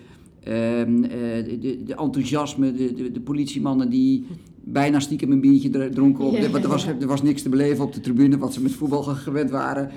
ehm, 0.44 1.00
de, 1.00 1.80
de, 1.84 1.94
enthousiasme, 1.94 2.72
de, 2.72 2.94
de, 2.94 3.12
de, 3.12 3.20
politiemannen 3.20 3.90
die 3.90 4.26
bijna 4.64 5.00
stiekem 5.00 5.32
een 5.32 5.40
biertje 5.40 5.90
dronken. 5.90 6.24
Op, 6.24 6.34
er, 6.34 6.68
was, 6.68 6.86
er 6.86 7.06
was 7.06 7.22
niks 7.22 7.42
te 7.42 7.48
beleven 7.48 7.84
op 7.84 7.92
de 7.92 8.00
tribune, 8.00 8.38
wat 8.38 8.52
ze 8.52 8.62
met 8.62 8.72
voetbal 8.72 9.02
gewend 9.02 9.50
waren. 9.50 9.90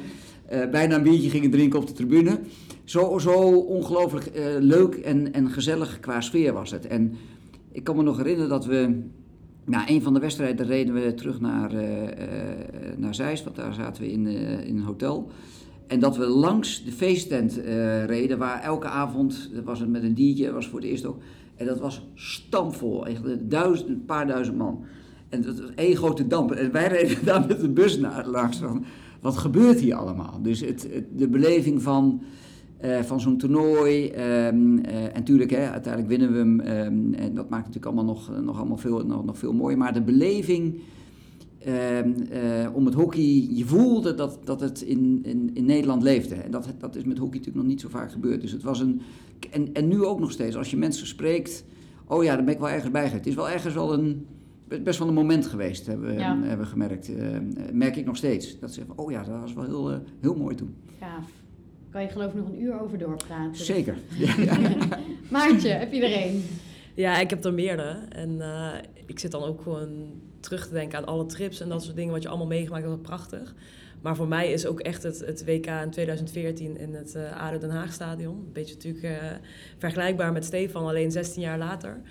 bijna 0.72 0.96
een 0.96 1.04
biertje 1.04 1.30
gingen 1.30 1.52
drinken 1.52 1.80
op 1.80 1.88
de 1.88 1.94
tribune 1.94 2.40
zo, 2.92 3.18
zo 3.18 3.32
ongelooflijk 3.60 4.32
uh, 4.36 4.44
leuk 4.60 4.96
en, 4.96 5.34
en 5.34 5.50
gezellig 5.50 6.00
qua 6.00 6.22
sfeer 6.22 6.54
was 6.54 6.72
het. 6.72 6.88
En 6.88 7.16
ik 7.72 7.84
kan 7.84 7.96
me 7.96 8.04
nog 8.04 8.18
herinneren 8.18 8.50
dat 8.50 8.66
we 8.66 9.02
na 9.66 9.90
een 9.90 10.02
van 10.02 10.14
de 10.14 10.20
wedstrijden 10.20 10.66
reden 10.66 10.94
we 10.94 11.14
terug 11.14 11.40
naar, 11.40 11.74
uh, 11.74 11.82
naar 12.98 13.16
Zeist, 13.16 13.44
want 13.44 13.56
daar 13.56 13.74
zaten 13.74 14.04
we 14.04 14.12
in, 14.12 14.28
in 14.66 14.78
een 14.78 14.84
hotel. 14.84 15.32
En 15.88 16.00
dat 16.00 16.18
we 16.18 16.26
langs 16.26 16.84
de 16.84 16.92
feesttent 16.92 17.62
reden, 18.06 18.38
waar 18.38 18.62
elke 18.62 18.88
avond, 18.88 19.52
was 19.64 19.80
het 19.80 19.90
met 19.90 20.04
een 20.04 20.14
diertje, 20.14 20.52
was 20.52 20.68
voor 20.68 20.80
het 20.80 20.90
eerst 20.90 21.06
ook. 21.06 21.18
En 21.56 21.66
dat 21.66 21.80
was 21.80 22.06
stampvol, 22.14 23.06
echt 23.06 23.50
duizend, 23.50 23.90
een 23.90 24.06
paar 24.06 24.28
duizend 24.28 24.58
man. 24.58 24.86
En 25.30 25.42
dat 25.42 25.60
was 25.60 25.70
één 25.76 25.96
grote 25.96 26.28
damp. 26.28 26.52
En 26.52 26.72
wij 26.72 26.88
reden 26.88 27.26
daar 27.26 27.48
met 27.48 27.62
de 27.62 27.70
bus 27.70 27.98
naar, 27.98 28.28
langs 28.28 28.62
wat 29.22 29.38
gebeurt 29.38 29.80
hier 29.80 29.96
allemaal? 29.96 30.40
Dus 30.42 30.60
het 30.60 30.88
de 31.16 31.28
beleving 31.28 31.82
van 31.82 32.22
uh, 32.86 33.00
van 33.00 33.20
zo'n 33.20 33.38
toernooi. 33.38 34.04
Um, 34.06 34.16
uh, 34.18 35.04
en 35.04 35.12
natuurlijk, 35.14 35.52
hè, 35.52 35.70
uiteindelijk 35.70 36.08
winnen 36.08 36.32
we 36.32 36.38
hem. 36.38 36.60
Um, 36.60 37.14
en 37.14 37.34
dat 37.34 37.50
maakt 37.50 37.66
natuurlijk 37.66 37.86
allemaal 37.86 38.14
nog, 38.14 38.42
nog, 38.42 38.58
allemaal 38.58 38.78
veel, 38.78 39.06
nog, 39.06 39.26
nog 39.26 39.38
veel 39.38 39.54
mooier. 39.54 39.78
Maar 39.78 39.94
de 39.94 40.02
beleving 40.02 40.80
um, 41.68 42.16
uh, 42.32 42.76
om 42.76 42.86
het 42.86 42.94
hockey, 42.94 43.48
je 43.52 43.66
voelde 43.66 44.14
dat, 44.16 44.40
dat 44.44 44.60
het 44.62 44.82
in, 44.82 45.20
in, 45.24 45.50
in 45.54 45.66
Nederland 45.66 46.04
leefde. 46.04 46.36
En 46.36 46.52
dat, 46.52 46.74
dat 46.80 46.96
is 46.96 47.04
met 47.04 47.18
hockey 47.18 47.38
natuurlijk 47.38 47.64
nog 47.64 47.72
niet 47.72 47.82
zo 47.82 47.90
vaak 47.90 48.12
gebeurd. 48.12 48.42
Dus 48.42 48.52
het 48.52 48.64
was 48.64 48.80
een. 48.80 49.02
En, 49.52 49.74
en 49.74 49.88
nu 49.88 50.04
ook 50.04 50.20
nog 50.20 50.32
steeds, 50.32 50.56
als 50.56 50.72
je 50.72 50.78
mensen 50.78 51.08
spreekt. 51.08 51.66
Oh 52.08 52.24
ja, 52.24 52.36
daar 52.36 52.44
ben 52.44 52.54
ik 52.54 52.60
wel 52.60 52.70
ergens 52.70 52.92
bij 52.92 53.08
Het 53.08 53.28
is 53.28 53.36
wel 53.36 53.50
ergens 53.50 53.74
wel 53.74 53.94
een. 53.94 54.26
Best 54.84 55.00
wel 55.00 55.08
een 55.08 55.14
moment 55.14 55.46
geweest, 55.46 55.86
hebben 55.86 56.08
we, 56.08 56.20
ja. 56.20 56.40
hebben 56.42 56.68
gemerkt. 56.68 57.12
merk 57.74 57.96
ik 57.96 58.06
nog 58.06 58.18
steeds. 58.18 58.60
Dat 58.60 58.74
ze 58.74 58.82
oh 58.96 59.12
ja, 59.12 59.24
dat 59.24 59.40
was 59.40 59.54
wel 59.54 59.64
heel, 59.64 60.02
heel 60.20 60.36
mooi 60.36 60.56
toen. 60.56 60.74
Gaaf. 61.00 61.41
Kan 61.92 62.02
je 62.02 62.08
geloof 62.08 62.28
ik 62.28 62.36
nog 62.36 62.48
een 62.48 62.62
uur 62.62 62.82
over 62.82 62.98
doorpraten. 62.98 63.66
Zeker. 63.66 63.96
Maartje, 65.30 65.70
heb 65.70 65.94
je 65.94 66.06
er 66.06 66.26
een? 66.26 66.46
Ja, 66.94 67.20
ik 67.20 67.30
heb 67.30 67.46
er 67.46 67.54
meerdere. 67.54 68.00
En 68.10 68.42
eh, 68.42 68.74
ik 69.06 69.20
zit 69.20 69.32
dan 69.32 69.44
ook 69.44 69.62
gewoon 69.62 70.22
terug 70.40 70.68
te 70.68 70.74
denken 70.74 70.98
aan 70.98 71.06
alle 71.06 71.26
trips 71.26 71.60
en 71.60 71.70
dat 71.70 71.84
soort 71.84 71.96
dingen 71.96 72.14
wat 72.14 72.22
je 72.22 72.28
allemaal 72.28 72.48
meegemaakt 72.48 72.84
hebt. 72.84 72.96
Dat 72.96 73.06
prachtig. 73.06 73.56
Maar 74.02 74.16
voor 74.16 74.28
mij 74.28 74.52
is 74.52 74.66
ook 74.66 74.80
echt 74.80 75.04
het, 75.04 75.20
het 75.20 75.46
WK 75.46 75.66
in 75.66 75.90
2014 75.90 76.78
in 76.78 76.94
het 76.94 77.16
uh, 77.16 77.42
ADO 77.42 77.58
Den 77.58 77.70
Haag 77.70 77.94
stadion. 77.94 78.36
Een 78.36 78.54
beetje 78.54 78.74
natuurlijk 78.74 79.04
uh, 79.04 79.28
vergelijkbaar 79.78 80.32
met 80.32 80.46
Stefan, 80.46 80.88
alleen 80.88 81.12
16 81.12 81.42
jaar 81.42 81.58
later. 81.58 82.02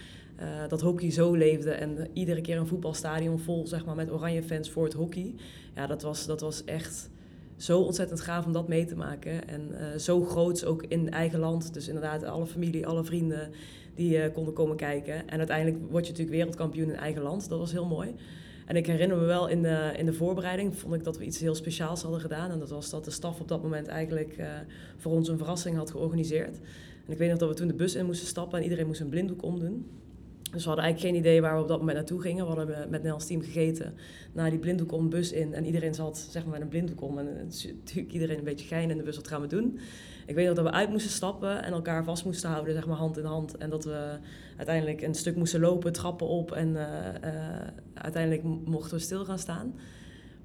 Uh, 0.40 0.46
dat 0.68 0.80
hockey 0.80 1.10
zo 1.10 1.34
leefde 1.34 1.70
en 1.70 2.08
iedere 2.12 2.40
keer 2.40 2.56
een 2.56 2.66
voetbalstadion 2.66 3.38
vol 3.38 3.66
zeg 3.66 3.84
maar, 3.84 3.94
met 3.94 4.10
oranje 4.10 4.42
fans 4.42 4.70
voor 4.70 4.84
het 4.84 4.92
hockey. 4.92 5.34
Ja, 5.74 5.86
dat 5.86 6.02
was, 6.02 6.26
dat 6.26 6.40
was 6.40 6.64
echt 6.64 7.10
zo 7.60 7.80
ontzettend 7.80 8.20
gaaf 8.20 8.46
om 8.46 8.52
dat 8.52 8.68
mee 8.68 8.84
te 8.84 8.96
maken. 8.96 9.48
En 9.48 10.00
zo 10.00 10.24
groots 10.24 10.64
ook 10.64 10.84
in 10.88 11.10
eigen 11.10 11.38
land. 11.38 11.74
Dus 11.74 11.86
inderdaad 11.88 12.24
alle 12.24 12.46
familie, 12.46 12.86
alle 12.86 13.04
vrienden 13.04 13.50
die 13.94 14.30
konden 14.30 14.54
komen 14.54 14.76
kijken. 14.76 15.28
En 15.28 15.38
uiteindelijk 15.38 15.78
word 15.90 16.04
je 16.04 16.10
natuurlijk 16.10 16.36
wereldkampioen 16.36 16.88
in 16.88 16.96
eigen 16.96 17.22
land. 17.22 17.48
Dat 17.48 17.58
was 17.58 17.72
heel 17.72 17.86
mooi. 17.86 18.14
En 18.70 18.76
ik 18.76 18.86
herinner 18.86 19.16
me 19.16 19.24
wel 19.24 19.48
in 19.48 19.62
de, 19.62 19.92
in 19.96 20.06
de 20.06 20.12
voorbereiding 20.12 20.76
vond 20.76 20.94
ik 20.94 21.04
dat 21.04 21.18
we 21.18 21.24
iets 21.24 21.40
heel 21.40 21.54
speciaals 21.54 22.02
hadden 22.02 22.20
gedaan. 22.20 22.50
En 22.50 22.58
dat 22.58 22.70
was 22.70 22.90
dat 22.90 23.04
de 23.04 23.10
staf 23.10 23.40
op 23.40 23.48
dat 23.48 23.62
moment 23.62 23.86
eigenlijk 23.86 24.38
uh, 24.38 24.46
voor 24.96 25.12
ons 25.12 25.28
een 25.28 25.38
verrassing 25.38 25.76
had 25.76 25.90
georganiseerd. 25.90 26.58
En 27.06 27.12
ik 27.12 27.18
weet 27.18 27.30
nog 27.30 27.38
dat 27.38 27.48
we 27.48 27.54
toen 27.54 27.66
de 27.66 27.74
bus 27.74 27.94
in 27.94 28.06
moesten 28.06 28.26
stappen 28.26 28.58
en 28.58 28.64
iedereen 28.64 28.86
moest 28.86 29.00
een 29.00 29.08
blinddoek 29.08 29.42
omdoen. 29.42 29.90
Dus 30.50 30.62
we 30.62 30.68
hadden 30.68 30.84
eigenlijk 30.84 31.14
geen 31.14 31.24
idee 31.24 31.40
waar 31.40 31.56
we 31.56 31.62
op 31.62 31.68
dat 31.68 31.78
moment 31.78 31.96
naartoe 31.96 32.20
gingen. 32.20 32.46
We 32.46 32.54
hadden 32.54 32.90
met 32.90 33.02
Nels 33.02 33.26
team 33.26 33.42
gegeten, 33.42 33.94
naar 34.32 34.50
die 34.50 34.58
blinddoek 34.58 34.92
om 34.92 35.08
bus 35.08 35.32
in. 35.32 35.54
En 35.54 35.64
iedereen 35.64 35.94
zat 35.94 36.18
zeg 36.30 36.42
maar, 36.42 36.52
met 36.52 36.60
een 36.60 36.68
blinddoek 36.68 37.02
om. 37.02 37.18
En 37.18 37.50
natuurlijk 37.84 38.12
iedereen 38.12 38.38
een 38.38 38.44
beetje 38.44 38.66
gein 38.66 38.90
in 38.90 38.96
de 38.96 39.02
bus, 39.02 39.16
wat 39.16 39.28
gaan 39.28 39.40
we 39.40 39.46
doen? 39.46 39.78
Ik 40.26 40.34
weet 40.34 40.46
nog 40.46 40.54
dat 40.54 40.64
we 40.64 40.70
uit 40.70 40.90
moesten 40.90 41.10
stappen 41.10 41.62
en 41.62 41.72
elkaar 41.72 42.04
vast 42.04 42.24
moesten 42.24 42.50
houden, 42.50 42.74
zeg 42.74 42.86
maar 42.86 42.96
hand 42.96 43.18
in 43.18 43.24
hand. 43.24 43.56
En 43.56 43.70
dat 43.70 43.84
we 43.84 44.18
uiteindelijk 44.56 45.02
een 45.02 45.14
stuk 45.14 45.36
moesten 45.36 45.60
lopen, 45.60 45.92
trappen 45.92 46.26
op 46.26 46.52
en 46.52 46.68
uh, 46.68 46.84
uiteindelijk 47.94 48.42
mochten 48.64 48.96
we 48.96 49.02
stil 49.02 49.24
gaan 49.24 49.38
staan 49.38 49.74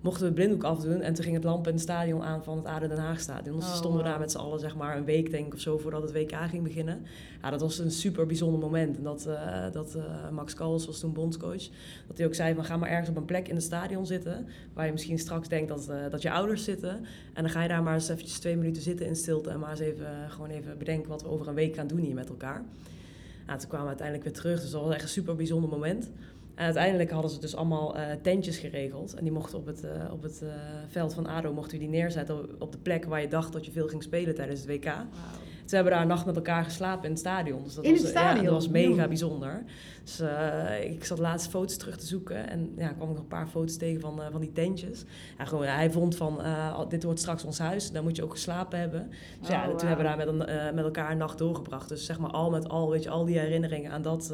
mochten 0.06 0.28
we 0.28 0.34
blinddoek 0.34 0.63
afdoen. 0.63 1.02
En 1.02 1.13
toen 1.13 1.24
ging 1.24 1.36
het 1.36 1.44
lamp 1.44 1.68
in 1.68 1.74
het 1.74 1.82
stadion 1.82 2.24
aan 2.24 2.44
van 2.44 2.58
het 2.58 2.65
Aden 2.65 2.89
Den 2.89 2.98
Haag 2.98 3.20
stadion. 3.20 3.56
Dus 3.56 3.65
oh, 3.65 3.74
stonden 3.74 4.04
we 4.04 4.08
daar 4.08 4.20
met 4.20 4.32
z'n 4.32 4.38
allen 4.38 4.60
zeg 4.60 4.76
maar 4.76 4.98
een 4.98 5.06
week 5.06 5.32
denk 5.32 5.46
ik 5.46 5.54
of 5.54 5.60
zo 5.60 5.78
voordat 5.78 6.02
het 6.02 6.12
WK 6.12 6.36
ging 6.50 6.63
beginnen. 6.63 7.06
Ja, 7.41 7.50
dat 7.50 7.62
was 7.62 7.80
een 7.80 7.91
super 7.91 8.26
bijzonder 8.26 8.60
moment. 8.60 8.98
En 8.98 9.04
dat, 9.04 9.26
uh, 9.28 9.72
dat 9.72 9.96
uh, 9.96 10.30
Max 10.32 10.54
Kals 10.54 10.86
was 10.86 11.00
toen 11.00 11.13
bondscoach. 11.13 11.70
Dat 12.08 12.18
hij 12.18 12.26
ook 12.26 12.34
zei 12.34 12.56
van 12.56 12.65
ga 12.65 12.78
maar 12.78 12.89
ergens 12.89 13.10
op 13.10 13.15
een 13.15 13.26
plek 13.26 13.48
in 13.48 13.56
het 13.56 13.63
stadion 13.63 14.06
zitten. 14.06 14.48
Waar 14.74 14.86
je 14.86 14.91
misschien 14.91 15.20
straks 15.20 15.48
denkt 15.48 15.70
dat, 15.70 15.88
uh, 15.89 15.96
dat 16.10 16.22
je 16.22 16.32
ouders 16.32 16.63
zitten. 16.63 16.89
En 17.34 17.44
dan 17.44 17.50
ga 17.50 17.62
je 17.62 17.68
daar 17.68 17.84
maar 17.84 17.94
eens 17.94 18.10
eventjes 18.10 18.39
twee 18.39 18.58
minuten 18.58 18.82
zitten 18.82 19.06
in 19.06 19.15
stilte. 19.15 19.50
En 19.50 19.60
maar 19.60 19.70
eens 19.70 19.80
even, 19.80 20.08
gewoon 20.30 20.50
even 20.50 20.78
bedenken 20.78 21.10
wat 21.10 21.22
we 21.22 21.30
over 21.30 21.48
een 21.48 21.54
week 21.54 21.76
gaan 21.76 21.88
doen 21.88 22.00
hier 22.00 22.15
met 22.15 22.30
elkaar. 22.30 22.63
Nou, 23.46 23.60
toen 23.60 23.68
kwamen 23.68 23.88
we 23.88 23.98
uiteindelijk 23.98 24.28
weer 24.28 24.41
terug. 24.41 24.62
Dus 24.62 24.72
dat 24.72 24.82
was 24.82 24.94
echt 24.94 25.04
een 25.04 25.10
super 25.10 25.36
bijzonder 25.36 25.70
moment. 25.70 26.10
En 26.56 26.65
uiteindelijk 26.65 27.12
hadden 27.12 27.32
ze 27.32 27.39
dus 27.39 27.56
allemaal 27.56 27.98
uh, 27.98 28.04
tentjes 28.22 28.58
geregeld. 28.58 29.13
En 29.13 29.24
die 29.24 29.34
mochten 29.34 29.58
op 29.58 29.65
het, 29.65 29.84
uh, 29.84 29.91
op 30.12 30.24
het 30.24 30.39
uh, 30.44 30.50
veld 30.88 31.13
van 31.13 31.28
ADO 31.28 31.54
mochten 31.54 31.80
die 31.80 31.89
neerzetten 31.89 32.38
op, 32.38 32.56
op, 32.60 32.72
de 32.72 32.78
plek 32.78 33.06
waar 33.06 33.22
je 33.22 33.28
dacht 33.28 33.54
dat 33.54 33.65
je 33.65 33.72
veel 33.72 33.88
ging 33.88 34.04
spelen 34.04 34.36
tijdens 34.36 34.60
het 34.60 34.70
WK. 34.70 34.86
Wow. 34.86 34.96
Ze 35.65 35.76
hebben 35.76 35.94
daar 35.94 36.02
een 36.02 36.08
nacht 36.08 36.26
met 36.26 36.36
elkaar 36.36 36.63
geslapen 36.63 37.04
in 37.04 37.10
het 37.10 37.20
stadion. 37.20 37.63
Dus 37.63 37.76
dat 37.76 37.86
in 37.86 37.91
was, 37.91 38.00
het 38.00 38.10
stadion? 38.10 38.44
Ja, 38.44 38.44
dat 38.44 38.54
was 38.54 38.70
mega 38.70 39.08
bijzonder. 39.08 39.63
Dus 40.04 40.22
ik 40.82 41.06
zat 41.06 41.20
laatst 41.20 41.50
foto's 41.50 41.78
terug 41.78 41.98
te 41.98 42.06
zoeken. 42.06 42.50
En 42.50 42.74
ja, 42.78 42.88
kwam 42.88 43.10
ik 43.10 43.13
nog 43.13 43.24
een 43.24 43.28
paar 43.28 43.48
foto's 43.48 43.78
tegen 43.78 44.02
van, 44.02 44.22
van 44.32 44.41
die 44.41 44.52
tentjes. 44.52 45.04
Ja, 45.38 45.46
gewoon, 45.46 45.65
hij 45.65 45.91
vond 45.91 46.15
van, 46.15 46.41
dit 46.89 47.04
wordt 47.04 47.20
straks 47.20 47.44
ons 47.44 47.60
huis. 47.60 47.91
Daar 47.91 48.04
moet 48.04 48.15
je 48.15 48.24
ook 48.24 48.32
geslapen 48.32 48.80
hebben. 48.80 49.10
Dus 49.39 49.50
ja, 49.50 49.62
oh, 49.62 49.68
wow. 49.68 49.78
toen 49.78 49.88
hebben 49.88 50.06
we 50.06 50.12
daar 50.15 50.26
met, 50.26 50.48
een, 50.48 50.76
met 50.76 50.86
elkaar 50.86 51.12
een 51.12 51.18
nacht 51.18 51.38
doorgebraft. 51.38 51.89
Dus 51.89 52.06
zeg 52.06 52.20
maar 52.20 52.32
al 52.32 52.50
met 52.50 52.70
al, 52.70 52.89
weet 52.89 53.04
je, 53.04 53.10
al 53.10 53.26
die 53.26 53.39
herinneringen 53.39 53.91
aan 53.91 54.02
dat 54.02 54.34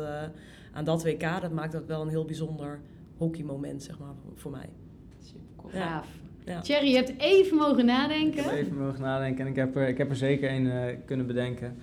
aan 0.71 0.83
dat 0.83 1.03
WK, 1.03 1.41
dat 1.41 1.51
maakt 1.51 1.71
dat 1.71 1.85
wel 1.85 2.01
een 2.01 2.09
heel 2.09 2.25
bijzonder 2.25 2.79
hockeymoment, 3.17 3.83
zeg 3.83 3.99
maar, 3.99 4.13
voor 4.35 4.51
mij. 4.51 4.69
Super 5.19 5.47
cool. 5.57 5.73
Ja. 5.73 6.03
Ja. 6.45 6.61
Thierry, 6.61 6.89
je 6.89 6.95
hebt 6.95 7.13
even 7.17 7.57
mogen 7.57 7.85
nadenken. 7.85 8.39
Ik 8.39 8.45
heb 8.45 8.53
even 8.53 8.77
mogen 8.77 9.01
nadenken 9.01 9.45
en 9.45 9.51
ik 9.51 9.55
heb 9.55 9.75
er, 9.75 9.87
ik 9.87 9.97
heb 9.97 10.09
er 10.09 10.15
zeker 10.15 10.51
een 10.51 10.65
uh, 10.65 10.83
kunnen 11.05 11.27
bedenken. 11.27 11.77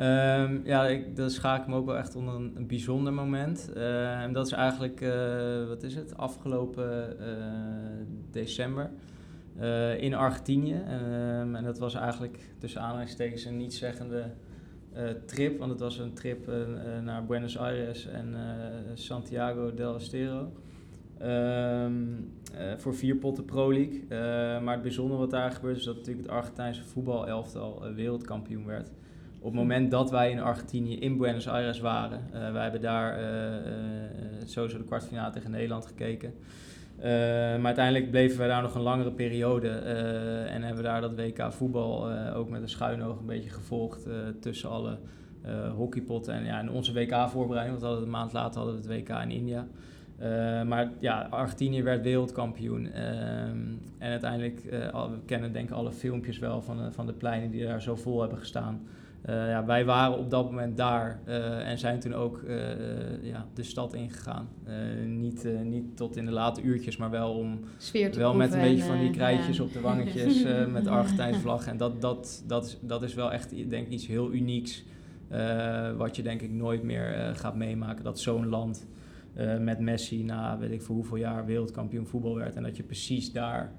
Um, 0.00 0.60
ja, 0.64 0.86
ik, 0.86 1.16
dat 1.16 1.32
schaak 1.32 1.60
ik 1.62 1.66
me 1.68 1.74
ook 1.74 1.86
wel 1.86 1.96
echt 1.96 2.16
onder 2.16 2.34
een, 2.34 2.52
een 2.56 2.66
bijzonder 2.66 3.12
moment. 3.12 3.70
Uh, 3.76 4.22
en 4.22 4.32
dat 4.32 4.46
is 4.46 4.52
eigenlijk, 4.52 5.00
uh, 5.00 5.68
wat 5.68 5.82
is 5.82 5.94
het, 5.94 6.16
afgelopen 6.16 7.16
december 8.30 8.90
in 9.98 10.14
Argentinië. 10.14 10.82
Um, 11.40 11.54
en 11.54 11.64
dat 11.64 11.78
was 11.78 11.94
eigenlijk 11.94 12.38
tussen 12.58 12.80
aanhalingstekens 12.80 13.44
een 13.44 13.56
niet-zeggende 13.56 14.18
uh, 14.18 14.24
trip, 15.26 15.58
want 15.58 15.70
het 15.70 15.80
was 15.80 15.98
een 15.98 16.12
trip 16.12 16.48
uh, 16.48 16.54
naar 17.04 17.24
Buenos 17.24 17.58
Aires 17.58 18.06
en 18.06 18.34
Santiago 18.94 19.74
del 19.74 19.94
Estero. 19.94 20.52
Um, 21.22 22.32
voor 22.76 22.94
vier 22.94 23.16
potten 23.16 23.44
Pro 23.44 23.72
League. 23.72 24.04
maar 24.60 24.72
het 24.74 24.82
bijzondere 24.82 25.20
wat 25.20 25.30
daar 25.30 25.50
gebeurde 25.50 25.78
is 25.78 25.84
dat 25.84 25.96
natuurlijk 25.96 26.26
het 26.26 26.36
Argentijnse 26.36 26.84
voetbalelftal 26.84 27.82
wereldkampioen 27.94 28.66
werd. 28.66 28.90
Op 29.38 29.52
het 29.52 29.60
moment 29.60 29.90
dat 29.90 30.10
wij 30.10 30.30
in 30.30 30.40
Argentinië 30.40 30.98
in 30.98 31.16
Buenos 31.16 31.48
Aires 31.48 31.80
waren, 31.80 32.20
wij 32.52 32.62
hebben 32.62 32.80
daar 32.80 33.18
sowieso 34.44 34.78
de 34.78 34.84
kwartfinale 34.84 35.32
tegen 35.32 35.50
Nederland 35.50 35.86
gekeken. 35.86 36.34
Uh, 36.98 37.04
maar 37.04 37.64
uiteindelijk 37.64 38.10
bleven 38.10 38.38
we 38.38 38.46
daar 38.46 38.62
nog 38.62 38.74
een 38.74 38.80
langere 38.80 39.10
periode 39.10 39.68
uh, 39.68 40.54
en 40.54 40.62
hebben 40.62 40.82
we 40.82 40.88
daar 40.88 41.00
dat 41.00 41.14
WK 41.14 41.52
voetbal 41.52 42.10
uh, 42.10 42.36
ook 42.36 42.48
met 42.48 42.62
een 42.62 42.68
schuin 42.68 43.02
oog 43.02 43.18
een 43.18 43.26
beetje 43.26 43.50
gevolgd 43.50 44.06
tussen 44.40 44.70
alle 44.70 44.98
hockeypotten. 45.76 46.34
En 46.34 46.44
ja, 46.44 46.60
in 46.60 46.70
onze 46.70 46.92
WK-voorbereiding, 46.92 47.80
want 47.80 48.02
een 48.02 48.10
maand 48.10 48.32
later 48.32 48.60
hadden 48.60 48.82
we 48.82 48.92
het 48.92 49.00
WK 49.00 49.16
in 49.22 49.30
India. 49.30 49.66
maar 50.64 50.90
ja, 50.98 51.26
Argentinië 51.30 51.82
werd 51.82 52.02
wereldkampioen. 52.02 52.92
en 52.92 53.80
uiteindelijk, 53.98 54.62
we 54.92 55.18
kennen 55.26 55.52
denk 55.52 55.70
alle 55.70 55.92
filmpjes 55.92 56.38
wel 56.38 56.62
van, 56.62 56.92
van 56.92 57.06
de 57.06 57.12
pleinen 57.12 57.50
die 57.50 57.64
daar 57.64 57.82
zo 57.82 57.96
vol 57.96 58.20
hebben 58.20 58.38
gestaan. 58.38 58.86
Uh, 59.28 59.48
ja, 59.48 59.64
wij 59.64 59.84
waren 59.84 60.18
op 60.18 60.30
dat 60.30 60.44
moment 60.44 60.76
daar 60.76 61.20
uh, 61.28 61.68
en 61.68 61.78
zijn 61.78 62.00
toen 62.00 62.14
ook 62.14 62.42
uh, 62.46 63.24
ja, 63.24 63.46
de 63.54 63.62
stad 63.62 63.94
ingegaan. 63.94 64.48
niet, 65.06 65.48
niet 65.64 65.96
tot 65.96 66.16
in 66.16 66.24
de 66.24 66.32
late 66.32 66.62
uurtjes, 66.62 66.96
maar 66.96 67.10
wel 67.10 67.32
om 67.32 67.60
wel 68.12 68.34
met 68.34 68.52
een 68.52 68.60
beetje 68.60 68.84
van 68.84 68.98
die 68.98 69.10
krijtjes 69.10 69.56
ja. 69.56 69.62
op 69.62 69.72
de 69.72 69.80
wangetjes 69.80 70.42
met 70.72 70.84
de 70.84 70.90
Argentijnse 70.90 71.40
vlag. 71.40 71.66
En 71.66 71.76
dat, 71.76 72.00
dat, 72.00 72.42
dat, 72.46 72.64
is, 72.64 72.78
dat 72.80 73.02
is 73.02 73.14
wel 73.14 73.32
echt 73.32 73.50
denk 73.50 73.86
ik, 73.86 73.92
iets 73.92 74.06
heel 74.06 74.32
unieks. 74.32 74.84
wat 75.96 76.16
je 76.16 76.22
denk 76.22 76.40
ik 76.40 76.50
nooit 76.50 76.82
meer 76.82 77.32
gaat 77.34 77.56
meemaken. 77.56 78.04
Dat 78.04 78.20
zo'n 78.20 78.48
land 78.48 78.86
met 79.60 79.78
Messi 79.78 80.24
na 80.24 80.58
weet 80.58 80.70
ik 80.70 80.82
voor 80.82 80.94
hoeveel 80.94 81.16
jaar 81.16 81.46
wereldkampioen 81.46 82.06
voetbal 82.06 82.34
werd. 82.34 82.54
En 82.54 82.62
dat 82.62 82.76
je 82.76 82.82
precies 82.82 83.32
daar 83.32 83.72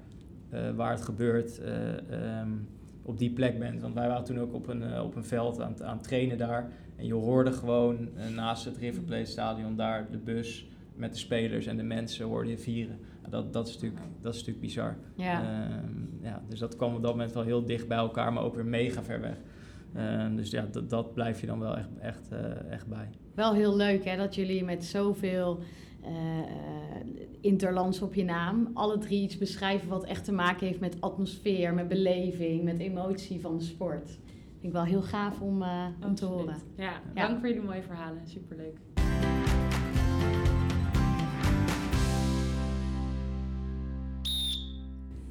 waar 0.74 0.90
het 0.90 1.02
gebeurt. 1.02 1.60
Um, 2.42 2.68
op 3.08 3.18
die 3.18 3.30
plek 3.30 3.58
bent. 3.58 3.80
Want 3.80 3.94
wij 3.94 4.08
waren 4.08 4.24
toen 4.24 4.40
ook 4.40 4.54
op 4.54 4.68
een, 4.68 4.82
uh, 4.82 5.04
op 5.04 5.16
een 5.16 5.24
veld 5.24 5.60
aan, 5.60 5.84
aan 5.84 5.96
het 5.96 6.06
trainen 6.06 6.38
daar. 6.38 6.70
En 6.96 7.06
je 7.06 7.14
hoorde 7.14 7.52
gewoon 7.52 8.08
uh, 8.16 8.36
naast 8.36 8.64
het 8.64 8.76
River 8.76 9.02
Plate 9.02 9.30
stadion 9.30 9.76
daar 9.76 10.10
de 10.10 10.18
bus 10.18 10.66
met 10.94 11.12
de 11.12 11.18
spelers 11.18 11.66
en 11.66 11.76
de 11.76 11.82
mensen 11.82 12.26
hoorde 12.26 12.50
je 12.50 12.58
vieren. 12.58 12.98
Dat, 13.28 13.52
dat, 13.52 13.68
is, 13.68 13.74
natuurlijk, 13.74 14.02
dat 14.20 14.32
is 14.32 14.38
natuurlijk 14.38 14.66
bizar. 14.66 14.96
Ja. 15.14 15.42
Uh, 15.42 15.74
ja, 16.22 16.42
dus 16.48 16.58
dat 16.58 16.76
kwam 16.76 16.94
op 16.94 17.02
dat 17.02 17.10
moment 17.10 17.32
wel 17.32 17.42
heel 17.42 17.64
dicht 17.64 17.88
bij 17.88 17.98
elkaar, 17.98 18.32
maar 18.32 18.42
ook 18.42 18.54
weer 18.54 18.64
mega 18.64 19.02
ver 19.02 19.20
weg. 19.20 19.36
Ehm, 19.94 20.36
dus 20.36 20.50
ja, 20.50 20.66
dat, 20.70 20.90
dat 20.90 21.14
blijf 21.14 21.40
je 21.40 21.46
dan 21.46 21.58
wel 21.58 21.76
echt, 21.76 21.88
echt, 22.00 22.32
eh, 22.32 22.70
echt 22.70 22.86
bij. 22.86 23.08
Wel 23.34 23.54
heel 23.54 23.76
leuk 23.76 24.04
hè, 24.04 24.16
dat 24.16 24.34
jullie 24.34 24.64
met 24.64 24.84
zoveel 24.84 25.60
uh, 26.02 26.08
interlands 27.40 28.02
op 28.02 28.14
je 28.14 28.24
naam. 28.24 28.70
Alle 28.74 28.98
drie 28.98 29.22
iets 29.22 29.38
beschrijven 29.38 29.88
wat 29.88 30.04
echt 30.04 30.24
te 30.24 30.32
maken 30.32 30.66
heeft 30.66 30.80
met 30.80 31.00
atmosfeer, 31.00 31.74
met 31.74 31.88
beleving, 31.88 32.62
met 32.62 32.78
emotie 32.78 33.40
van 33.40 33.58
de 33.58 33.64
sport. 33.64 34.06
Vind 34.60 34.64
ik 34.64 34.72
wel 34.72 34.84
heel 34.84 35.02
gaaf 35.02 35.40
om, 35.40 35.62
uh, 35.62 35.86
om 36.04 36.14
te 36.14 36.24
horen. 36.24 36.56
Ja, 36.76 36.92
dank 37.14 37.38
voor 37.38 37.48
jullie 37.48 37.62
mooie 37.62 37.82
verhalen. 37.82 38.20
Superleuk. 38.24 38.76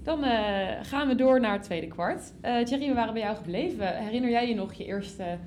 Dan 0.04 0.24
uh, 0.24 0.30
gaan 0.82 1.08
we 1.08 1.16
door 1.16 1.40
naar 1.40 1.54
het 1.54 1.64
tweede 1.64 1.88
kwart. 1.88 2.34
Uh, 2.46 2.64
Thierry, 2.64 2.88
we 2.88 2.94
waren 2.94 3.14
bij 3.14 3.22
jou 3.22 3.36
gebleven. 3.36 3.98
Herinner 3.98 4.30
jij 4.30 4.48
je 4.48 4.56
nog 4.56 4.74
je 4.74 4.86
eerste, 4.86 5.38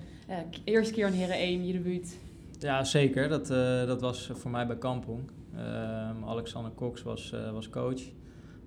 eerste 0.64 0.94
keer 0.94 1.06
aan 1.06 1.12
Heren 1.12 1.36
1, 1.36 1.66
je 1.66 1.72
debuut? 1.72 2.18
Ja, 2.60 2.84
zeker. 2.84 3.28
Dat, 3.28 3.50
uh, 3.50 3.86
dat 3.86 4.00
was 4.00 4.30
voor 4.32 4.50
mij 4.50 4.66
bij 4.66 4.76
Kampong. 4.76 5.20
Um, 5.54 6.24
Alexander 6.24 6.72
Cox 6.74 7.02
was, 7.02 7.32
uh, 7.34 7.50
was 7.52 7.68
coach. 7.68 8.00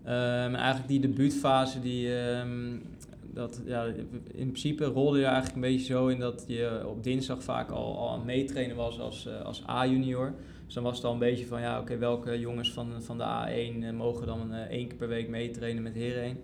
Um, 0.06 0.56
eigenlijk 0.56 0.88
die 0.88 0.99
debuutfase, 0.99 1.79
die, 1.79 2.10
um, 2.10 2.82
dat, 3.34 3.62
ja, 3.65 3.86
in 4.34 4.47
principe 4.47 4.86
rolde 4.86 5.19
je 5.19 5.25
eigenlijk 5.25 5.56
een 5.56 5.62
beetje 5.62 5.86
zo 5.86 6.08
in 6.08 6.19
dat 6.19 6.43
je 6.47 6.82
op 6.88 7.03
dinsdag 7.03 7.43
vaak 7.43 7.69
al, 7.69 7.97
al 7.97 8.10
aan 8.12 8.25
meetrainen 8.25 8.75
was 8.75 8.99
als, 8.99 9.27
uh, 9.27 9.41
als 9.41 9.63
A-junior. 9.69 10.34
Dus 10.65 10.73
dan 10.73 10.84
was 10.84 10.95
het 10.95 11.06
al 11.06 11.13
een 11.13 11.19
beetje 11.19 11.45
van, 11.45 11.62
ja, 11.62 11.79
oké, 11.79 11.97
welke 11.97 12.39
jongens 12.39 12.71
van, 12.71 13.02
van 13.02 13.17
de 13.17 13.23
A1 13.23 13.96
mogen 13.96 14.27
dan 14.27 14.54
één 14.54 14.87
keer 14.87 14.98
per 14.98 15.08
week 15.08 15.29
meetrainen 15.29 15.83
met 15.83 15.94
Heren 15.94 16.37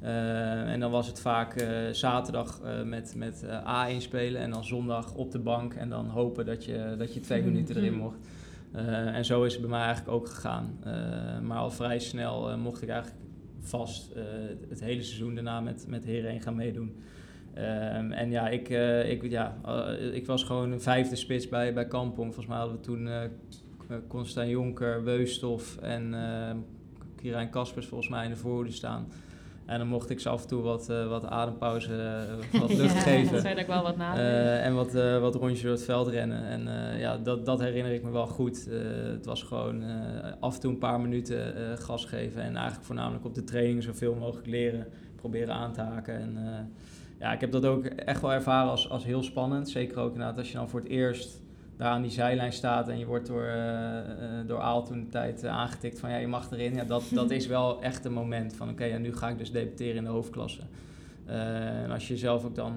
en 0.00 0.80
dan 0.80 0.90
was 0.90 1.06
het 1.06 1.20
vaak 1.20 1.66
zaterdag 1.92 2.60
met, 2.84 3.14
met 3.16 3.44
A1 3.44 3.96
spelen 3.96 4.40
en 4.40 4.50
dan 4.50 4.64
zondag 4.64 5.14
op 5.14 5.30
de 5.30 5.38
bank 5.38 5.74
en 5.74 5.88
dan 5.88 6.06
hopen 6.06 6.46
dat 6.46 6.64
je, 6.64 6.94
dat 6.98 7.14
je 7.14 7.20
twee 7.20 7.42
minuten 7.42 7.76
erin 7.76 7.96
mocht. 7.96 8.18
en 8.72 9.24
zo 9.24 9.42
is 9.42 9.52
het 9.52 9.60
bij 9.60 9.70
mij 9.70 9.82
eigenlijk 9.82 10.16
ook 10.16 10.28
gegaan. 10.28 10.78
maar 11.42 11.58
al 11.58 11.70
vrij 11.70 11.98
snel 11.98 12.58
mocht 12.58 12.82
ik 12.82 12.88
eigenlijk 12.88 13.20
vast 13.60 14.14
het 14.68 14.80
hele 14.80 15.02
seizoen 15.02 15.34
daarna 15.34 15.60
met, 15.60 15.84
met 15.88 16.04
Heren 16.04 16.40
gaan 16.40 16.54
meedoen. 16.54 16.96
Um, 17.58 18.12
en 18.12 18.30
ja, 18.30 18.48
ik, 18.48 18.68
ik, 19.08 19.30
ja 19.30 19.56
ik 20.12 20.26
was 20.26 20.44
gewoon 20.44 20.72
een 20.72 20.80
vijfde 20.80 21.16
spits 21.16 21.48
bij, 21.48 21.72
bij 21.72 21.86
Kampong. 21.86 22.34
Volgens 22.34 22.46
mij 22.46 22.56
hadden 22.56 22.76
we 22.76 22.82
toen 22.82 23.08
Constijn 24.08 24.48
Jonker, 24.48 25.04
Weustof 25.04 25.76
en 25.76 26.14
Kirijn 27.16 27.50
Kaspers 27.50 27.86
volgens 27.86 28.10
mij 28.10 28.24
in 28.24 28.30
de 28.30 28.36
voorhoede 28.36 28.72
staan. 28.72 29.06
En 29.66 29.78
dan 29.78 29.88
mocht 29.88 30.10
ik 30.10 30.20
ze 30.20 30.28
af 30.28 30.42
en 30.42 30.48
toe 30.48 30.62
wat, 30.62 30.86
wat 30.86 31.24
adempauze, 31.24 32.26
wat 32.52 32.74
lucht 32.82 32.94
ja, 32.94 33.00
geven. 33.00 33.32
Dat 33.32 33.42
zei 33.42 33.54
ik 33.54 33.66
wel 33.66 33.82
wat 33.82 33.96
na. 33.96 34.16
en 34.60 34.74
wat, 34.74 34.92
wat 35.20 35.34
rondjes 35.34 35.62
door 35.62 35.70
het 35.70 35.84
veld 35.84 36.08
rennen. 36.08 36.44
En 36.44 36.68
ja, 36.98 37.18
dat, 37.18 37.46
dat 37.46 37.60
herinner 37.60 37.92
ik 37.92 38.02
me 38.02 38.10
wel 38.10 38.26
goed. 38.26 38.68
het 39.12 39.26
was 39.26 39.42
gewoon 39.42 39.82
af 40.40 40.54
en 40.54 40.60
toe 40.60 40.70
een 40.70 40.78
paar 40.78 41.00
minuten 41.00 41.54
gas 41.78 42.04
geven. 42.04 42.42
En 42.42 42.56
eigenlijk 42.56 42.86
voornamelijk 42.86 43.24
op 43.24 43.34
de 43.34 43.44
training 43.44 43.82
zoveel 43.82 44.14
mogelijk 44.14 44.46
leren. 44.46 44.86
Proberen 45.16 45.54
aan 45.54 45.72
te 45.72 45.80
haken. 45.80 46.14
En 46.14 46.38
ja, 47.18 47.32
ik 47.32 47.40
heb 47.40 47.52
dat 47.52 47.64
ook 47.64 47.84
echt 47.84 48.20
wel 48.20 48.32
ervaren 48.32 48.70
als, 48.70 48.90
als 48.90 49.04
heel 49.04 49.22
spannend. 49.22 49.68
Zeker 49.68 49.98
ook 49.98 50.12
inderdaad 50.12 50.38
als 50.38 50.50
je 50.50 50.56
dan 50.56 50.68
voor 50.68 50.80
het 50.80 50.88
eerst 50.88 51.40
daar 51.76 51.88
aan 51.88 52.02
die 52.02 52.10
zijlijn 52.10 52.52
staat 52.52 52.88
en 52.88 52.98
je 52.98 53.06
wordt 53.06 53.26
door, 53.26 53.44
uh, 53.44 54.00
door 54.46 54.60
Aal 54.60 54.84
toen 54.84 55.00
de 55.00 55.08
tijd 55.08 55.44
uh, 55.44 55.50
aangetikt 55.50 56.00
van 56.00 56.10
ja, 56.10 56.16
je 56.16 56.26
mag 56.26 56.50
erin. 56.50 56.74
Ja, 56.74 56.84
dat, 56.84 57.02
dat 57.20 57.30
is 57.30 57.46
wel 57.46 57.82
echt 57.82 58.04
een 58.04 58.12
moment 58.12 58.54
van 58.54 58.70
oké, 58.70 58.84
okay, 58.84 58.98
nu 58.98 59.16
ga 59.16 59.28
ik 59.28 59.38
dus 59.38 59.52
debuteren 59.52 59.96
in 59.96 60.04
de 60.04 60.10
hoofdklasse. 60.10 60.62
en 61.26 61.90
als 61.90 62.08
je 62.08 62.16
zelf 62.16 62.44
ook 62.44 62.54
dan, 62.54 62.74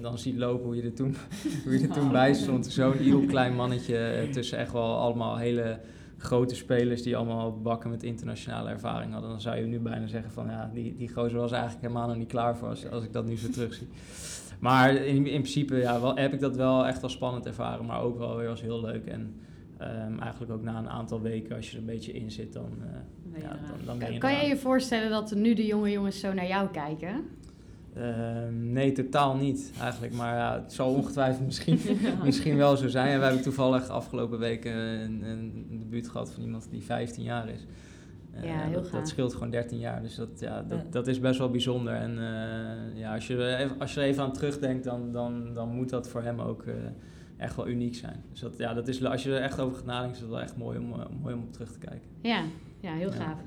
dan 0.00 0.18
ziet 0.18 0.36
lopen 0.36 0.64
hoe 0.64 0.76
je 0.76 0.82
er 0.82 0.94
toen, 0.94 1.16
hoe 1.64 1.78
je 1.78 1.86
er 1.88 1.94
toen 1.94 2.10
bij 2.10 2.34
stond. 2.34 2.66
Zo'n 2.66 2.96
heel 2.96 3.24
klein 3.26 3.54
mannetje 3.54 4.28
tussen 4.32 4.58
echt 4.58 4.72
wel 4.72 4.98
allemaal 4.98 5.36
hele 5.36 5.78
grote 6.22 6.54
spelers 6.54 7.02
die 7.02 7.16
allemaal 7.16 7.60
bakken 7.60 7.90
met 7.90 8.02
internationale 8.02 8.70
ervaring 8.70 9.12
hadden, 9.12 9.30
dan 9.30 9.40
zou 9.40 9.56
je 9.56 9.66
nu 9.66 9.78
bijna 9.78 10.06
zeggen 10.06 10.30
van 10.30 10.46
ja, 10.46 10.70
die, 10.74 10.96
die 10.96 11.12
gozer 11.12 11.38
was 11.38 11.52
eigenlijk 11.52 11.82
helemaal 11.82 12.08
nog 12.08 12.16
niet 12.16 12.28
klaar 12.28 12.56
voor 12.56 12.68
als, 12.68 12.90
als 12.90 13.04
ik 13.04 13.12
dat 13.12 13.26
nu 13.26 13.36
zo 13.36 13.50
terugzie. 13.50 13.88
Maar 14.62 14.94
in, 14.94 15.16
in 15.16 15.40
principe 15.40 15.76
ja, 15.76 16.00
wel, 16.00 16.16
heb 16.16 16.32
ik 16.32 16.40
dat 16.40 16.56
wel 16.56 16.86
echt 16.86 17.02
als 17.02 17.12
spannend 17.12 17.46
ervaren, 17.46 17.86
maar 17.86 18.00
ook 18.00 18.18
wel 18.18 18.36
weer 18.36 18.48
als 18.48 18.60
heel 18.60 18.80
leuk. 18.80 19.06
En 19.06 19.40
um, 19.80 20.18
eigenlijk 20.18 20.52
ook 20.52 20.62
na 20.62 20.78
een 20.78 20.88
aantal 20.88 21.20
weken, 21.20 21.56
als 21.56 21.66
je 21.70 21.72
er 21.72 21.78
een 21.78 21.86
beetje 21.88 22.12
in 22.12 22.30
zit, 22.30 22.52
dan, 22.52 22.68
uh, 22.78 23.40
ja, 23.42 23.48
dan, 23.48 23.86
dan 23.86 23.98
ben 23.98 24.12
je 24.12 24.18
Kan 24.18 24.32
jij 24.32 24.48
je 24.48 24.56
voorstellen 24.56 25.10
dat 25.10 25.34
nu 25.34 25.54
de 25.54 25.66
jonge 25.66 25.90
jongens 25.90 26.20
zo 26.20 26.32
naar 26.32 26.46
jou 26.46 26.68
kijken? 26.68 27.24
Ehm, 27.94 28.72
nee, 28.72 28.92
totaal 28.92 29.36
niet 29.36 29.72
eigenlijk. 29.80 30.12
Maar 30.12 30.36
ja, 30.36 30.60
het 30.62 30.72
zal 30.72 30.94
ongetwijfeld 30.94 31.46
misschien, 31.46 31.80
misschien 32.24 32.56
wel 32.56 32.76
zo 32.76 32.88
zijn. 32.88 33.08
En 33.08 33.18
we 33.18 33.24
hebben 33.24 33.42
toevallig 33.42 33.88
afgelopen 33.88 34.38
weken 34.38 34.76
een, 34.76 35.22
een, 35.22 35.66
debuut 35.70 36.08
gehad 36.08 36.32
van 36.32 36.42
iemand 36.42 36.66
die 36.70 36.82
15 36.82 37.24
jaar 37.24 37.48
is. 37.48 37.66
Uh, 38.36 38.44
ja, 38.44 38.58
heel 38.58 38.82
dat, 38.82 38.90
dat, 38.90 39.08
scheelt 39.08 39.32
gewoon 39.32 39.50
13 39.50 39.78
jaar. 39.78 40.02
Dus 40.02 40.14
dat, 40.14 40.40
ja, 40.40 40.62
dat, 40.62 40.92
dat 40.92 41.06
is 41.06 41.20
best 41.20 41.38
wel 41.38 41.50
bijzonder. 41.50 41.94
En 41.94 42.10
uh, 42.10 43.00
ja, 43.00 43.14
als, 43.14 43.26
je 43.26 43.56
even, 43.56 43.78
als 43.78 43.94
je 43.94 44.00
er 44.00 44.06
even 44.06 44.22
aan 44.22 44.32
terugdenkt, 44.32 44.84
dan, 44.84 45.12
dan, 45.12 45.54
dan 45.54 45.68
moet 45.68 45.90
dat 45.90 46.08
voor 46.08 46.22
hem 46.22 46.40
ook 46.40 46.64
uh, 46.64 46.74
echt 47.36 47.56
wel 47.56 47.68
uniek 47.68 47.94
zijn. 47.94 48.24
Dus 48.30 48.40
dat, 48.40 48.58
ja, 48.58 48.74
dat 48.74 48.88
is, 48.88 49.04
als 49.04 49.22
je 49.22 49.34
er 49.34 49.42
echt 49.42 49.60
over 49.60 49.76
gaat 49.76 49.86
nadenken, 49.86 50.14
is 50.14 50.20
dat 50.20 50.28
wel 50.28 50.40
echt 50.40 50.56
mooi 50.56 50.78
om, 50.78 50.86
mooi 51.20 51.34
om 51.34 51.42
op 51.42 51.52
terug 51.52 51.72
te 51.72 51.78
kijken. 51.78 52.08
Ja, 52.20 52.44
ja 52.80 52.94
heel 52.94 53.12
gaaf. 53.12 53.38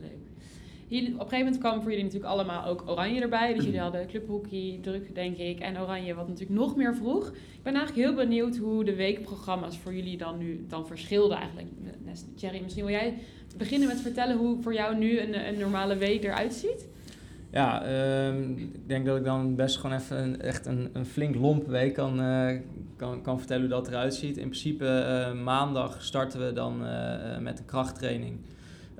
Op 0.86 0.91
een 0.91 1.05
gegeven 1.05 1.38
moment 1.38 1.57
kwam 1.57 1.81
voor 1.81 1.89
jullie 1.89 2.03
natuurlijk 2.05 2.31
allemaal 2.31 2.65
ook 2.65 2.83
Oranje 2.86 3.21
erbij. 3.21 3.53
Dus 3.53 3.63
jullie 3.63 3.79
hadden 3.79 4.07
clubhockey, 4.07 4.79
druk 4.81 5.15
denk 5.15 5.38
ik, 5.38 5.59
en 5.59 5.79
Oranje 5.79 6.13
wat 6.13 6.27
natuurlijk 6.27 6.59
nog 6.59 6.75
meer 6.75 6.95
vroeg. 6.95 7.27
Ik 7.27 7.63
ben 7.63 7.73
eigenlijk 7.73 8.07
heel 8.07 8.15
benieuwd 8.15 8.57
hoe 8.57 8.83
de 8.83 8.95
weekprogramma's 8.95 9.77
voor 9.77 9.93
jullie 9.93 10.17
dan 10.17 10.38
nu 10.38 10.65
dan 10.67 10.88
verschilden 10.88 11.38
eigenlijk. 11.38 11.67
Thierry, 12.36 12.61
misschien 12.61 12.86
wil 12.86 12.93
jij 12.93 13.13
beginnen 13.57 13.88
met 13.88 14.01
vertellen 14.01 14.38
hoe 14.38 14.61
voor 14.61 14.73
jou 14.73 14.97
nu 14.97 15.19
een, 15.19 15.47
een 15.47 15.59
normale 15.59 15.97
week 15.97 16.23
eruit 16.23 16.53
ziet? 16.53 16.88
Ja, 17.51 17.83
ehm, 17.86 18.51
ik 18.51 18.88
denk 18.88 19.05
dat 19.05 19.17
ik 19.17 19.23
dan 19.23 19.55
best 19.55 19.77
gewoon 19.77 19.97
even 19.97 20.41
echt 20.41 20.65
een, 20.65 20.89
een 20.93 21.05
flink 21.05 21.36
lomp 21.36 21.67
week 21.67 21.93
kan, 21.93 22.19
uh, 22.19 22.59
kan, 22.95 23.21
kan 23.21 23.38
vertellen 23.38 23.61
hoe 23.61 23.71
dat 23.71 23.88
eruit 23.88 24.15
ziet. 24.15 24.38
In 24.38 24.49
principe 24.49 24.86
uh, 24.86 25.43
maandag 25.43 26.03
starten 26.03 26.45
we 26.45 26.53
dan 26.53 26.81
uh, 26.83 27.38
met 27.38 27.59
een 27.59 27.65
krachttraining. 27.65 28.38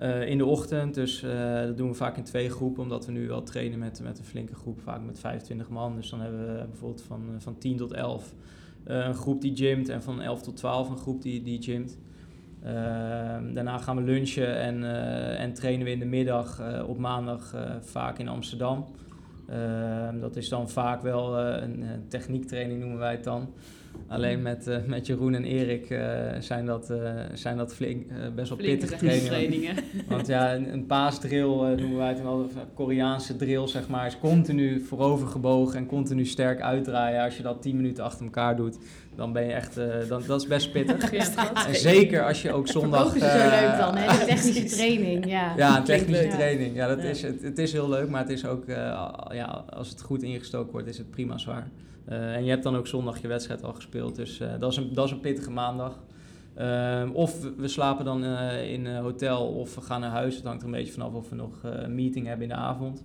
Uh, 0.01 0.27
in 0.27 0.37
de 0.37 0.45
ochtend, 0.45 0.93
dus 0.93 1.23
uh, 1.23 1.61
dat 1.61 1.77
doen 1.77 1.87
we 1.87 1.93
vaak 1.93 2.17
in 2.17 2.23
twee 2.23 2.49
groepen, 2.49 2.83
omdat 2.83 3.05
we 3.05 3.11
nu 3.11 3.27
wel 3.27 3.43
trainen 3.43 3.79
met, 3.79 4.01
met 4.03 4.19
een 4.19 4.25
flinke 4.25 4.55
groep, 4.55 4.79
vaak 4.81 5.01
met 5.05 5.19
25 5.19 5.69
man. 5.69 5.95
Dus 5.95 6.09
dan 6.09 6.21
hebben 6.21 6.39
we 6.39 6.65
bijvoorbeeld 6.65 7.01
van, 7.01 7.21
uh, 7.29 7.35
van 7.37 7.57
10 7.57 7.77
tot 7.77 7.93
11 7.93 8.33
een 8.83 9.15
groep 9.15 9.41
die 9.41 9.55
gymt 9.55 9.89
en 9.89 10.03
van 10.03 10.21
11 10.21 10.41
tot 10.41 10.57
12 10.57 10.89
een 10.89 10.97
groep 10.97 11.21
die, 11.21 11.41
die 11.41 11.61
gymt. 11.61 11.97
Ehm, 12.63 13.53
daarna 13.53 13.77
gaan 13.77 13.95
we 13.95 14.01
lunchen 14.01 14.57
en, 14.57 14.83
en 15.37 15.53
trainen 15.53 15.85
we 15.85 15.91
in 15.91 15.99
de 15.99 16.05
middag 16.05 16.61
op 16.87 16.97
maandag 16.97 17.55
vaak 17.81 18.19
in 18.19 18.27
Amsterdam. 18.27 18.85
Ehm, 19.47 20.19
dat 20.19 20.35
is 20.35 20.49
dan 20.49 20.69
vaak 20.69 21.01
wel 21.01 21.39
een 21.39 21.85
techniektraining 22.07 22.79
noemen 22.79 22.99
wij 22.99 23.11
het 23.11 23.23
dan. 23.23 23.53
Alleen 24.07 24.41
met, 24.41 24.67
uh, 24.67 24.77
met 24.85 25.05
Jeroen 25.05 25.33
en 25.33 25.43
Erik 25.43 25.89
uh, 25.89 25.99
zijn 26.39 26.65
dat, 26.65 26.89
uh, 26.91 26.97
zijn 27.33 27.57
dat 27.57 27.75
flink, 27.75 28.05
best 28.35 28.49
wel 28.49 28.57
pittige 28.57 28.95
trainingen. 28.95 29.29
trainingen. 29.29 29.75
Want 30.09 30.27
ja, 30.27 30.55
een, 30.55 30.73
een 30.73 30.85
paasdrill 30.85 31.75
noemen 31.75 31.97
wij 31.97 32.07
het 32.07 32.19
een 32.19 32.49
Koreaanse 32.73 33.35
drill, 33.35 33.67
zeg 33.67 33.87
maar, 33.87 34.05
is 34.05 34.19
continu 34.19 34.79
voorover 34.79 35.27
gebogen 35.27 35.77
en 35.77 35.85
continu 35.85 36.25
sterk 36.25 36.61
uitdraaien. 36.61 37.23
Als 37.23 37.37
je 37.37 37.43
dat 37.43 37.61
10 37.61 37.75
minuten 37.75 38.03
achter 38.03 38.25
elkaar 38.25 38.55
doet, 38.55 38.77
dan 39.15 39.33
ben 39.33 39.45
je 39.45 39.53
echt, 39.53 39.75
dan, 40.07 40.23
dat 40.27 40.41
is 40.41 40.47
best 40.47 40.71
pittig. 40.71 41.11
en 41.67 41.75
zeker 41.75 42.25
als 42.25 42.41
je 42.41 42.53
ook 42.53 42.67
zondag... 42.67 43.03
Dat 43.03 43.15
is 43.15 43.21
zo 43.21 43.49
leuk 43.49 43.77
dan, 43.77 43.97
hè? 43.97 44.19
De 44.19 44.25
technische 44.33 44.75
training, 44.75 45.25
ja. 45.29 45.53
Ja, 45.57 45.77
een 45.77 45.83
technische 45.83 46.27
training. 46.27 46.75
Ja, 46.75 46.87
dat 46.87 46.99
Is, 46.99 47.21
het, 47.21 47.41
het 47.41 47.57
is 47.57 47.71
heel 47.71 47.89
leuk, 47.89 48.09
maar 48.09 48.21
het 48.21 48.31
is 48.31 48.45
ook, 48.45 48.63
ja, 49.31 49.65
als 49.69 49.89
het 49.89 50.01
goed 50.01 50.23
ingestoken 50.23 50.71
wordt, 50.71 50.87
is 50.87 50.97
het 50.97 51.11
prima 51.11 51.37
zwaar. 51.37 51.67
Uh, 52.10 52.36
en 52.36 52.43
je 52.43 52.49
hebt 52.49 52.64
dan 52.64 52.76
ook 52.76 52.88
zondag 52.88 53.22
je 53.22 53.28
wedstrijd 53.28 53.64
al 53.64 53.74
gespeeld. 53.74 54.16
Dus 54.16 54.39
uh, 54.39 54.49
dat, 54.60 54.72
is 54.72 54.78
een, 54.78 54.93
dat 54.93 55.06
is 55.06 55.12
een 55.12 55.20
pittige 55.20 55.51
maandag. 55.51 55.99
Uh, 56.58 57.10
of 57.14 57.41
we 57.58 57.68
slapen 57.68 58.06
dan 58.06 58.24
uh, 58.24 58.72
in 58.72 58.86
een 58.86 59.01
hotel 59.01 59.47
of 59.47 59.76
we 59.76 59.82
gaan 59.82 60.01
naar 60.01 60.10
huis. 60.10 60.36
Het 60.36 60.45
hangt 60.45 60.62
er 60.62 60.68
een 60.68 60.74
beetje 60.74 60.93
vanaf 60.93 61.14
of 61.14 61.30
we 61.30 61.36
nog 61.36 61.60
een 61.64 61.95
meeting 61.95 62.28
hebben 62.28 62.47
in 62.47 62.53
de 62.53 62.60
avond. 62.60 63.03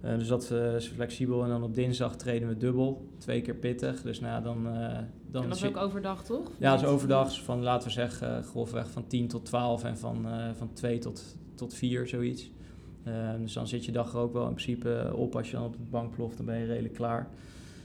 dus 0.00 0.28
dat 0.28 0.50
is 0.50 0.86
flexibel. 0.86 1.42
En 1.42 1.48
dan 1.48 1.62
op 1.62 1.74
dinsdag 1.74 2.16
trainen 2.16 2.48
we 2.48 2.56
dubbel. 2.56 3.08
Twee 3.18 3.40
keer 3.40 3.54
pittig. 3.54 4.02
Dus 4.02 4.20
nou, 4.20 4.42
dan, 4.42 4.62
dan 5.30 5.42
en 5.42 5.48
dat 5.48 5.56
is 5.56 5.64
ook 5.64 5.76
overdag, 5.76 6.24
toch? 6.24 6.50
Ja, 6.58 6.70
dat 6.70 6.82
is 6.82 6.88
overdag. 6.88 7.42
Van, 7.42 7.62
laten 7.62 7.88
we 7.88 7.94
zeggen, 7.94 8.44
grofweg 8.44 8.90
van 8.90 9.06
10 9.06 9.28
tot 9.28 9.44
12 9.44 9.84
en 9.84 9.98
van, 9.98 10.26
van 10.56 10.72
2 10.72 10.98
tot, 10.98 11.36
tot 11.54 11.74
4, 11.74 12.08
zoiets. 12.08 12.50
dus 13.40 13.52
dan 13.52 13.66
zit 13.66 13.84
je 13.84 13.92
dag 13.92 14.12
er 14.12 14.18
ook 14.18 14.32
wel 14.32 14.46
in 14.46 14.54
principe 14.54 15.10
op. 15.14 15.36
Als 15.36 15.50
je 15.50 15.56
dan 15.56 15.64
op 15.64 15.72
de 15.72 15.82
bank 15.90 16.14
ploft, 16.14 16.36
dan 16.36 16.46
ben 16.46 16.58
je 16.58 16.66
redelijk 16.66 16.94
klaar. 16.94 17.28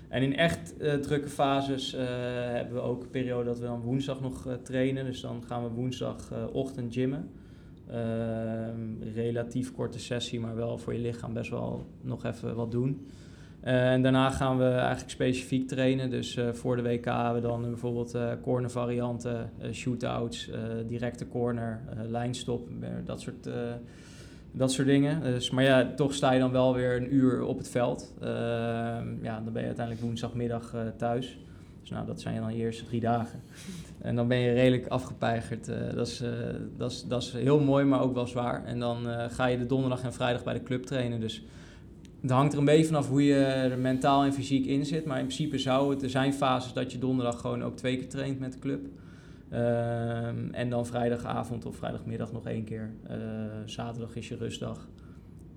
En 0.09 0.23
in 0.23 0.35
echt 0.35 0.73
uh, 0.81 0.93
drukke 0.93 1.29
fases 1.29 1.93
uh, 1.93 2.01
hebben 2.51 2.73
we 2.73 2.81
ook 2.81 3.03
een 3.03 3.09
periode 3.09 3.43
dat 3.43 3.59
we 3.59 3.65
dan 3.65 3.81
woensdag 3.81 4.21
nog 4.21 4.47
uh, 4.47 4.53
trainen. 4.53 5.05
Dus 5.05 5.21
dan 5.21 5.43
gaan 5.47 5.63
we 5.63 5.69
woensdagochtend 5.69 6.93
gymmen. 6.93 7.29
Ehm, 7.89 9.13
relatief 9.15 9.71
korte 9.71 9.99
sessie, 9.99 10.39
maar 10.39 10.55
wel 10.55 10.77
voor 10.77 10.93
je 10.93 10.99
lichaam 10.99 11.33
best 11.33 11.49
wel 11.49 11.85
nog 12.01 12.25
even 12.25 12.55
wat 12.55 12.71
doen. 12.71 13.07
en 13.61 14.01
daarna 14.01 14.29
gaan 14.29 14.57
we 14.57 14.69
eigenlijk 14.69 15.09
specifiek 15.09 15.67
trainen. 15.67 16.09
Dus 16.09 16.39
voor 16.51 16.75
de 16.75 16.81
WK 16.81 17.05
hebben 17.05 17.41
we 17.41 17.47
dan 17.47 17.61
bijvoorbeeld 17.61 18.17
corner 18.41 18.69
varianten, 18.69 19.51
shootouts, 19.71 20.49
directe 20.87 21.27
corner, 21.27 21.81
lijnstop, 22.07 22.69
dat 23.05 23.21
soort 23.21 23.49
dat 24.57 24.71
soort 24.71 24.87
dingen. 24.87 25.21
Dus, 25.21 25.49
maar 25.49 25.63
ja, 25.63 25.93
toch 25.95 26.13
sta 26.13 26.31
je 26.31 26.39
dan 26.39 26.51
wel 26.51 26.73
weer 26.73 26.95
een 26.95 27.15
uur 27.15 27.43
op 27.43 27.57
het 27.57 27.69
veld. 27.69 28.13
Uh, 28.21 28.27
ja, 29.21 29.41
dan 29.43 29.53
ben 29.53 29.61
je 29.61 29.67
uiteindelijk 29.67 30.05
woensdagmiddag 30.05 30.73
uh, 30.75 30.81
thuis. 30.97 31.37
Dus 31.81 31.89
nou, 31.89 32.05
dat 32.05 32.21
zijn 32.21 32.41
dan 32.41 32.55
je 32.55 32.63
eerste 32.63 32.85
drie 32.85 32.99
dagen. 32.99 33.41
En 34.01 34.15
dan 34.15 34.27
ben 34.27 34.37
je 34.37 34.53
redelijk 34.53 34.87
afgepeigerd. 34.87 35.69
Uh, 35.69 35.75
dat, 35.95 36.07
is, 36.07 36.23
dat, 36.77 36.91
is, 36.91 37.03
dat 37.07 37.21
is 37.21 37.31
heel 37.31 37.59
mooi, 37.59 37.85
maar 37.85 38.01
ook 38.01 38.13
wel 38.13 38.27
zwaar. 38.27 38.65
En 38.65 38.79
dan 38.79 39.05
ga 39.29 39.45
je 39.45 39.57
de 39.57 39.65
donderdag 39.65 40.03
en 40.03 40.13
vrijdag 40.13 40.43
bij 40.43 40.53
de 40.53 40.63
club 40.63 40.83
trainen. 40.83 41.19
Dus 41.19 41.43
het 42.21 42.31
hangt 42.31 42.53
er 42.53 42.59
een 42.59 42.65
beetje 42.65 42.85
vanaf 42.85 43.09
hoe 43.09 43.23
je 43.23 43.35
er 43.35 43.77
mentaal 43.77 44.23
en 44.23 44.33
fysiek 44.33 44.65
in 44.65 44.85
zit. 44.85 45.05
Maar 45.05 45.19
in 45.19 45.25
principe 45.25 45.57
zou 45.57 45.93
het, 45.93 46.03
er 46.03 46.09
zijn 46.09 46.33
fases 46.33 46.73
dat 46.73 46.91
je 46.91 46.99
donderdag 46.99 47.39
gewoon 47.39 47.63
ook 47.63 47.77
twee 47.77 47.97
keer 47.97 48.09
traint 48.09 48.39
met 48.39 48.53
de 48.53 48.59
club. 48.59 48.87
Um, 49.53 50.53
en 50.53 50.69
dan 50.69 50.85
vrijdagavond 50.85 51.65
of 51.65 51.75
vrijdagmiddag 51.75 52.31
nog 52.31 52.45
één 52.45 52.63
keer. 52.63 52.93
Uh, 53.09 53.15
zaterdag 53.65 54.15
is 54.15 54.27
je 54.27 54.35
rustdag. 54.35 54.87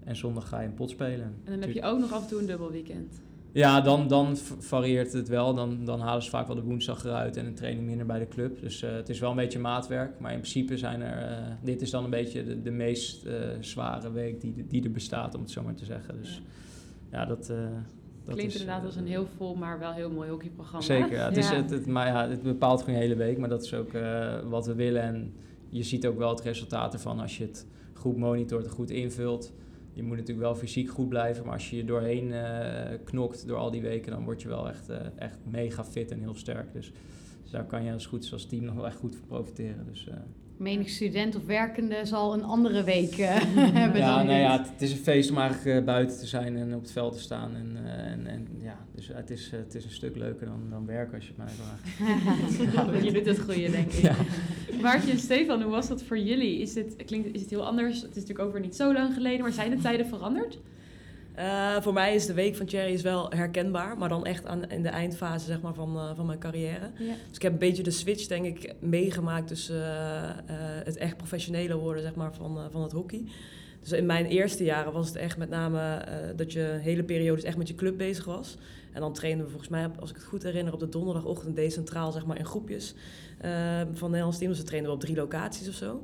En 0.05 0.16
zondag 0.16 0.49
ga 0.49 0.61
je 0.61 0.66
een 0.66 0.74
pot 0.74 0.91
spelen. 0.91 1.34
En 1.45 1.53
dan 1.53 1.61
heb 1.61 1.72
je 1.72 1.82
ook 1.82 1.99
nog 1.99 2.12
af 2.12 2.22
en 2.22 2.28
toe 2.28 2.41
een 2.41 2.47
dubbel 2.47 2.70
weekend. 2.70 3.22
Ja, 3.53 3.80
dan, 3.80 4.09
dan 4.09 4.36
varieert 4.59 5.12
het 5.12 5.28
wel. 5.28 5.55
Dan, 5.55 5.84
dan 5.84 6.01
halen 6.01 6.22
ze 6.22 6.30
vaak 6.30 6.47
wel 6.47 6.57
de 6.57 6.62
woensdag 6.62 7.05
eruit 7.05 7.36
en 7.36 7.47
een 7.47 7.55
training 7.55 7.86
minder 7.86 8.07
bij 8.07 8.18
de 8.18 8.28
club. 8.28 8.61
Dus 8.61 8.82
uh, 8.82 8.91
het 8.93 9.09
is 9.09 9.20
wel 9.20 9.30
een 9.30 9.36
beetje 9.36 9.59
maatwerk. 9.59 10.20
Maar 10.20 10.32
in 10.32 10.41
principe 10.41 10.76
zijn 10.76 11.01
er... 11.01 11.30
Uh, 11.30 11.47
dit 11.62 11.82
is 11.82 11.91
dan 11.91 12.05
een 12.05 12.11
beetje 12.11 12.45
de, 12.45 12.62
de 12.62 12.70
meest 12.70 13.26
zware 13.61 14.12
week 14.12 14.41
die, 14.41 14.66
die 14.68 14.84
er 14.84 14.91
bestaat, 14.91 15.34
om 15.34 15.41
het 15.41 15.51
zo 15.51 15.62
maar 15.62 15.74
te 15.74 15.84
zeggen. 15.84 16.16
Dus 16.16 16.43
ja, 17.11 17.24
dat... 17.24 17.51
eh, 17.51 17.57
dat 17.57 17.98
Klinkt 18.35 18.55
is, 18.55 18.61
inderdaad 18.61 18.81
eh, 18.83 18.87
als 18.87 18.97
een 18.97 19.07
heel 19.07 19.26
vol, 19.37 19.55
maar 19.55 19.79
wel 19.79 19.93
heel 19.93 20.11
mooi 20.11 20.31
hockeyprogramma. 20.31 20.87
Zeker, 20.87 21.12
ja. 21.12 21.24
Het, 21.29 21.37
is, 21.37 21.49
het, 21.51 21.70
het- 21.70 21.87
maar 21.87 22.07
ja, 22.07 22.29
het 22.29 22.43
bepaalt 22.43 22.81
gewoon 22.83 22.95
je 22.95 23.01
hele 23.01 23.16
week, 23.16 23.39
maar 23.39 23.49
dat 23.49 23.62
is 23.62 23.74
ook 23.74 23.93
eh, 23.93 24.41
wat 24.49 24.66
we 24.66 24.74
willen. 24.74 25.03
En 25.03 25.35
je 25.68 25.83
ziet 25.83 26.07
ook 26.07 26.18
wel 26.18 26.29
het 26.29 26.41
resultaat 26.41 26.93
ervan 26.93 27.20
als 27.20 27.39
je 27.39 27.45
het 27.45 27.66
goed 27.95 28.16
monitort 28.16 28.64
en 28.64 28.70
goed 28.70 28.91
invult. 28.91 29.53
Je 29.93 30.03
moet 30.03 30.16
natuurlijk 30.16 30.47
wel 30.47 30.55
fysiek 30.55 30.89
goed 30.91 31.09
blijven, 31.09 31.45
maar 31.45 31.53
als 31.55 31.70
je 31.70 31.76
je 31.76 31.85
doorheen 31.85 32.33
eh, 32.33 32.99
knokt 33.05 33.47
door 33.47 33.57
al 33.57 33.70
die 33.70 33.83
weken, 33.83 34.11
dan 34.12 34.24
word 34.24 34.43
je 34.43 34.49
wel 34.49 34.68
echt, 34.68 34.89
echt 35.16 35.39
mega 35.45 35.85
fit 35.85 36.11
en 36.11 36.20
heel 36.20 36.35
sterk. 36.35 36.72
Dus 36.72 36.93
daar 37.51 37.64
kan 37.64 37.85
je 37.85 37.93
als 37.93 38.07
goed 38.07 38.29
als 38.33 38.47
team 38.47 38.64
nog 38.64 38.74
wel 38.74 38.87
echt 38.87 38.97
goed 38.97 39.16
van 39.16 39.26
profiteren. 39.26 39.87
Dus, 39.91 40.09
Menig 40.59 40.89
student 40.89 41.37
of 41.37 41.47
werkende 41.47 42.01
zal 42.03 42.35
een 42.35 42.45
andere 42.45 42.85
week 42.85 43.19
eh, 43.19 43.37
hebben 43.81 44.01
ja, 44.01 44.17
dan 44.17 44.27
nou 44.27 44.39
dit. 44.39 44.47
ja, 44.47 44.59
het, 44.59 44.69
het 44.71 44.83
is 44.83 44.93
een 44.93 44.99
feest 44.99 45.31
om 45.31 45.39
eigenlijk 45.39 45.79
eh, 45.79 45.85
buiten 45.85 46.19
te 46.19 46.27
zijn 46.27 46.57
en 46.57 46.75
op 46.75 46.81
het 46.81 46.93
veld 46.93 47.13
te 47.13 47.21
staan. 47.21 47.55
En, 47.55 47.77
eh, 47.85 48.11
en, 48.13 48.27
en 48.27 48.49
ja, 48.63 48.79
dus 48.95 49.11
het 49.13 49.31
is, 49.31 49.51
het 49.51 49.75
is 49.75 49.85
een 49.85 49.91
stuk 49.91 50.17
leuker 50.17 50.47
dan, 50.47 50.61
dan 50.71 50.87
werken 50.87 51.15
als 51.15 51.27
je 51.27 51.33
het 51.37 51.45
mij 51.45 51.55
vraagt. 51.55 52.73
Ja, 52.75 53.03
je 53.03 53.13
doet 53.13 53.27
het 53.27 53.41
goede, 53.41 53.71
denk 53.71 53.93
ik. 53.93 54.03
Ja. 54.03 54.15
Maartje 54.83 55.11
en 55.11 55.19
Stefan, 55.19 55.63
hoe 55.63 55.71
was 55.71 55.89
dat 55.89 56.03
voor 56.03 56.19
jullie? 56.19 56.61
Is 56.61 56.75
het, 56.75 56.97
klinkt, 57.07 57.35
is 57.35 57.41
het 57.41 57.51
heel 57.51 57.67
anders? 57.67 57.95
Het 57.95 58.11
is 58.11 58.15
natuurlijk 58.15 58.47
ook 58.47 58.53
weer 58.53 58.63
niet 58.63 58.77
zo 58.77 58.93
lang 58.93 59.15
geleden, 59.15 59.41
maar 59.41 59.53
zijn 59.53 59.71
de 59.71 59.77
tijden 59.77 60.07
veranderd? 60.07 60.59
Eh, 61.39 61.76
voor 61.80 61.93
mij 61.93 62.14
is 62.14 62.26
de 62.26 62.34
week 62.34 62.57
van 62.57 62.68
Cherry 62.68 62.93
is 62.93 63.03
wel 63.03 63.30
herkenbaar, 63.30 63.99
maar 63.99 64.09
dan 64.09 64.24
echt 64.24 64.47
aan, 64.47 64.70
in 64.70 64.82
de 64.82 64.89
eindfase 64.89 65.47
zeg 65.47 65.61
maar, 65.61 65.74
van, 65.74 65.97
eh, 65.97 66.11
van 66.16 66.26
mijn 66.26 66.39
carrière. 66.39 66.91
Ja. 66.99 67.14
Dus 67.28 67.36
ik 67.36 67.43
heb 67.43 67.53
een 67.53 67.59
beetje 67.59 67.82
de 67.82 67.91
switch, 67.91 68.26
denk 68.26 68.45
ik, 68.45 68.74
meegemaakt 68.80 69.47
tussen 69.47 69.82
eh, 70.47 70.57
het 70.84 70.97
echt 70.97 71.16
professionele 71.16 71.76
worden 71.76 72.03
zeg 72.03 72.14
maar, 72.14 72.34
van, 72.34 72.70
van 72.70 72.82
het 72.82 72.93
hockey. 72.93 73.24
Dus 73.80 73.93
in 73.93 74.07
mijn 74.07 74.26
eerste 74.26 74.64
jaren 74.64 74.93
was 74.93 75.07
het 75.07 75.16
echt 75.16 75.36
met 75.36 75.49
name 75.49 76.05
dat 76.36 76.53
je 76.53 76.78
hele 76.80 77.03
periodes 77.03 77.45
echt 77.45 77.57
met 77.57 77.68
je 77.68 77.74
club 77.74 77.97
bezig 77.97 78.24
was. 78.24 78.57
En 78.93 79.01
dan 79.01 79.12
trainen 79.12 79.45
we 79.45 79.51
volgens 79.51 79.70
mij, 79.70 79.91
als 80.01 80.11
ik 80.11 80.16
het 80.16 80.24
goed 80.24 80.43
herinner, 80.43 80.72
op 80.72 80.80
de 80.80 80.89
donderdagochtend 80.89 81.57
decentraal 81.57 82.12
zeg 82.12 82.26
maar, 82.26 82.39
in 82.39 82.45
groepjes 82.45 82.95
van 83.41 83.51
het 83.86 84.01
Nederlands 84.01 84.39
team. 84.39 84.51
Dus 84.51 84.61
we 84.61 84.66
trainen 84.66 84.91
we 84.91 84.97
op 84.97 85.03
drie 85.03 85.16
locaties 85.16 85.68
of 85.68 85.74
zo. 85.74 86.03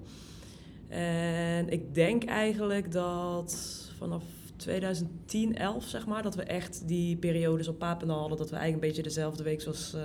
En 0.89 1.69
ik 1.69 1.95
denk 1.95 2.25
eigenlijk 2.25 2.93
dat 2.93 3.57
vanaf 3.99 4.23
2010, 4.65 5.57
11 5.57 5.85
zeg 5.85 6.07
maar, 6.07 6.23
dat 6.23 6.35
we 6.35 6.43
echt 6.43 6.83
die 6.87 7.17
periodes 7.17 7.69
op 7.69 7.79
Papendal 7.79 8.19
hadden. 8.19 8.39
Dat 8.39 8.51
we 8.51 8.57
eigenlijk 8.57 8.83
een 8.83 8.89
beetje 8.89 9.09
dezelfde 9.09 9.43
week 9.43 9.61
zoals 9.61 9.95
eh 9.95 10.01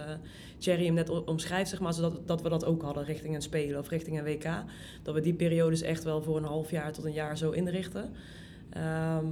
Thierry 0.58 0.86
hem 0.86 0.94
net 0.94 1.26
omschrijft, 1.26 1.70
zeg 1.70 1.80
maar, 1.80 1.94
zodat 1.94 2.28
dat 2.28 2.42
we 2.42 2.50
dat 2.50 2.66
ook 2.66 2.82
hadden 2.82 3.04
richting 3.04 3.36
een 3.36 3.42
Spelen 3.42 3.80
of 3.80 3.90
richting 3.90 4.18
een 4.18 4.24
WK. 4.24 4.64
Dat 5.04 5.14
we 5.14 5.22
die 5.22 5.34
periodes 5.34 5.82
echt 5.82 6.04
wel 6.04 6.22
voor 6.22 6.38
een 6.38 6.44
half 6.44 6.72
jaar 6.72 6.92
tot 6.92 7.06
een 7.06 7.14
jaar 7.14 7.38
zo 7.38 7.52
inrichten. 7.52 8.12
Ehm, 8.70 9.26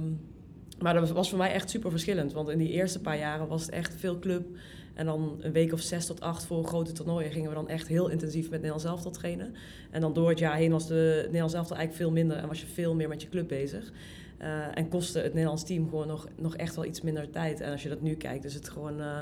maar 0.78 0.94
dat 0.94 1.10
was 1.10 1.28
voor 1.28 1.38
mij 1.38 1.52
echt 1.52 1.70
super 1.70 1.90
verschillend. 1.90 2.32
Want 2.32 2.48
in 2.48 2.58
die 2.58 2.70
eerste 2.70 3.00
paar 3.00 3.18
jaren 3.18 3.48
was 3.48 3.62
het 3.62 3.70
echt 3.70 3.94
veel 3.94 4.18
club. 4.18 4.46
En 4.94 5.06
dan 5.06 5.36
een 5.40 5.52
week 5.52 5.72
of 5.72 5.80
zes 5.80 6.06
tot 6.06 6.20
acht 6.20 6.44
voor 6.44 6.64
grote 6.64 6.92
toernooien 6.92 7.32
gingen 7.32 7.48
we 7.48 7.54
dan 7.54 7.68
echt 7.68 7.88
heel 7.88 8.08
intensief 8.08 8.42
met 8.42 8.52
Nederlands 8.52 8.84
elftal 8.84 9.10
trainen. 9.10 9.54
En 9.90 10.00
dan 10.00 10.12
door 10.12 10.28
het 10.28 10.38
jaar 10.38 10.56
heen 10.56 10.70
was 10.70 10.86
de 10.86 11.20
Nederlands 11.24 11.54
elftal 11.54 11.76
eigenlijk 11.76 12.06
veel 12.06 12.14
minder 12.14 12.36
en 12.36 12.48
was 12.48 12.60
je 12.60 12.66
veel 12.66 12.94
meer 12.94 13.08
met 13.08 13.22
je 13.22 13.28
club 13.28 13.48
bezig. 13.48 13.92
Eh, 14.38 14.78
en 14.78 14.88
kostte 14.88 15.18
het 15.18 15.32
Nederlands 15.32 15.64
team 15.64 15.88
gewoon 15.88 16.06
nog, 16.06 16.28
nog 16.36 16.56
echt 16.56 16.74
wel 16.74 16.84
iets 16.84 17.00
minder 17.00 17.30
tijd. 17.30 17.60
En 17.60 17.72
als 17.72 17.82
je 17.82 17.88
dat 17.88 18.02
nu 18.02 18.14
kijkt, 18.14 18.44
is 18.44 18.54
het 18.54 18.68
gewoon... 18.68 19.00
eh, 19.00 19.20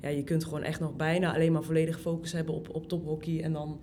ja, 0.00 0.08
je 0.08 0.24
kunt 0.24 0.44
gewoon 0.44 0.62
echt 0.62 0.80
nog 0.80 0.96
bijna 0.96 1.34
alleen 1.34 1.52
maar 1.52 1.62
volledig 1.62 2.00
focus 2.00 2.32
hebben 2.32 2.54
op, 2.54 2.68
op 2.74 2.88
tophockey. 2.88 3.42
En 3.42 3.52
dan 3.52 3.80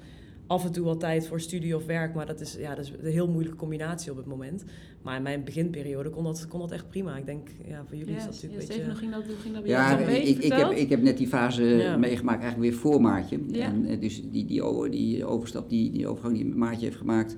af 0.47 0.65
en 0.65 0.71
toe 0.71 0.83
wel 0.85 0.97
tijd 0.97 1.27
voor 1.27 1.39
studie 1.41 1.75
of 1.75 1.85
werk. 1.85 2.13
Maar 2.13 2.25
dat 2.25 2.41
is, 2.41 2.55
ja, 2.59 2.75
dat 2.75 2.85
is 2.85 2.91
een 3.01 3.11
heel 3.11 3.27
moeilijke 3.27 3.57
combinatie 3.57 4.11
op 4.11 4.17
het 4.17 4.25
moment. 4.25 4.63
Maar 5.01 5.15
in 5.15 5.21
mijn 5.23 5.43
beginperiode 5.43 6.09
kon 6.09 6.23
dat, 6.23 6.47
kon 6.47 6.59
dat 6.59 6.71
echt 6.71 6.89
prima. 6.89 7.17
Ik 7.17 7.25
denk, 7.25 7.47
ja, 7.67 7.83
voor 7.87 7.97
jullie 7.97 8.15
is 8.15 8.23
dat 8.23 8.33
natuurlijk 8.33 8.61
een 8.61 8.67
beetje... 8.67 8.95
ging 8.95 9.11
dat, 9.11 9.25
hoe 9.25 9.35
ging 9.35 9.53
dat 9.53 9.63
bij 9.63 9.71
Ja, 9.71 9.97
ik, 9.99 10.37
ik, 10.37 10.53
heb, 10.53 10.71
ik 10.71 10.89
heb 10.89 11.01
net 11.01 11.17
die 11.17 11.27
fase 11.27 11.63
Ja. 11.63 11.97
meegemaakt, 11.97 12.41
eigenlijk 12.41 12.71
weer 12.71 12.79
voor 12.81 13.01
Maartje. 13.01 13.39
Ja. 13.47 13.65
En, 13.65 13.85
eh, 13.85 13.99
dus 13.99 14.21
die, 14.31 14.45
die, 14.45 14.89
die 14.89 15.25
overstap, 15.25 15.69
die, 15.69 15.91
die 15.91 16.07
overgang 16.07 16.35
die 16.35 16.45
Maartje 16.45 16.85
heeft 16.85 16.97
gemaakt. 16.97 17.35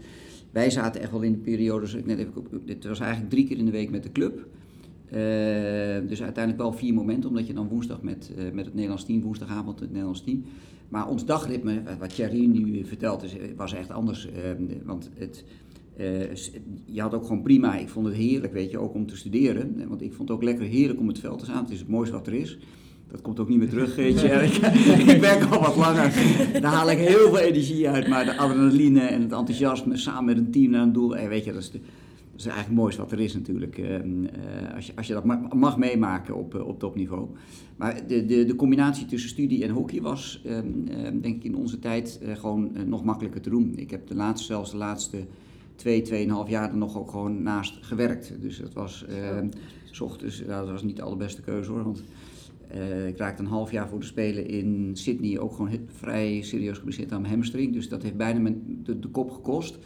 Wij 0.53 0.69
zaten 0.69 1.01
echt 1.01 1.11
wel 1.11 1.21
in 1.21 1.31
de 1.31 1.37
periode, 1.37 1.85
zoals 1.85 2.01
ik 2.03 2.07
net 2.09 2.19
even, 2.19 2.31
dit 2.65 2.85
was 2.85 2.99
eigenlijk 2.99 3.31
drie 3.31 3.47
keer 3.47 3.57
in 3.57 3.65
de 3.65 3.71
week 3.71 3.89
met 3.89 4.03
de 4.03 4.11
club. 4.11 4.47
Eh, 5.05 5.19
dus 6.09 6.21
uiteindelijk 6.23 6.57
wel 6.57 6.73
vier 6.73 6.93
momenten, 6.93 7.29
omdat 7.29 7.47
je 7.47 7.53
dan 7.53 7.67
woensdag 7.67 8.01
met, 8.01 8.31
eh, 8.37 8.43
met 8.53 8.65
het 8.65 8.73
Nederlands 8.73 9.05
team, 9.05 9.21
woensdagavond 9.21 9.79
het 9.79 9.89
Nederlands 9.89 10.23
team. 10.23 10.43
Maar 10.89 11.09
ons 11.09 11.25
dagritme, 11.25 11.83
wat- 11.83 11.97
wat 11.97 12.15
Thierry 12.15 12.45
nu 12.45 12.85
vertelt, 12.85 13.25
was 13.55 13.73
echt 13.73 13.89
anders. 13.91 14.27
eh, 14.31 14.33
want 14.85 15.09
het, 15.15 15.45
eh, 15.97 16.35
je 16.85 17.01
had 17.01 17.13
ook 17.13 17.25
gewoon 17.25 17.41
prima, 17.41 17.77
ik 17.77 17.89
vond 17.89 18.05
het 18.05 18.15
heerlijk, 18.15 18.53
weet 18.53 18.71
je, 18.71 18.77
ook 18.77 18.93
om 18.93 19.05
te 19.07 19.17
studeren. 19.17 19.87
Want 19.87 20.01
ik 20.01 20.13
vond 20.13 20.27
het 20.29 20.37
ook 20.37 20.43
lekker 20.43 20.65
heerlijk 20.65 20.99
om 20.99 21.07
het 21.07 21.19
veld 21.19 21.39
te 21.39 21.45
staan. 21.45 21.63
Het 21.63 21.73
is 21.73 21.79
het 21.79 21.87
mooiste 21.87 22.15
wat 22.15 22.27
er 22.27 22.33
is. 22.33 22.57
Dat 23.13 23.21
komt 23.21 23.39
ook 23.39 23.49
niet 23.49 23.57
meer 23.57 23.69
terug, 23.69 23.95
weet 23.95 24.19
je. 24.21 24.27
ik, 24.47 24.55
ik 25.11 25.21
werk 25.21 25.43
al 25.43 25.59
wat 25.61 25.75
langer. 25.75 26.11
Daar 26.61 26.73
haal 26.73 26.91
ik 26.91 26.97
heel 26.97 27.27
veel 27.29 27.37
energie 27.37 27.89
uit. 27.89 28.07
Maar 28.07 28.25
de 28.25 28.37
adrenaline 28.37 28.99
en 29.01 29.21
het 29.21 29.31
enthousiasme 29.31 29.97
samen 29.97 30.25
met 30.25 30.37
een 30.37 30.51
team 30.51 30.71
naar 30.71 30.81
een 30.81 30.93
doel. 30.93 31.15
eh, 31.15 31.27
weet 31.27 31.43
je, 31.45 31.51
dat 31.53 31.61
is, 31.61 31.71
de, 31.71 31.77
dat 31.79 32.39
is 32.39 32.45
eigenlijk 32.45 32.67
het 32.67 32.75
mooiste 32.77 33.01
wat 33.01 33.11
er 33.11 33.19
is 33.19 33.33
natuurlijk. 33.33 33.77
eh, 33.77 33.95
eh, 33.95 34.01
als, 34.75 34.85
je, 34.87 34.93
als 34.95 35.07
je 35.07 35.13
dat 35.13 35.23
ma- 35.25 35.47
mag 35.55 35.77
meemaken 35.77 36.35
op, 36.35 36.63
op 36.65 36.79
topniveau. 36.79 37.27
Maar 37.75 38.07
de, 38.07 38.25
de, 38.25 38.45
de 38.45 38.55
combinatie 38.55 39.05
tussen 39.05 39.29
studie 39.29 39.63
en 39.63 39.69
hockey 39.69 40.01
was, 40.01 40.41
eh, 40.45 40.57
eh, 40.57 40.63
denk 41.21 41.35
ik 41.35 41.43
in 41.43 41.55
onze 41.55 41.79
tijd, 41.79 42.19
gewoon 42.33 42.71
nog 42.85 43.03
makkelijker 43.03 43.41
te 43.41 43.49
doen. 43.49 43.73
Ik 43.75 43.91
heb 43.91 44.07
de 44.07 44.15
laatste, 44.15 44.45
zelfs 44.47 44.71
de 44.71 44.77
laatste 44.77 45.17
twee, 45.75 46.01
tweeënhalf 46.01 46.49
jaar 46.49 46.69
er 46.69 46.77
nog 46.77 46.97
ook 46.97 47.11
gewoon 47.11 47.43
naast 47.43 47.77
gewerkt. 47.81 48.33
Dus 48.41 48.57
dat 48.59 48.73
was, 48.73 49.05
eh, 49.09 49.37
s 49.91 50.01
ochtends, 50.01 50.43
dat 50.47 50.69
was 50.69 50.83
niet 50.83 50.95
de 50.95 51.01
allerbeste 51.01 51.41
keuze 51.41 51.71
hoor. 51.71 51.83
Want 51.83 52.03
eh, 52.67 53.07
ik 53.07 53.17
raakte 53.17 53.43
een 53.43 53.49
half 53.49 53.71
jaar 53.71 53.89
voor 53.89 53.99
de 53.99 54.05
Spelen 54.05 54.47
in 54.47 54.91
Sydney 54.93 55.39
ook 55.39 55.53
gewoon 55.53 55.79
vrij 55.87 56.41
serieus 56.41 56.77
geblesseerd 56.77 57.11
aan 57.11 57.21
mijn 57.21 57.33
hamstring. 57.33 57.73
Dus 57.73 57.89
dat 57.89 58.03
heeft 58.03 58.17
bijna 58.17 58.39
mijn, 58.39 58.79
de, 58.83 58.99
de 58.99 59.07
kop 59.07 59.31
gekost. 59.31 59.77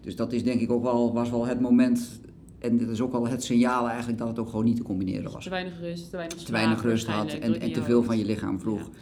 Dus 0.00 0.16
dat 0.16 0.32
is 0.32 0.44
denk 0.44 0.60
ik 0.60 0.70
ook 0.70 0.82
wel, 0.82 1.12
was 1.12 1.30
wel 1.30 1.46
het 1.46 1.60
moment. 1.60 2.20
En 2.58 2.78
dat 2.78 2.88
is 2.88 3.00
ook 3.00 3.12
wel 3.12 3.28
het 3.28 3.44
signaal 3.44 3.88
eigenlijk 3.88 4.18
dat 4.18 4.28
het 4.28 4.38
ook 4.38 4.48
gewoon 4.48 4.64
niet 4.64 4.76
te 4.76 4.82
combineren 4.82 5.32
was. 5.32 5.44
Te 5.44 5.50
weinig 5.50 5.80
rust, 5.80 6.10
te 6.10 6.16
weinig 6.16 6.38
Te 6.38 6.52
weinig 6.52 6.78
slaap 6.78 6.90
rust 6.90 7.06
had 7.06 7.32
en, 7.32 7.72
te 7.72 7.82
veel 7.82 8.02
van 8.02 8.18
je 8.18 8.24
lichaam 8.24 8.60
vroeg. 8.60 8.78
Ja. 8.78 8.98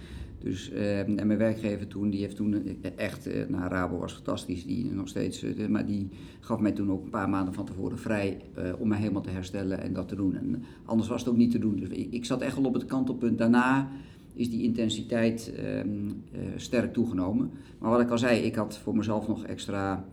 Dus, 0.46 0.70
eh, 0.70 0.98
en 0.98 1.26
mijn 1.26 1.38
werkgever 1.38 1.86
toen, 1.86 2.10
die 2.10 2.20
heeft 2.20 2.36
toen 2.36 2.54
eh, 2.54 2.90
echt, 2.96 3.26
eh 3.26 3.48
nou 3.48 3.68
Rabo 3.68 3.98
was 3.98 4.12
fantastisch, 4.12 4.64
die 4.64 4.92
nog 4.92 5.08
steeds, 5.08 5.42
eh, 5.42 5.66
maar 5.66 5.86
die 5.86 6.08
gaf 6.40 6.58
mij 6.58 6.72
toen 6.72 6.90
ook 6.90 7.04
een 7.04 7.10
paar 7.10 7.28
maanden 7.28 7.54
van 7.54 7.64
tevoren 7.64 7.98
vrij 7.98 8.40
eh, 8.54 8.72
om 8.78 8.88
mij 8.88 8.98
helemaal 8.98 9.22
te 9.22 9.30
herstellen 9.30 9.80
en 9.80 9.92
dat 9.92 10.08
te 10.08 10.16
doen. 10.16 10.36
En 10.36 10.62
anders 10.84 11.08
was 11.08 11.20
het 11.20 11.30
ook 11.30 11.36
niet 11.36 11.50
te 11.50 11.58
doen. 11.58 11.76
Dus 11.76 11.88
ik, 11.88 12.24
zat 12.24 12.40
echt 12.40 12.56
wel 12.56 12.64
op 12.64 12.74
het 12.74 12.84
kantelpunt. 12.84 13.38
Daarna 13.38 13.88
is 14.34 14.50
die 14.50 14.62
intensiteit 14.62 15.52
ehm, 15.56 15.88
eh, 16.32 16.40
sterk 16.56 16.92
toegenomen. 16.92 17.50
Maar 17.78 17.90
wat 17.90 18.00
ik 18.00 18.10
al 18.10 18.18
zei, 18.18 18.40
ik 18.40 18.54
had 18.54 18.78
voor 18.78 18.96
mezelf 18.96 19.28
nog 19.28 19.44
extra 19.44 20.04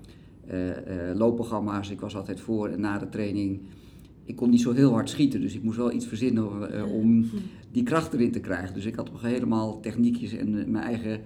eh, 0.47 1.09
eh, 1.09 1.17
loopprogramma's. 1.17 1.89
Ik 1.89 1.99
was 1.99 2.15
altijd 2.15 2.39
voor 2.39 2.69
en 2.69 2.79
na 2.79 2.97
de 2.97 3.09
training. 3.09 3.59
Ik 4.25 4.35
kon 4.35 4.49
niet 4.49 4.61
zo 4.61 4.71
heel 4.71 4.91
hard 4.91 5.09
schieten, 5.09 5.41
dus 5.41 5.55
ik 5.55 5.63
moest 5.63 5.77
wel 5.77 5.91
iets 5.91 6.07
verzinnen 6.07 6.71
eh, 6.73 6.93
om 6.93 7.29
die 7.73 7.83
kracht 7.83 8.13
erin 8.13 8.31
te 8.31 8.39
krijgen. 8.39 8.73
Dus 8.73 8.85
ik 8.85 8.95
had 8.95 9.11
nog 9.11 9.21
helemaal 9.21 9.79
techniekjes 9.79 10.33
en 10.33 10.59
eh, 10.59 10.65
mijn 10.65 10.83
eigen 10.85 11.21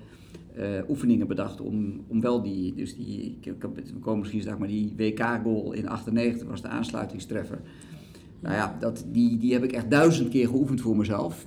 eh, 0.55 0.65
oefeningen 0.89 1.27
bedacht 1.27 1.61
om, 1.61 2.03
om 2.07 2.21
wel 2.21 2.41
die, 2.41 2.73
dus 2.75 2.95
die, 2.95 3.37
ik, 3.41 3.53
we 3.59 3.99
komen 3.99 4.19
misschien 4.19 4.41
zeg 4.41 4.57
maar 4.57 4.67
die 4.67 4.93
WK-goal 4.97 5.71
in 5.71 5.87
98 5.87 6.47
was 6.47 6.61
de 6.61 6.67
aansluitingstreffer. 6.67 7.59
Nou 8.39 8.55
ja, 8.55 8.77
dat, 8.79 9.05
die, 9.11 9.37
die 9.37 9.53
heb 9.53 9.63
ik 9.63 9.71
echt 9.71 9.91
duizend 9.91 10.29
keer 10.29 10.47
geoefend 10.47 10.81
voor 10.81 10.97
mezelf, 10.97 11.45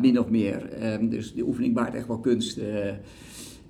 min 0.00 0.18
of 0.18 0.28
meer. 0.30 0.68
Ehm, 0.72 1.08
dus 1.08 1.34
die 1.34 1.46
oefening 1.46 1.74
baart 1.74 1.94
echt 1.94 2.06
wel 2.06 2.18
kunst. 2.20 2.58
eh. 2.58 2.90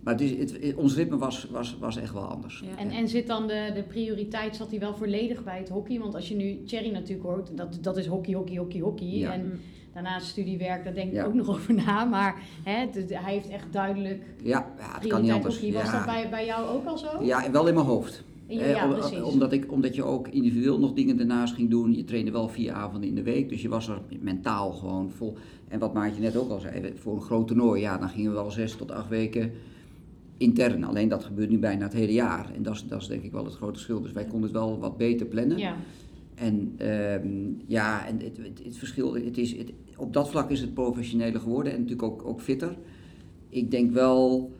maar 0.03 0.13
het 0.15 0.23
is, 0.23 0.31
het, 0.39 0.63
het- 0.63 0.75
ons 0.75 0.95
ritme 0.97 1.17
was, 1.19 1.49
was, 1.51 1.77
was 1.81 1.97
echt 1.97 2.13
wel 2.13 2.23
anders. 2.25 2.63
Ja. 2.67 2.79
En, 2.83 2.91
en 2.91 3.09
zit 3.09 3.27
dan 3.27 3.47
de, 3.47 3.71
de 3.75 3.83
prioriteit, 3.83 4.57
zat 4.57 4.71
die 4.71 4.79
wel 4.79 4.95
volledig 4.95 5.45
bij 5.45 5.59
het 5.59 5.69
hockey? 5.69 5.99
Want 5.99 6.15
als 6.15 6.29
je 6.29 6.35
nu 6.37 6.63
Thierry 6.65 6.91
natuurlijk 6.93 7.29
hoort, 7.29 7.57
dat, 7.57 7.79
dat 7.81 7.97
is 7.97 8.07
hockey, 8.07 8.35
hockey, 8.35 8.57
hockey, 8.57 8.81
hockey. 8.81 9.07
Ja. 9.19 9.33
En 9.33 9.53
daarnaast 9.93 10.27
studiewerk, 10.27 10.85
daar 10.85 10.95
denk 10.95 11.09
ik 11.09 11.15
Ja. 11.15 11.25
ook 11.25 11.35
nog 11.35 11.49
over 11.49 11.75
na. 11.75 12.05
Maar 12.05 12.43
hè, 12.63 12.73
hij 13.09 13.33
heeft 13.33 13.49
echt 13.49 13.67
duidelijk 13.73 14.23
Ja, 14.43 14.67
ja 14.79 14.99
het 14.99 15.07
kan 15.07 15.23
niet 15.23 15.31
anders. 15.31 15.61
Was 15.61 15.71
ja. 15.71 15.93
dat 15.97 16.05
bij, 16.05 16.29
bij 16.31 16.47
jou 16.47 16.69
ook 16.69 16.87
al 16.87 16.99
zo? 16.99 17.23
Ja, 17.25 17.51
wel 17.51 17.69
in 17.69 17.75
mijn 17.75 17.87
hoofd. 17.87 18.25
Eh, 18.49 18.85
om- 19.17 19.23
omdat, 19.23 19.53
ik, 19.53 19.73
omdat 19.73 19.95
je 19.95 20.03
ook 20.05 20.29
individueel 20.29 20.79
nog 20.79 20.93
dingen 20.93 21.17
daarnaast 21.17 21.55
ging 21.55 21.71
doen. 21.71 21.95
Je 21.97 22.05
trainde 22.05 22.31
wel 22.31 22.49
vier 22.49 22.73
avonden 22.73 23.09
in 23.09 23.15
de 23.15 23.23
week, 23.23 23.49
dus 23.49 23.63
je 23.63 23.69
was 23.69 23.89
er 23.89 23.99
mentaal 24.21 24.73
gewoon 24.73 25.11
vol. 25.11 25.37
En 25.69 25.79
wat 25.79 25.93
Maartje 25.95 26.21
net 26.23 26.37
ook 26.37 26.51
al 26.51 26.61
zei, 26.61 26.93
voor 26.97 27.15
een 27.15 27.21
groot 27.23 27.47
toernooi, 27.47 27.81
ja, 27.81 27.99
dan 27.99 28.09
gingen 28.09 28.31
we 28.31 28.37
wel 28.37 28.51
zes 28.51 28.77
tot 28.77 28.91
acht 28.91 29.09
weken 29.09 29.53
intern. 30.37 30.85
Alleen 30.85 31.09
dat 31.09 31.25
gebeurt 31.25 31.51
nu 31.51 31.59
bijna 31.59 31.83
het 31.85 31.93
hele 31.93 32.13
jaar. 32.13 32.51
En 32.57 32.63
dat 32.63 32.75
is, 32.75 32.85
dat 32.89 33.01
is 33.01 33.07
denk 33.09 33.23
ik 33.23 33.33
wel 33.33 33.45
het 33.45 33.55
grote 33.55 33.73
verschil. 33.73 34.01
Dus 34.03 34.13
wij 34.13 34.25
konden 34.25 34.43
het 34.43 34.53
wel 34.53 34.79
wat 34.79 34.97
beter 34.97 35.27
plannen. 35.27 35.59
Ja. 35.59 35.75
En 36.43 36.75
ehm, 36.77 37.53
ja, 37.67 38.07
en 38.07 38.21
het, 38.21 38.37
het, 38.37 38.65
het 38.65 38.77
verschil, 38.77 39.15
het 39.15 39.39
is, 39.39 39.57
het, 39.57 39.73
op 39.97 40.13
dat 40.13 40.31
vlak 40.31 40.51
is 40.51 40.61
het 40.61 40.75
professioneler 40.75 41.41
geworden 41.41 41.73
en 41.73 41.79
natuurlijk 41.79 42.09
ook, 42.13 42.25
ook 42.25 42.41
fitter. 42.41 42.77
Ik 43.49 43.71
denk 43.71 43.93
wel 43.93 44.53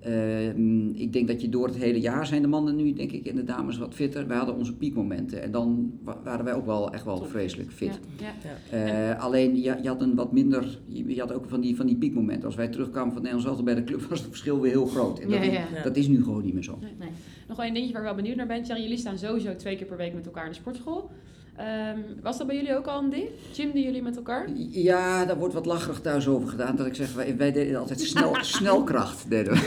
Ehm, 0.00 0.88
ik 0.88 1.12
denk 1.12 1.28
dat 1.28 1.40
je 1.40 1.48
door 1.48 1.66
het 1.66 1.76
hele 1.76 2.00
jaar 2.00 2.26
zijn 2.26 2.42
de 2.42 2.48
mannen 2.48 2.76
nu, 2.76 2.92
denk 2.92 3.12
ik, 3.12 3.26
en 3.26 3.34
de 3.36 3.44
dames 3.44 3.78
wat 3.78 3.94
fitter. 3.94 4.26
Wij 4.26 4.36
hadden 4.36 4.54
onze 4.56 4.76
piekmomenten 4.76 5.42
en 5.42 5.50
dan 5.50 5.92
wa- 6.02 6.20
waren 6.24 6.44
wij 6.44 6.54
ook 6.54 6.66
wel 6.66 6.92
echt 6.92 7.04
wel 7.04 7.18
Top. 7.18 7.28
vreselijk 7.30 7.72
fit. 7.72 7.98
Ja, 8.20 8.32
ja. 8.70 9.12
Eh, 9.14 9.22
alleen 9.22 9.56
je, 9.56 9.76
je 9.82 9.88
had 9.88 10.02
een 10.02 10.14
wat 10.14 10.32
minder, 10.32 10.78
je, 10.86 11.14
je 11.14 11.20
had 11.20 11.32
ook 11.32 11.44
van 11.48 11.60
die, 11.60 11.76
van 11.76 11.86
die 11.86 11.96
piekmomenten. 11.96 12.44
Als 12.46 12.54
wij 12.54 12.68
terugkwamen 12.68 13.12
van 13.12 13.22
Nederlands 13.22 13.46
elftal 13.46 13.64
bij 13.64 13.74
de 13.74 13.84
club 13.84 14.00
was 14.10 14.18
het 14.18 14.28
verschil 14.28 14.60
weer 14.60 14.70
heel 14.70 14.86
groot. 14.86 15.18
En 15.20 15.28
dat, 15.30 15.44
Ja, 15.44 15.50
is, 15.76 15.82
dat 15.82 15.96
is 15.96 16.08
nu 16.08 16.22
gewoon 16.22 16.44
niet 16.44 16.54
meer 16.54 16.64
zo. 16.64 16.78
Nee. 16.98 17.08
Nog 17.48 17.56
wel 17.56 17.66
een 17.66 17.72
dingetje 17.74 17.92
waar 17.94 18.02
ik 18.02 18.08
wel 18.08 18.16
benieuwd 18.16 18.36
naar 18.36 18.46
ben. 18.46 18.64
Jullie 18.64 18.96
staan 18.96 19.18
sowieso 19.18 19.56
twee 19.56 19.76
keer 19.76 19.86
per 19.86 19.96
week 19.96 20.14
met 20.14 20.26
elkaar 20.26 20.44
in 20.44 20.50
de 20.50 20.56
sportschool. 20.56 21.10
Ehm, 21.58 21.98
was 22.22 22.38
dat 22.38 22.46
bij 22.46 22.56
jullie 22.56 22.76
ook 22.76 22.86
al 22.86 23.02
een 23.02 23.10
ding? 23.10 23.28
Gymden 23.52 23.82
jullie 23.82 24.02
met 24.02 24.16
elkaar? 24.16 24.48
Ja, 24.70 25.24
daar 25.24 25.38
wordt 25.38 25.54
wat 25.54 25.66
lacherig 25.66 26.00
thuis 26.00 26.28
over 26.28 26.48
gedaan. 26.48 26.76
Dat 26.76 26.86
ik 26.86 26.94
zeg, 26.94 27.14
wij, 27.14 27.36
wij 27.36 27.52
deden 27.52 27.78
altijd 27.78 28.00
snel, 28.00 28.36
snelkracht. 28.58 29.30
Deden 29.30 29.52
we. 29.52 29.58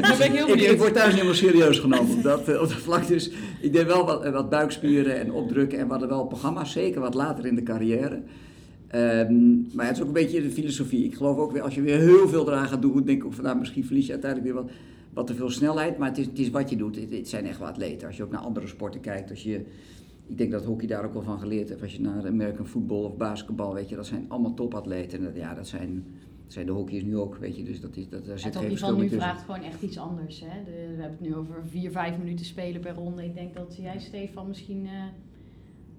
Dan 0.00 0.18
ben 0.18 0.26
ik 0.26 0.32
heel 0.32 0.72
ik, 0.72 0.78
word 0.78 0.94
thuis 0.94 1.06
niet 1.06 1.14
helemaal 1.14 1.34
serieus 1.34 1.78
genomen 1.78 2.16
op 2.16 2.22
dat, 2.22 2.48
eh, 2.48 2.62
op 2.62 2.68
dat 2.68 2.72
vlak. 2.72 3.06
Dus 3.06 3.30
ik 3.60 3.72
deed 3.72 3.86
wel 3.86 4.06
wat, 4.06 4.24
eh, 4.24 4.32
wat 4.32 4.50
buikspieren 4.50 5.20
en 5.20 5.32
opdrukken. 5.32 5.78
En 5.78 5.84
we 5.84 5.90
hadden 5.90 6.08
wel 6.08 6.26
programma's, 6.26 6.72
zeker 6.72 7.00
wat 7.00 7.14
later 7.14 7.46
in 7.46 7.54
de 7.54 7.62
carrière. 7.62 8.22
Ehm, 8.88 9.52
maar 9.72 9.86
het 9.86 9.96
is 9.96 10.02
ook 10.02 10.08
een 10.08 10.12
beetje 10.12 10.42
de 10.42 10.50
filosofie. 10.50 11.04
Ik 11.04 11.14
geloof 11.14 11.36
ook 11.36 11.52
weer, 11.52 11.62
als 11.62 11.74
je 11.74 11.82
weer 11.82 11.98
heel 11.98 12.28
veel 12.28 12.48
eraan 12.48 12.68
gaat 12.68 12.82
doen, 12.82 13.04
denk 13.04 13.18
ik 13.18 13.24
ook 13.24 13.34
van, 13.34 13.44
nou, 13.44 13.58
misschien 13.58 13.84
verlies 13.84 14.06
je 14.06 14.12
uiteindelijk 14.12 14.52
weer 14.52 14.62
wat, 14.62 14.72
wat 15.12 15.26
te 15.26 15.34
veel 15.34 15.50
snelheid. 15.50 15.98
Maar 15.98 16.08
het 16.08 16.18
is, 16.18 16.26
het 16.26 16.38
is 16.38 16.50
wat 16.50 16.70
je 16.70 16.76
doet. 16.76 16.96
Het, 16.96 17.10
het 17.10 17.28
zijn 17.28 17.46
echt 17.46 17.58
wel 17.58 17.68
atleten. 17.68 18.06
Als 18.06 18.16
je 18.16 18.22
ook 18.22 18.30
naar 18.30 18.40
andere 18.40 18.66
sporten 18.66 19.00
kijkt, 19.00 19.30
als 19.30 19.42
je... 19.42 19.64
Ik 20.26 20.38
denk 20.38 20.50
dat 20.50 20.64
hockey 20.64 20.86
daar 20.86 21.04
ook 21.04 21.12
wel 21.12 21.22
van 21.22 21.38
geleerd 21.38 21.68
heeft. 21.68 21.82
Als 21.82 21.92
je 21.92 22.00
naar 22.00 22.26
American 22.26 22.66
football 22.66 23.04
of 23.04 23.16
basketbal, 23.16 23.74
weet 23.74 23.88
je, 23.88 23.96
dat 23.96 24.06
zijn 24.06 24.24
allemaal 24.28 24.54
topatleten. 24.54 25.18
En 25.18 25.24
dat, 25.24 25.36
ja, 25.36 25.54
dat 25.54 25.68
zijn, 25.68 26.04
dat 26.44 26.52
zijn 26.52 26.66
de 26.66 26.72
hockeyers 26.72 27.04
nu 27.04 27.16
ook, 27.16 27.36
weet 27.36 27.56
je. 27.56 27.62
Dus 27.62 27.80
dat 27.80 27.96
is, 27.96 28.08
dat, 28.08 28.26
daar 28.26 28.38
zit 28.38 28.54
Het 28.54 28.62
geen 28.64 28.78
van 28.78 28.94
nu 28.94 29.00
tussen. 29.00 29.18
vraagt 29.20 29.44
gewoon 29.44 29.62
echt 29.62 29.82
iets 29.82 29.98
anders. 29.98 30.40
Hè? 30.40 30.64
De, 30.64 30.70
we 30.70 31.02
hebben 31.02 31.18
het 31.18 31.20
nu 31.20 31.34
over 31.34 31.62
vier, 31.68 31.90
vijf 31.90 32.18
minuten 32.18 32.44
spelen 32.46 32.80
per 32.80 32.94
ronde. 32.94 33.24
Ik 33.24 33.34
denk 33.34 33.54
dat 33.54 33.76
jij, 33.80 33.98
Stefan, 33.98 34.48
misschien 34.48 34.86
eh 34.86 34.92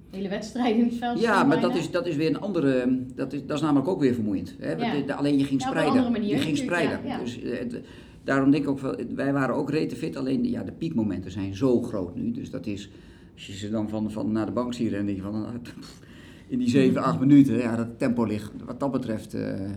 hele 0.10 0.30
wedstrijden 0.30 0.78
in 0.82 0.86
het 0.88 0.96
veld 0.98 1.20
Ja, 1.20 1.44
maar 1.44 1.62
dat 1.62 1.76
is, 1.76 1.92
dat 1.92 2.08
is 2.08 2.16
weer 2.16 2.30
een 2.30 2.40
andere. 2.40 2.98
Dat 3.16 3.34
is, 3.34 3.46
dat 3.46 3.58
is 3.58 3.64
namelijk 3.64 3.88
ook 3.90 4.00
weer 4.00 4.14
vermoeiend. 4.14 4.56
Hè? 4.60 4.72
Ja. 4.72 5.14
Alleen 5.14 5.38
je 5.38 5.44
ging 5.46 5.62
Ja, 5.62 5.70
op 5.70 5.76
een 5.76 5.80
spreiden. 5.82 5.92
andere 6.06 6.10
manier 6.10 6.36
je 6.38 6.42
ging 6.42 6.58
spreiden. 6.58 7.00
ja. 7.06 7.18
Dus, 7.20 7.42
eh, 7.42 7.60
het- 7.60 7.82
daarom 8.24 8.52
denk 8.52 8.64
ik 8.64 8.70
ook 8.70 8.80
wel. 8.80 8.96
Wij 9.16 9.34
waren 9.34 9.56
ook 9.56 9.70
rete 9.70 9.96
fit. 9.96 10.16
Alleen 10.16 10.50
ja, 10.50 10.64
de 10.64 10.72
piekmomenten 10.72 11.32
zijn 11.32 11.56
zo 11.56 11.82
groot 11.82 12.16
nu. 12.16 12.32
Dus 12.32 12.50
dat 12.50 12.66
is. 12.66 12.90
Als 13.34 13.48
je 13.48 13.54
ze 13.54 13.70
dan 13.70 13.90
van, 13.90 14.12
van 14.12 14.32
naar 14.32 14.46
de 14.46 14.52
bank 14.52 14.74
ziet 14.74 14.90
rennen, 14.90 15.06
denk 15.06 15.18
je 15.18 15.24
van. 15.24 15.62
pff, 15.62 16.00
In 16.48 16.60
die 16.60 16.70
7, 16.70 17.04
8 17.04 17.20
minuten. 17.20 17.58
Ja, 17.58 17.76
dat 17.76 18.00
tempo 18.00 18.24
ligt 18.24 18.52
wat 18.66 18.80
dat 18.80 18.92
betreft. 18.92 19.34
eh, 19.34 19.70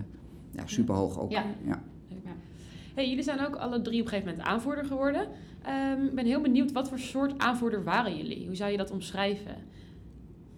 ja, 0.50 0.66
super 0.66 0.94
hoog 0.94 1.20
ook. 1.20 1.30
Ja. 1.30 1.44
Ja. 1.66 1.82
Ja. 2.08 2.30
Hey, 2.94 3.08
jullie 3.08 3.24
zijn 3.24 3.46
ook 3.46 3.54
alle 3.56 3.82
drie 3.82 4.00
op 4.00 4.04
een 4.06 4.10
gegeven 4.12 4.30
moment 4.30 4.48
aanvoerder 4.48 4.84
geworden. 4.84 5.26
Ehm, 5.62 6.04
Ik 6.04 6.14
ben 6.14 6.24
heel 6.26 6.40
benieuwd, 6.40 6.72
wat 6.72 6.88
voor 6.88 6.98
soort 6.98 7.38
aanvoerder 7.38 7.84
waren 7.84 8.16
jullie? 8.16 8.46
Hoe 8.46 8.56
zou 8.56 8.70
je 8.70 8.76
dat 8.76 8.90
omschrijven? 8.90 9.54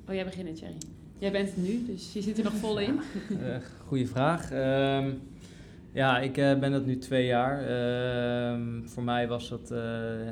Oh, 0.09 0.15
jij 0.15 0.25
begint, 0.25 0.57
Thierry. 0.57 0.75
Jij 1.19 1.33
bent 1.33 1.49
het 1.55 1.67
nu, 1.67 1.85
dus 1.87 2.13
je 2.13 2.21
zit 2.23 2.39
er 2.39 2.45
nog 2.45 2.53
vol 2.55 2.79
in. 2.81 2.99
Eh, 3.41 3.57
goeie 3.87 4.09
vraag. 4.09 4.51
Ehm, 4.51 5.11
ja, 5.97 6.19
ik 6.19 6.37
eh, 6.37 6.59
ben 6.59 6.73
dat 6.73 6.87
nu 6.87 6.99
twee 6.99 7.27
jaar. 7.27 7.61
Ehm, 7.61 8.85
voor 8.85 9.03
mij 9.03 9.29
was 9.29 9.49
dat 9.49 9.71
eh, 9.71 10.27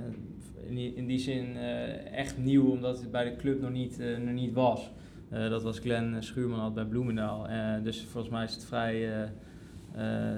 in, 0.68 0.74
die, 0.74 0.94
in 0.94 1.06
die 1.06 1.18
zin 1.18 1.56
eh, 1.56 2.12
echt 2.12 2.38
nieuw, 2.38 2.70
omdat 2.70 3.00
het 3.00 3.10
bij 3.10 3.24
de 3.24 3.36
club 3.36 3.60
nog 3.60 3.70
niet, 3.70 3.98
nog 4.24 4.34
niet 4.34 4.52
was. 4.52 4.90
Dat 5.30 5.62
was 5.62 5.78
Glenn 5.78 6.22
Schuurman 6.22 6.60
al 6.60 6.72
bij 6.72 6.84
Bloemendaal. 6.84 7.46
Dus 7.82 8.04
volgens 8.10 8.32
mij 8.32 8.44
is 8.44 8.54
het 8.54 8.64
vrij 8.64 9.08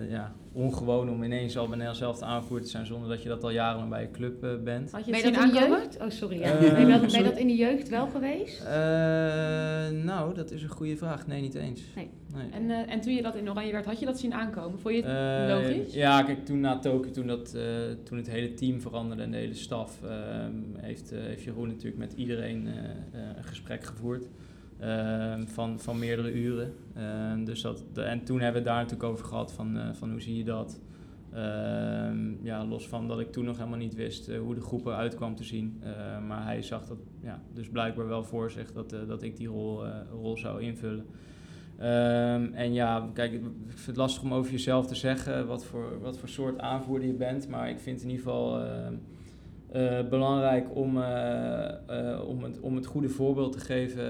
ja, 0.09 0.35
ongewoon 0.57 1.11
om 1.11 1.23
ineens 1.23 1.57
al 1.57 1.63
bij 1.67 1.77
Nederland 1.77 1.97
zelf 1.99 2.23
aanvoerder 2.23 2.65
te 2.65 2.71
zijn 2.71 2.87
zonder 2.87 3.09
dat 3.09 3.23
je 3.23 3.29
dat 3.29 3.43
al 3.43 3.51
jarenlang 3.51 3.91
bij 3.91 4.01
je 4.01 4.11
club 4.11 4.45
eh, 4.45 4.51
bent. 4.65 4.91
Had 4.91 5.05
je 5.05 5.11
Ben 5.11 5.21
je 5.21 5.27
zien 5.27 5.35
dat 5.35 5.45
in 5.45 5.53
de 5.53 5.59
jeugd? 5.59 6.01
Oh, 6.01 6.11
sorry. 6.11 6.39
Ja. 6.39 6.45
Eh, 6.53 6.59
ben, 6.59 6.69
je 6.69 6.71
dat, 6.71 6.87
ben 6.87 7.01
je 7.01 7.09
sorry. 7.11 7.25
dat 7.25 7.39
in 7.39 7.47
de 7.47 7.55
jeugd 7.57 7.89
wel 7.89 8.07
geweest? 8.07 8.61
Eh, 8.61 8.67
nou, 10.05 10.35
dat 10.35 10.51
is 10.51 10.63
een 10.63 10.69
goede 10.69 10.97
vraag. 10.97 11.27
Nee, 11.27 11.41
niet 11.41 11.55
eens. 11.55 11.81
Nee. 11.95 12.11
nee. 12.35 12.51
En, 12.51 12.71
eh, 12.71 12.93
en 12.93 13.01
toen 13.01 13.15
je 13.15 13.23
dat 13.23 13.35
in 13.35 13.51
Oranje 13.51 13.73
werd, 13.73 13.85
had 13.85 13.99
je 14.01 14.07
dat 14.07 14.19
zien 14.19 14.35
aankomen? 14.35 14.81
Vond 14.81 14.95
je 14.95 15.03
het 15.03 15.11
Eh, 15.51 15.57
logisch? 15.57 15.95
Ja, 15.95 16.23
kijk, 16.23 16.45
toen 16.45 16.61
na 16.61 16.79
Tokio, 16.79 17.11
toen, 17.11 17.27
dat, 17.27 17.55
eh, 17.55 17.63
toen 18.05 18.17
het 18.17 18.31
hele 18.31 18.55
team 18.55 18.81
veranderde 18.81 19.23
en 19.23 19.31
de 19.31 19.37
hele 19.37 19.55
staf, 19.55 19.99
ehm, 20.05 20.53
heeft, 20.77 21.13
eh, 21.13 21.19
heeft 21.23 21.43
Jeroen 21.43 21.69
natuurlijk 21.69 21.97
met 21.99 22.13
iedereen 22.13 22.67
eh, 22.67 22.75
eh, 22.75 23.37
een 23.37 23.45
gesprek 23.45 23.85
gevoerd. 23.85 24.27
Ehm, 24.79 25.47
van, 25.47 25.81
van 25.81 25.99
meerdere 25.99 26.33
uren. 26.33 26.75
Ehm, 26.95 27.45
dus 27.45 27.61
dat, 27.61 27.85
de- 27.93 28.03
en 28.03 28.25
toen 28.25 28.41
hebben 28.41 28.63
we 28.63 28.69
het 28.69 28.77
daar 28.77 28.83
natuurlijk 28.85 29.11
over 29.13 29.25
gehad 29.25 29.53
van, 29.53 29.77
eh, 29.79 29.89
van 29.93 30.11
hoe 30.11 30.21
zie 30.21 30.37
je 30.37 30.45
dat. 30.45 30.81
Ehm, 31.33 32.45
ja, 32.45 32.65
los 32.65 32.89
van 32.89 33.09
dat 33.09 33.21
ik 33.21 33.33
toen 33.33 33.45
nog 33.45 33.57
helemaal 33.57 33.79
niet 33.79 33.95
wist 33.95 34.29
eh, 34.29 34.39
hoe 34.39 34.55
de 34.55 34.61
groep 34.61 34.87
eruit 34.87 35.15
kwam 35.15 35.35
te 35.35 35.45
zien. 35.45 35.83
Maar 36.27 36.45
hij 36.45 36.63
zag 36.63 36.87
dat 36.87 36.99
ja, 37.23 37.43
dus 37.53 37.69
blijkbaar 37.69 38.07
wel 38.09 38.25
voor 38.25 38.51
zich 38.51 38.73
dat, 38.73 38.93
eh, 38.93 39.01
dat 39.09 39.23
ik 39.23 39.37
die 39.37 39.49
rol, 39.49 39.85
rol 40.11 40.37
zou 40.37 40.61
invullen. 40.63 41.07
En 42.55 42.73
ja, 42.73 43.11
kijk, 43.15 43.33
ik 43.33 43.41
vind 43.67 43.87
het 43.87 43.97
lastig 43.97 44.23
om 44.23 44.35
over 44.35 44.53
jezelf 44.53 44.87
te 44.87 44.95
zeggen 44.95 45.47
wat 45.47 45.65
voor, 45.65 46.01
wat 46.01 46.19
voor 46.19 46.29
soort 46.29 46.59
aanvoerder 46.59 47.09
je 47.09 47.15
bent. 47.15 47.49
Maar 47.49 47.71
ik 47.71 47.81
vind 47.81 48.03
in 48.03 48.09
ieder 48.11 48.25
geval 48.25 48.61
eh, 49.77 50.09
belangrijk 50.09 50.77
om, 50.77 51.03
eh, 51.03 52.13
eh, 52.13 52.29
om, 52.29 52.43
het, 52.43 52.61
om 52.61 52.75
het 52.75 52.87
goede 52.87 53.09
voorbeeld 53.09 53.53
te 53.53 53.59
geven 53.59 54.05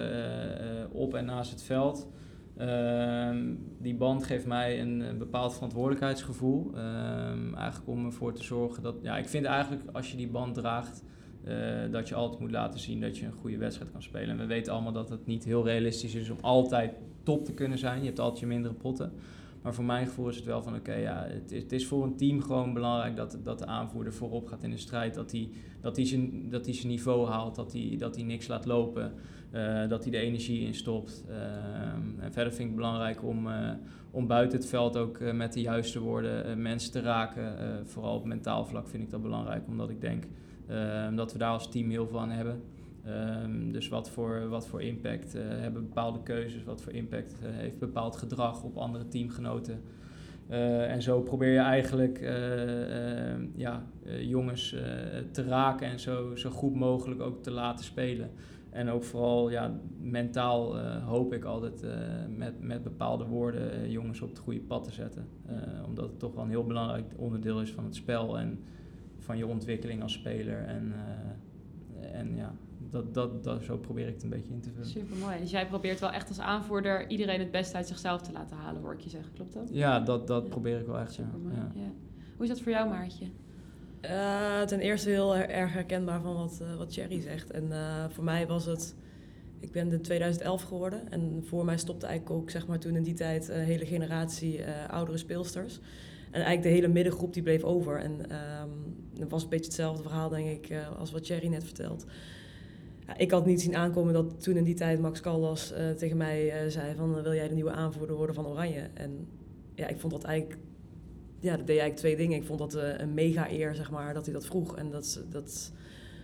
op 0.92 1.14
en 1.14 1.24
naast 1.24 1.50
het 1.50 1.62
veld. 1.62 2.08
Ehm, 2.56 3.54
die 3.78 3.94
band 3.94 4.24
geeft 4.24 4.46
mij 4.46 4.80
een, 4.80 5.18
bepaald 5.18 5.54
verantwoordelijkheidsgevoel. 5.54 6.70
Ehm, 6.74 7.54
eigenlijk 7.54 7.88
om 7.88 8.04
ervoor 8.04 8.32
te 8.32 8.44
zorgen 8.44 8.82
dat. 8.82 8.94
Ja, 9.02 9.16
ik 9.16 9.28
vind 9.28 9.44
eigenlijk 9.44 9.82
als 9.92 10.10
je 10.10 10.16
die 10.16 10.28
band 10.28 10.54
draagt. 10.54 11.04
dat 11.90 12.08
je 12.08 12.14
altijd 12.14 12.40
moet 12.40 12.50
laten 12.50 12.80
zien 12.80 13.00
dat 13.00 13.18
je 13.18 13.26
een 13.26 13.32
goede 13.32 13.58
wedstrijd 13.58 13.92
kan 13.92 14.02
spelen. 14.02 14.28
En 14.28 14.38
we 14.38 14.46
weten 14.46 14.72
allemaal 14.72 14.92
dat 14.92 15.08
het 15.08 15.26
niet 15.26 15.44
heel 15.44 15.64
realistisch 15.64 16.14
is 16.14 16.30
om 16.30 16.38
altijd 16.40 16.92
top 17.22 17.44
te 17.44 17.52
kunnen 17.52 17.78
zijn. 17.78 18.00
Je 18.00 18.06
hebt 18.06 18.20
altijd 18.20 18.40
je 18.40 18.46
mindere 18.46 18.74
potten. 18.74 19.12
Maar 19.66 19.74
voor 19.74 19.84
mijn 19.84 20.06
gevoel 20.06 20.28
is 20.28 20.36
het 20.36 20.44
wel 20.44 20.62
van 20.62 20.74
oké, 20.74 20.94
ja, 20.94 21.26
het 21.28 21.52
is, 21.52 21.62
het 21.62 21.72
is 21.72 21.86
voor 21.86 22.04
een 22.04 22.16
team 22.16 22.42
gewoon 22.42 22.72
belangrijk 22.72 23.16
dat, 23.16 23.38
dat 23.42 23.58
de 23.58 23.66
aanvoerder 23.66 24.12
voorop 24.12 24.46
gaat 24.46 24.62
in 24.62 24.70
de 24.70 24.76
strijd. 24.76 25.14
Dat 25.14 25.30
hij 25.30 25.50
dat 25.80 25.96
hij 25.96 26.06
zijn, 26.06 26.48
dat 26.48 26.64
hij 26.64 26.74
zijn 26.74 26.88
niveau 26.88 27.28
haalt, 27.28 27.54
dat 27.54 27.72
hij, 27.72 27.94
dat 27.98 28.14
hij 28.14 28.24
niks 28.24 28.46
laat 28.46 28.64
lopen, 28.64 29.12
eh, 29.50 29.88
dat 29.88 30.02
hij 30.02 30.10
de 30.12 30.18
energie 30.18 30.66
instopt. 30.66 31.24
Ehm 31.28 32.20
en 32.20 32.32
verder 32.32 32.52
vind 32.52 32.60
ik 32.60 32.66
het 32.66 32.76
belangrijk 32.76 33.24
om, 33.24 33.48
eh, 33.48 33.70
om 34.10 34.26
buiten 34.26 34.58
het 34.58 34.68
veld 34.68 34.96
ook 34.96 35.18
eh, 35.18 35.32
met 35.32 35.52
de 35.52 35.60
juiste 35.60 36.00
woorden 36.00 36.62
mensen 36.62 36.92
te 36.92 37.00
raken. 37.00 37.56
Vooral 37.86 38.16
op 38.16 38.24
mentaal 38.24 38.64
vlak 38.64 38.88
vind 38.88 39.02
ik 39.02 39.10
dat 39.10 39.22
belangrijk, 39.22 39.66
omdat 39.66 39.90
ik 39.90 40.00
denk 40.00 40.24
ehm, 40.68 41.14
dat 41.14 41.32
we 41.32 41.38
daar 41.38 41.52
als 41.52 41.70
team 41.70 41.90
heel 41.90 42.06
veel 42.06 42.20
aan 42.20 42.30
hebben. 42.30 42.62
Ehm, 43.07 43.70
dus 43.70 43.88
wat 43.88 44.11
voor, 44.11 44.48
wat 44.48 44.66
voor 44.66 44.82
impact 44.82 45.34
eh, 45.34 45.42
hebben 45.46 45.82
bepaalde 45.86 46.22
keuzes, 46.22 46.64
wat 46.64 46.82
voor 46.82 46.92
impact 46.92 47.38
eh, 47.42 47.50
heeft 47.50 47.78
bepaald 47.78 48.16
gedrag 48.16 48.62
op 48.62 48.76
andere 48.76 49.09
teamgenoten. 49.09 49.82
Eh, 50.48 50.90
en 50.90 51.02
zo 51.02 51.20
probeer 51.20 51.52
je 51.52 51.59
eigenlijk 51.59 52.18
eh, 52.18 53.32
eh, 53.32 53.40
ja, 53.54 53.86
jongens 54.20 54.76
te 55.30 55.42
raken 55.42 55.86
en 55.86 56.00
zo, 56.00 56.36
zo 56.36 56.50
goed 56.50 56.74
mogelijk 56.74 57.20
ook 57.20 57.42
te 57.42 57.50
laten 57.50 57.84
spelen. 57.84 58.30
En 58.70 58.88
ook 58.88 59.04
vooral 59.04 59.50
ja, 59.50 59.80
mentaal 60.00 60.78
hoop 61.00 61.32
ik 61.32 61.44
altijd 61.44 61.84
met, 62.36 62.61
met 62.61 62.82
bepaalde 62.82 63.24
woorden 63.24 63.90
jongens 63.90 64.20
op 64.20 64.28
het 64.28 64.38
goede 64.38 64.61
pad 64.61 64.84
te 64.84 64.92
zetten. 64.92 65.28
Omdat 65.86 66.09
het 66.09 66.18
toch 66.18 66.34
wel 66.34 66.44
een 66.44 66.50
heel 66.50 66.66
belangrijk 66.66 67.12
onderdeel 67.16 67.61
is 67.61 67.72
van 67.72 67.84
het 67.84 67.94
spel 67.94 68.38
en 68.38 68.59
van 69.18 69.36
je 69.36 69.46
ontwikkeling 69.46 70.02
als 70.02 70.12
speler. 70.12 70.64
En, 70.64 70.94
en 72.12 72.36
ja, 72.36 72.54
dat, 72.91 73.14
dat, 73.14 73.45
dat, 73.45 73.62
zo 73.64 73.76
probeer 73.78 74.07
ik 74.07 74.14
het 74.14 74.22
een 74.22 74.28
beetje 74.28 74.53
in 74.53 74.61
te 74.61 74.70
vullen. 74.70 74.89
Super 74.89 75.16
mooi. 75.16 75.39
Dus 75.41 75.51
jij 75.51 75.66
probeert 75.66 76.01
wel 76.01 76.11
echt 76.11 76.28
als 76.28 76.39
aanvoerder 76.41 77.09
iedereen 77.11 77.39
het 77.41 77.51
beste 77.51 77.76
uit 77.76 77.87
zichzelf 77.87 78.22
te 78.22 78.32
laten 78.32 78.57
halen, 78.57 78.82
hoor 78.82 78.93
ik 78.93 79.01
je 79.01 79.11
zeggen. 79.11 79.32
Klopt 79.32 79.53
dat? 79.53 79.68
Ja, 79.72 80.01
dat, 80.01 80.26
dat 80.26 80.43
Ja. 80.43 80.49
probeer 80.49 80.80
ik 80.80 80.87
wel 80.87 80.99
echt. 80.99 81.14
Ja. 81.14 81.30
Ja. 81.55 81.70
Ja. 81.74 81.91
Hoe 82.37 82.45
is 82.45 82.49
dat 82.49 82.61
voor 82.61 82.72
jou, 82.72 82.89
Maartje? 82.89 83.24
Eh, 84.01 84.62
ten 84.62 84.80
eerste 84.80 85.09
heel 85.11 85.37
erg 85.37 85.72
herkenbaar 85.72 86.20
van 86.20 86.34
wat, 86.34 86.61
eh, 86.62 86.76
wat 86.76 86.91
Thierry 86.91 87.20
zegt. 87.20 87.51
En 87.51 87.72
eh, 87.72 88.05
voor 88.09 88.24
mij 88.24 88.47
was 88.47 88.64
het... 88.66 88.95
Ik 89.61 89.72
ben 89.72 89.93
in 89.93 90.03
2011 90.03 90.62
geworden. 90.62 91.11
En 91.11 91.43
voor 91.45 91.64
mij 91.64 91.76
stopte 91.78 92.07
eigenlijk 92.07 92.41
ook 92.41 92.51
zeg 92.51 92.66
maar, 92.66 92.78
toen 92.78 92.97
in 92.97 93.03
die 93.03 93.14
tijd 93.14 93.49
een 93.49 93.61
hele 93.61 93.87
generatie 93.87 94.62
eh, 94.62 94.89
oudere 94.91 95.18
speelsters. 95.18 95.78
En 96.26 96.32
eigenlijk 96.43 96.62
de 96.62 96.68
hele 96.68 96.89
middengroep 96.89 97.32
die 97.32 97.43
bleef 97.43 97.62
over. 97.62 97.99
En 98.01 98.30
ehm 98.30 98.68
het 99.18 99.30
was 99.30 99.43
een 99.43 99.49
beetje 99.49 99.64
hetzelfde 99.64 100.03
verhaal, 100.03 100.28
denk 100.28 100.49
ik, 100.49 100.68
eh, 100.70 100.99
als 100.99 101.11
wat 101.12 101.24
Thierry 101.24 101.49
net 101.49 101.64
vertelt. 101.64 102.05
Ja, 103.07 103.16
ik 103.16 103.30
had 103.30 103.46
niet 103.46 103.61
zien 103.61 103.76
aankomen 103.76 104.12
dat 104.12 104.42
toen 104.42 104.57
in 104.57 104.64
die 104.64 104.74
tijd 104.74 105.00
Max 105.00 105.20
Caldas 105.20 105.72
eh, 105.72 105.90
tegen 105.90 106.16
mij 106.16 106.50
eh, 106.50 106.70
zei 106.70 106.94
van... 106.94 107.22
wil 107.22 107.34
jij 107.34 107.48
de 107.48 107.54
nieuwe 107.54 107.70
aanvoerder 107.70 108.16
worden 108.16 108.34
van 108.34 108.46
Oranje? 108.46 108.88
En 108.94 109.28
ja, 109.74 109.86
ik 109.86 110.00
vond 110.00 110.12
dat 110.12 110.24
eigenlijk 110.24 110.59
ja, 111.40 111.57
dat 111.57 111.66
deed 111.66 111.78
eigenlijk 111.78 111.96
twee 111.96 112.16
dingen. 112.16 112.38
Ik 112.38 112.46
vond 112.46 112.59
dat 112.59 112.74
eh, 112.74 112.98
een 112.98 113.14
mega 113.14 113.50
eer, 113.50 113.74
zeg 113.74 113.90
maar, 113.90 114.14
dat 114.14 114.24
hij 114.24 114.34
dat 114.34 114.46
vroeg. 114.46 114.76
En 114.76 114.90
dat, 114.90 115.24
dat 115.30 115.72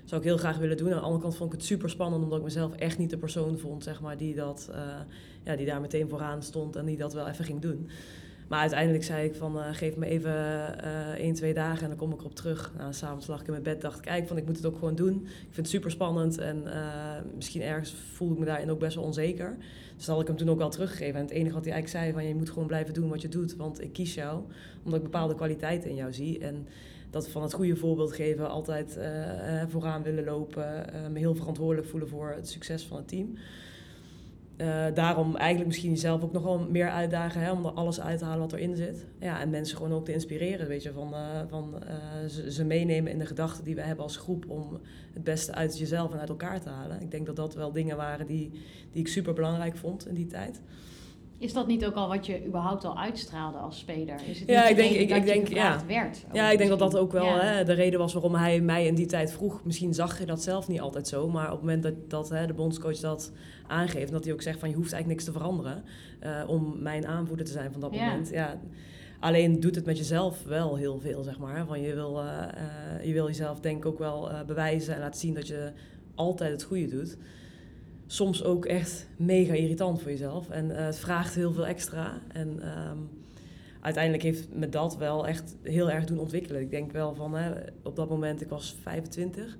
zou 0.04 0.20
ik 0.20 0.26
heel 0.26 0.36
graag 0.36 0.58
willen 0.58 0.76
doen. 0.76 0.88
Aan 0.88 0.98
de 0.98 1.00
andere 1.00 1.22
kant 1.22 1.36
vond 1.36 1.52
ik 1.52 1.58
het 1.58 1.66
super 1.66 1.90
spannend, 1.90 2.22
omdat 2.22 2.38
ik 2.38 2.44
mezelf 2.44 2.74
echt 2.74 2.98
niet 2.98 3.10
de 3.10 3.18
persoon 3.18 3.58
vond, 3.58 3.82
zeg 3.82 4.00
maar, 4.00 4.16
die, 4.16 4.34
dat, 4.34 4.68
eh, 4.72 5.00
ja, 5.44 5.56
die 5.56 5.66
daar 5.66 5.80
meteen 5.80 6.08
vooraan 6.08 6.42
stond 6.42 6.76
en 6.76 6.84
die 6.84 6.96
dat 6.96 7.12
wel 7.12 7.28
even 7.28 7.44
ging 7.44 7.60
doen. 7.60 7.88
Maar 8.48 8.60
uiteindelijk 8.60 9.04
zei 9.04 9.26
ik 9.26 9.34
van, 9.34 9.58
eh, 9.58 9.68
geef 9.72 9.96
me 9.96 10.06
even 10.06 10.34
eh 10.82 11.24
1, 11.24 11.34
2 11.34 11.54
dagen 11.54 11.82
en 11.82 11.88
dan 11.88 11.96
kom 11.96 12.12
ik 12.12 12.20
erop 12.20 12.34
terug. 12.34 12.72
Nou, 12.78 12.92
s'avonds 12.92 13.26
lag 13.26 13.40
ik 13.40 13.46
in 13.46 13.52
mijn 13.52 13.64
bed, 13.64 13.80
dacht 13.80 13.98
ik, 13.98 14.06
eigenlijk 14.06 14.28
van, 14.28 14.36
ik 14.36 14.46
moet 14.46 14.56
het 14.56 14.66
ook 14.66 14.78
gewoon 14.78 14.94
doen. 14.94 15.22
Ik 15.22 15.38
vind 15.40 15.56
het 15.56 15.68
super 15.68 15.90
spannend 15.90 16.38
en 16.38 16.72
eh, 16.72 16.82
misschien 17.34 17.62
ergens 17.62 17.94
voelde 18.12 18.34
ik 18.34 18.40
me 18.40 18.46
daarin 18.46 18.70
ook 18.70 18.78
best 18.78 18.94
wel 18.94 19.04
onzeker. 19.04 19.56
Dus 19.96 20.06
had 20.06 20.20
ik 20.20 20.26
hem 20.26 20.36
toen 20.36 20.50
ook 20.50 20.58
wel 20.58 20.70
teruggegeven. 20.70 21.14
En 21.14 21.24
het 21.24 21.30
enige 21.30 21.54
wat 21.54 21.64
hij 21.64 21.72
eigenlijk 21.72 22.04
zei, 22.04 22.12
van, 22.12 22.28
je 22.28 22.34
moet 22.34 22.50
gewoon 22.50 22.66
blijven 22.66 22.94
doen 22.94 23.08
wat 23.08 23.22
je 23.22 23.28
doet, 23.28 23.56
want 23.56 23.82
ik 23.82 23.92
kies 23.92 24.14
jou. 24.14 24.42
Omdat 24.84 24.98
ik 24.98 25.04
bepaalde 25.04 25.34
kwaliteiten 25.34 25.90
in 25.90 25.96
jou 25.96 26.12
zie. 26.12 26.38
En 26.38 26.66
dat 27.10 27.28
van 27.28 27.42
het 27.42 27.52
goede 27.52 27.76
voorbeeld 27.76 28.12
geven, 28.12 28.50
altijd 28.50 28.98
vooraan 29.68 30.02
willen 30.02 30.24
lopen, 30.24 30.84
me 31.12 31.18
heel 31.18 31.34
verantwoordelijk 31.34 31.88
voelen 31.88 32.08
voor 32.08 32.32
het 32.36 32.48
succes 32.48 32.84
van 32.84 32.96
het 32.96 33.08
team. 33.08 33.34
Eh, 34.62 34.84
daarom 34.94 35.36
eigenlijk 35.36 35.66
misschien 35.66 35.90
jezelf 35.90 36.22
ook 36.22 36.32
nog 36.32 36.42
wel 36.42 36.66
meer 36.70 36.90
uitdagen 36.90 37.40
hè, 37.40 37.52
om 37.52 37.64
er 37.64 37.72
alles 37.72 38.00
uit 38.00 38.18
te 38.18 38.24
halen 38.24 38.40
wat 38.40 38.52
erin 38.52 38.76
zit. 38.76 39.06
Ja, 39.20 39.40
en 39.40 39.50
mensen 39.50 39.76
gewoon 39.76 39.92
ook 39.92 40.04
te 40.04 40.12
inspireren, 40.12 40.68
weet 40.68 40.82
je, 40.82 40.92
van, 40.92 41.14
eh, 41.14 41.40
van 41.48 41.82
eh, 41.84 41.96
ze, 42.28 42.52
ze 42.52 42.64
meenemen 42.64 43.12
in 43.12 43.18
de 43.18 43.26
gedachten 43.26 43.64
die 43.64 43.74
we 43.74 43.80
hebben 43.80 44.04
als 44.04 44.16
groep 44.16 44.50
om 44.50 44.80
het 45.12 45.24
beste 45.24 45.54
uit 45.54 45.78
jezelf 45.78 46.12
en 46.12 46.18
uit 46.18 46.28
elkaar 46.28 46.60
te 46.60 46.68
halen. 46.68 47.00
Ik 47.00 47.10
denk 47.10 47.26
dat 47.26 47.36
dat 47.36 47.54
wel 47.54 47.72
dingen 47.72 47.96
waren 47.96 48.26
die, 48.26 48.50
die 48.92 49.00
ik 49.00 49.08
super 49.08 49.32
belangrijk 49.32 49.76
vond 49.76 50.06
in 50.06 50.14
die 50.14 50.26
tijd. 50.26 50.60
Is 51.42 51.52
dat 51.52 51.66
niet 51.66 51.86
ook 51.86 51.94
al 51.94 52.08
wat 52.08 52.26
je 52.26 52.46
überhaupt 52.46 52.84
al 52.84 52.98
uitstraalde 52.98 53.58
als 53.58 53.78
speler? 53.78 54.20
Is 54.28 54.40
het 54.40 54.48
Ja, 54.48 54.68
ik 54.68 54.76
denk- 54.76 54.90
ik- 54.94 55.08
dat 55.08 55.18
ik 55.18 55.24
je 55.26 55.32
denk, 55.32 55.48
ja. 55.48 55.82
werd? 55.86 56.24
Ja, 56.32 56.50
ik 56.50 56.58
denk 56.58 56.70
dat 56.70 56.78
dat 56.78 56.96
ook 56.96 57.12
wel 57.12 57.24
Ja. 57.24 57.40
hè, 57.40 57.64
de 57.64 57.72
reden 57.72 57.98
was 57.98 58.12
waarom 58.12 58.34
hij 58.34 58.60
mij 58.60 58.86
in 58.86 58.94
die 58.94 59.06
tijd 59.06 59.32
vroeg. 59.32 59.64
Misschien 59.64 59.94
zag 59.94 60.18
je 60.18 60.26
dat 60.26 60.42
zelf 60.42 60.68
niet 60.68 60.80
altijd 60.80 61.08
zo, 61.08 61.28
maar 61.28 61.44
op 61.46 61.50
het 61.50 61.60
moment 61.60 61.82
dat, 61.82 61.94
dat 62.10 62.28
hè, 62.28 62.46
de 62.46 62.52
bondscoach 62.54 62.98
dat 62.98 63.32
aangeeft, 63.66 64.06
en 64.06 64.12
dat 64.12 64.24
hij 64.24 64.32
ook 64.32 64.42
zegt 64.42 64.58
van 64.58 64.68
je 64.68 64.74
hoeft 64.74 64.92
eigenlijk 64.92 65.22
niks 65.22 65.32
te 65.34 65.38
veranderen 65.40 65.84
eh, 66.20 66.42
om 66.46 66.76
mijn 66.82 67.06
aanvoerder 67.06 67.46
te 67.46 67.52
zijn 67.52 67.72
van 67.72 67.80
dat 67.80 67.94
Ja. 67.94 68.04
moment. 68.06 68.28
Ja, 68.30 68.60
alleen 69.20 69.60
doet 69.60 69.74
het 69.74 69.84
met 69.86 69.98
jezelf 69.98 70.44
wel 70.44 70.76
heel 70.76 70.98
veel, 71.00 71.22
zeg 71.22 71.38
maar. 71.38 71.66
Van 71.66 71.80
je, 71.80 71.94
wil, 71.94 72.20
eh, 72.20 72.42
eh, 72.42 73.04
je 73.06 73.12
wil 73.12 73.26
jezelf 73.26 73.60
denk 73.60 73.76
ik 73.76 73.86
ook 73.86 73.98
wel 73.98 74.30
bewijzen 74.46 74.94
en 74.94 75.00
laten 75.00 75.20
zien 75.20 75.34
dat 75.34 75.46
je 75.46 75.72
altijd 76.14 76.50
het 76.52 76.62
goede 76.62 76.88
doet. 76.88 77.16
Soms 78.12 78.44
ook 78.44 78.64
echt 78.64 79.06
mega 79.16 79.52
irritant 79.52 80.00
voor 80.00 80.10
jezelf. 80.10 80.50
En 80.50 80.76
eh, 80.76 80.84
het 80.84 80.98
vraagt 80.98 81.34
heel 81.34 81.52
veel 81.52 81.66
extra. 81.66 82.20
En 82.28 82.62
ehm, 82.62 82.96
uiteindelijk 83.80 84.22
heeft 84.22 84.54
me 84.54 84.68
dat 84.68 84.96
wel 84.96 85.26
echt 85.26 85.56
heel 85.62 85.90
erg 85.90 86.04
doen 86.04 86.18
ontwikkelen. 86.18 86.60
Ik 86.60 86.70
denk 86.70 86.92
wel 86.92 87.14
van, 87.14 87.34
hè, 87.34 87.52
op 87.82 87.96
dat 87.96 88.08
moment, 88.08 88.40
ik 88.40 88.48
was 88.48 88.76
25. 88.82 89.56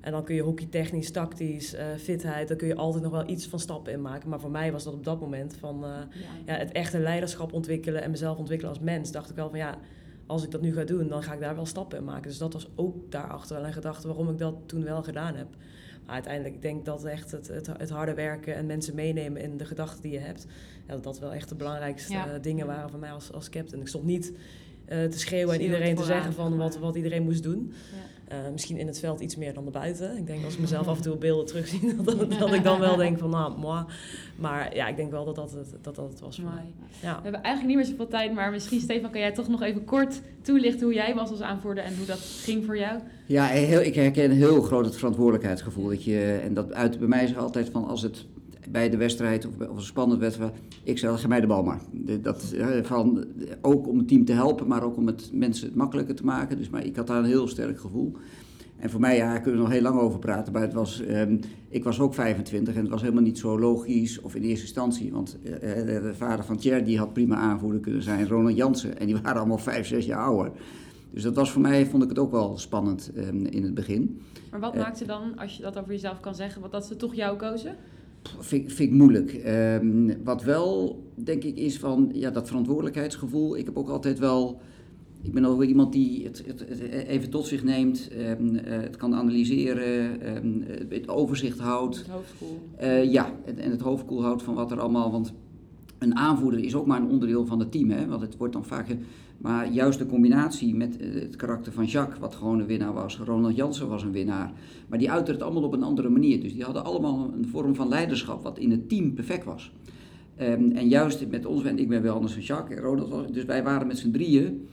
En 0.00 0.12
dan 0.12 0.24
kun 0.24 0.34
je 0.34 0.42
hockeytechnisch, 0.42 1.10
tactisch, 1.10 1.74
eh, 1.74 1.86
fitheid, 1.98 2.48
daar 2.48 2.56
kun 2.56 2.68
je 2.68 2.74
altijd 2.74 3.02
nog 3.02 3.12
wel 3.12 3.28
iets 3.28 3.46
van 3.46 3.58
stappen 3.58 3.92
in 3.92 4.02
maken. 4.02 4.28
Maar 4.28 4.40
voor 4.40 4.50
mij 4.50 4.72
was 4.72 4.84
dat 4.84 4.94
op 4.94 5.04
dat 5.04 5.20
moment 5.20 5.56
van 5.58 5.84
eh, 5.84 5.90
ja, 6.46 6.54
het 6.54 6.72
echte 6.72 6.98
leiderschap 6.98 7.52
ontwikkelen 7.52 8.02
en 8.02 8.10
mezelf 8.10 8.38
ontwikkelen 8.38 8.72
als 8.72 8.82
mens. 8.82 9.12
Dacht 9.12 9.30
ik 9.30 9.36
wel 9.36 9.50
van 9.50 9.58
ja, 9.58 9.78
als 10.26 10.44
ik 10.44 10.50
dat 10.50 10.60
nu 10.60 10.72
ga 10.72 10.84
doen, 10.84 11.08
dan 11.08 11.22
ga 11.22 11.32
ik 11.32 11.40
daar 11.40 11.54
wel 11.54 11.66
stappen 11.66 11.98
in 11.98 12.04
maken. 12.04 12.28
Dus 12.28 12.38
dat 12.38 12.52
was 12.52 12.68
ook 12.74 13.10
daarachter 13.10 13.56
wel 13.56 13.66
een 13.66 13.72
gedachte 13.72 14.06
waarom 14.06 14.28
ik 14.28 14.38
dat 14.38 14.54
toen 14.66 14.84
wel 14.84 15.02
gedaan 15.02 15.34
heb. 15.34 15.48
Uiteindelijk, 16.08 16.54
ik 16.54 16.62
denk 16.62 16.84
dat 16.84 17.04
echt 17.04 17.30
het, 17.30 17.48
het, 17.48 17.66
het 17.66 17.90
harde 17.90 18.14
werken 18.14 18.54
en 18.54 18.66
mensen 18.66 18.94
meenemen 18.94 19.42
in 19.42 19.56
de 19.56 19.64
gedachten 19.64 20.02
die 20.02 20.12
je 20.12 20.18
hebt, 20.18 20.46
ja, 20.86 20.94
dat 20.94 21.02
dat 21.04 21.18
wel 21.18 21.32
echt 21.32 21.48
de 21.48 21.54
belangrijkste 21.54 22.12
Ja. 22.12 22.26
eh, 22.32 22.42
dingen 22.42 22.66
waren 22.66 22.90
voor 22.90 22.98
mij 22.98 23.10
als, 23.10 23.32
als 23.32 23.48
captain. 23.48 23.80
Ik 23.80 23.88
stond 23.88 24.04
niet 24.04 24.32
eh, 24.84 25.04
te 25.04 25.18
schreeuwen 25.18 25.54
en 25.54 25.60
iedereen 25.60 25.94
te 25.96 26.04
zeggen 26.04 26.32
van 26.32 26.56
wat, 26.56 26.78
wat 26.78 26.96
iedereen 26.96 27.22
moest 27.22 27.42
doen. 27.42 27.72
Eh, 28.28 28.38
misschien 28.52 28.76
in 28.76 28.86
het 28.86 28.98
veld 28.98 29.20
iets 29.20 29.36
meer 29.36 29.54
dan 29.54 29.64
erbuiten. 29.64 30.16
Ik 30.16 30.26
denk 30.26 30.44
als 30.44 30.54
ik 30.54 30.60
mezelf 30.60 30.88
af 30.88 30.96
en 30.96 31.02
toe 31.02 31.16
beelden 31.16 31.46
terugzie, 31.46 31.94
dat, 32.04 32.30
dat 32.38 32.52
ik 32.52 32.62
dan 32.62 32.80
wel 32.80 32.96
denk 32.96 33.18
van 33.18 33.30
nou, 33.30 33.58
moi. 33.58 33.84
Maar 34.36 34.74
ja, 34.74 34.88
ik 34.88 34.96
denk 34.96 35.10
wel 35.10 35.24
dat 35.24 35.34
dat 35.34 35.52
het, 35.52 35.74
dat, 35.82 35.94
dat 35.94 36.08
het 36.08 36.20
was 36.20 36.36
voor 36.36 36.50
mij. 36.50 36.64
Ja. 37.00 37.16
We 37.16 37.22
hebben 37.22 37.42
eigenlijk 37.42 37.66
niet 37.66 37.76
meer 37.76 37.96
zoveel 37.96 38.08
tijd, 38.08 38.34
maar 38.34 38.50
misschien 38.50 38.80
Stefan, 38.80 39.10
kan 39.10 39.20
jij 39.20 39.32
toch 39.32 39.48
nog 39.48 39.62
even 39.62 39.84
kort 39.84 40.20
toelichten 40.42 40.86
hoe 40.86 40.94
jij 40.94 41.14
was 41.14 41.30
als 41.30 41.40
aanvoerder 41.40 41.84
en 41.84 41.96
hoe 41.96 42.06
dat 42.06 42.18
ging 42.18 42.64
voor 42.64 42.78
jou? 42.78 43.00
Ja, 43.26 43.44
heel, 43.46 43.80
ik 43.80 43.94
herken 43.94 44.30
heel 44.30 44.62
groot 44.62 44.84
het 44.84 44.96
verantwoordelijkheidsgevoel. 44.96 45.88
Dat 45.88 46.04
je, 46.04 46.40
en 46.42 46.54
dat 46.54 46.72
uit 46.72 46.98
bij 46.98 47.08
mij 47.08 47.26
zich 47.26 47.36
altijd 47.36 47.68
van 47.68 47.86
als 47.86 48.02
het 48.02 48.26
bij 48.70 48.90
de 48.90 48.96
wedstrijd 48.96 49.46
of, 49.46 49.68
of 49.68 49.76
een 49.76 49.82
spannende 49.82 50.22
wedstrijd, 50.22 50.52
ik 50.84 50.98
zeg, 50.98 51.10
geef 51.10 51.28
mij 51.28 51.40
de 51.40 51.46
bal 51.46 51.62
maar. 51.62 51.80
Dat, 52.22 52.52
eh, 52.52 52.66
van, 52.82 53.24
ook 53.62 53.88
om 53.88 53.98
het 53.98 54.08
team 54.08 54.24
te 54.24 54.32
helpen, 54.32 54.66
maar 54.66 54.82
ook 54.82 54.96
om 54.96 55.06
het 55.06 55.30
mensen 55.32 55.66
het 55.66 55.76
makkelijker 55.76 56.14
te 56.14 56.24
maken. 56.24 56.56
Dus, 56.56 56.70
maar 56.70 56.84
ik 56.84 56.96
had 56.96 57.06
daar 57.06 57.18
een 57.18 57.24
heel 57.24 57.48
sterk 57.48 57.80
gevoel. 57.80 58.12
En 58.76 58.90
voor 58.90 59.00
mij, 59.00 59.16
ja, 59.16 59.30
daar 59.32 59.40
kunnen 59.40 59.60
we 59.60 59.66
nog 59.66 59.74
heel 59.74 59.82
lang 59.82 60.00
over 60.00 60.18
praten. 60.18 60.52
Maar 60.52 60.62
het 60.62 60.72
was, 60.72 61.00
ehm, 61.00 61.38
ik 61.68 61.84
was 61.84 62.00
ook 62.00 62.14
25 62.14 62.74
en 62.74 62.80
het 62.80 62.90
was 62.90 63.00
helemaal 63.00 63.22
niet 63.22 63.38
zo 63.38 63.58
logisch, 63.58 64.20
of 64.20 64.34
in 64.34 64.42
eerste 64.42 64.64
instantie. 64.64 65.12
Want 65.12 65.38
eh, 65.44 65.74
de, 65.74 66.00
de 66.02 66.14
vader 66.14 66.44
van 66.44 66.56
Thierry 66.56 66.84
die 66.84 66.98
had 66.98 67.12
prima 67.12 67.36
aanvoerder 67.36 67.80
kunnen 67.80 68.02
zijn, 68.02 68.28
Ronald 68.28 68.56
Jansen. 68.56 68.98
En 68.98 69.06
die 69.06 69.16
waren 69.22 69.38
allemaal 69.38 69.58
5, 69.58 69.86
6 69.86 70.06
jaar 70.06 70.24
ouder. 70.24 70.52
Dus 71.10 71.22
dat 71.22 71.34
was 71.34 71.50
voor 71.50 71.60
mij, 71.62 71.86
vond 71.86 72.02
ik 72.02 72.08
het 72.08 72.18
ook 72.18 72.30
wel 72.30 72.58
spannend 72.58 73.10
ehm, 73.16 73.44
in 73.44 73.62
het 73.62 73.74
begin. 73.74 74.20
Maar 74.50 74.60
wat 74.60 74.74
Eh. 74.74 74.80
maakte 74.80 75.06
dan, 75.06 75.36
als 75.38 75.56
je 75.56 75.62
dat 75.62 75.78
over 75.78 75.92
jezelf 75.92 76.20
kan 76.20 76.34
zeggen, 76.34 76.60
wat 76.62 76.72
dat 76.72 76.86
ze 76.86 76.96
toch 76.96 77.14
jou 77.14 77.36
kozen? 77.36 77.76
Vind, 78.22 78.72
vind 78.72 78.90
ik 78.90 78.96
moeilijk. 78.96 79.32
Ehm, 79.32 80.24
wat 80.24 80.42
wel, 80.42 81.02
denk 81.14 81.44
ik, 81.44 81.56
is 81.56 81.78
van 81.78 82.10
ja, 82.12 82.30
dat 82.30 82.46
verantwoordelijkheidsgevoel. 82.46 83.56
Ik 83.56 83.64
heb 83.64 83.76
ook 83.76 83.88
altijd 83.88 84.18
wel. 84.18 84.60
Ik 85.22 85.32
ben 85.32 85.44
ook 85.44 85.62
iemand 85.62 85.92
die 85.92 86.24
het, 86.24 86.42
het, 86.46 86.60
het 86.68 86.80
even 86.80 87.30
tot 87.30 87.46
zich 87.46 87.64
neemt, 87.64 88.08
ehm, 88.08 88.54
eh, 88.54 88.80
het 88.80 88.96
kan 88.96 89.14
analyseren, 89.14 90.20
ehm, 90.20 90.60
het 90.88 91.08
overzicht 91.08 91.58
houdt. 91.58 91.96
Het 91.96 92.06
hoofdgevoel. 92.06 92.60
Eh, 92.76 93.12
ja, 93.12 93.32
en, 93.44 93.58
en 93.58 93.70
het 93.70 93.80
hoofd 93.80 94.04
koel 94.04 94.22
houdt 94.22 94.42
van 94.42 94.54
wat 94.54 94.70
er 94.70 94.80
allemaal. 94.80 95.10
Want 95.10 95.32
een 95.98 96.16
aanvoerder 96.16 96.64
is 96.64 96.74
ook 96.74 96.86
maar 96.86 97.00
een 97.00 97.10
onderdeel 97.10 97.46
van 97.46 97.58
het 97.58 97.72
team. 97.72 97.90
Hè? 97.90 98.06
Want 98.06 98.20
het 98.20 98.36
wordt 98.36 98.52
dan 98.52 98.64
vaak. 98.64 98.96
Maar 99.38 99.72
juist 99.72 99.98
de 99.98 100.06
combinatie 100.06 100.74
met 100.74 100.96
eh, 100.96 101.14
het 101.14 101.36
karakter 101.36 101.72
van 101.72 101.84
Jacques, 101.84 102.18
wat 102.18 102.34
gewoon 102.34 102.60
een 102.60 102.66
winnaar 102.66 102.92
was. 102.92 103.18
Ronald 103.18 103.56
Jansen 103.56 103.88
was 103.88 104.02
een 104.02 104.12
winnaar. 104.12 104.52
Maar 104.88 104.98
die 104.98 105.10
uiterden 105.10 105.34
het 105.34 105.44
allemaal 105.44 105.62
op 105.62 105.72
een 105.72 105.82
andere 105.82 106.08
manier. 106.08 106.40
Dus 106.40 106.52
die 106.52 106.64
hadden 106.64 106.84
allemaal 106.84 107.32
een 107.36 107.48
vorm 107.48 107.74
van 107.74 107.88
leiderschap, 107.88 108.42
wat 108.42 108.58
in 108.58 108.70
het 108.70 108.88
team 108.88 109.14
perfect 109.14 109.44
was. 109.44 109.72
Ehm, 110.36 110.70
en 110.70 110.88
juist 110.88 111.26
met 111.30 111.46
ons, 111.46 111.64
en 111.64 111.78
ik 111.78 111.88
ben 111.88 112.02
wel 112.02 112.14
anders 112.14 112.32
van 112.32 112.42
Jacques 112.42 112.80
Ronald, 112.80 113.34
dus 113.34 113.44
wij 113.44 113.62
waren 113.62 113.86
met 113.86 113.98
z'n 113.98 114.10
drieën. 114.10 114.66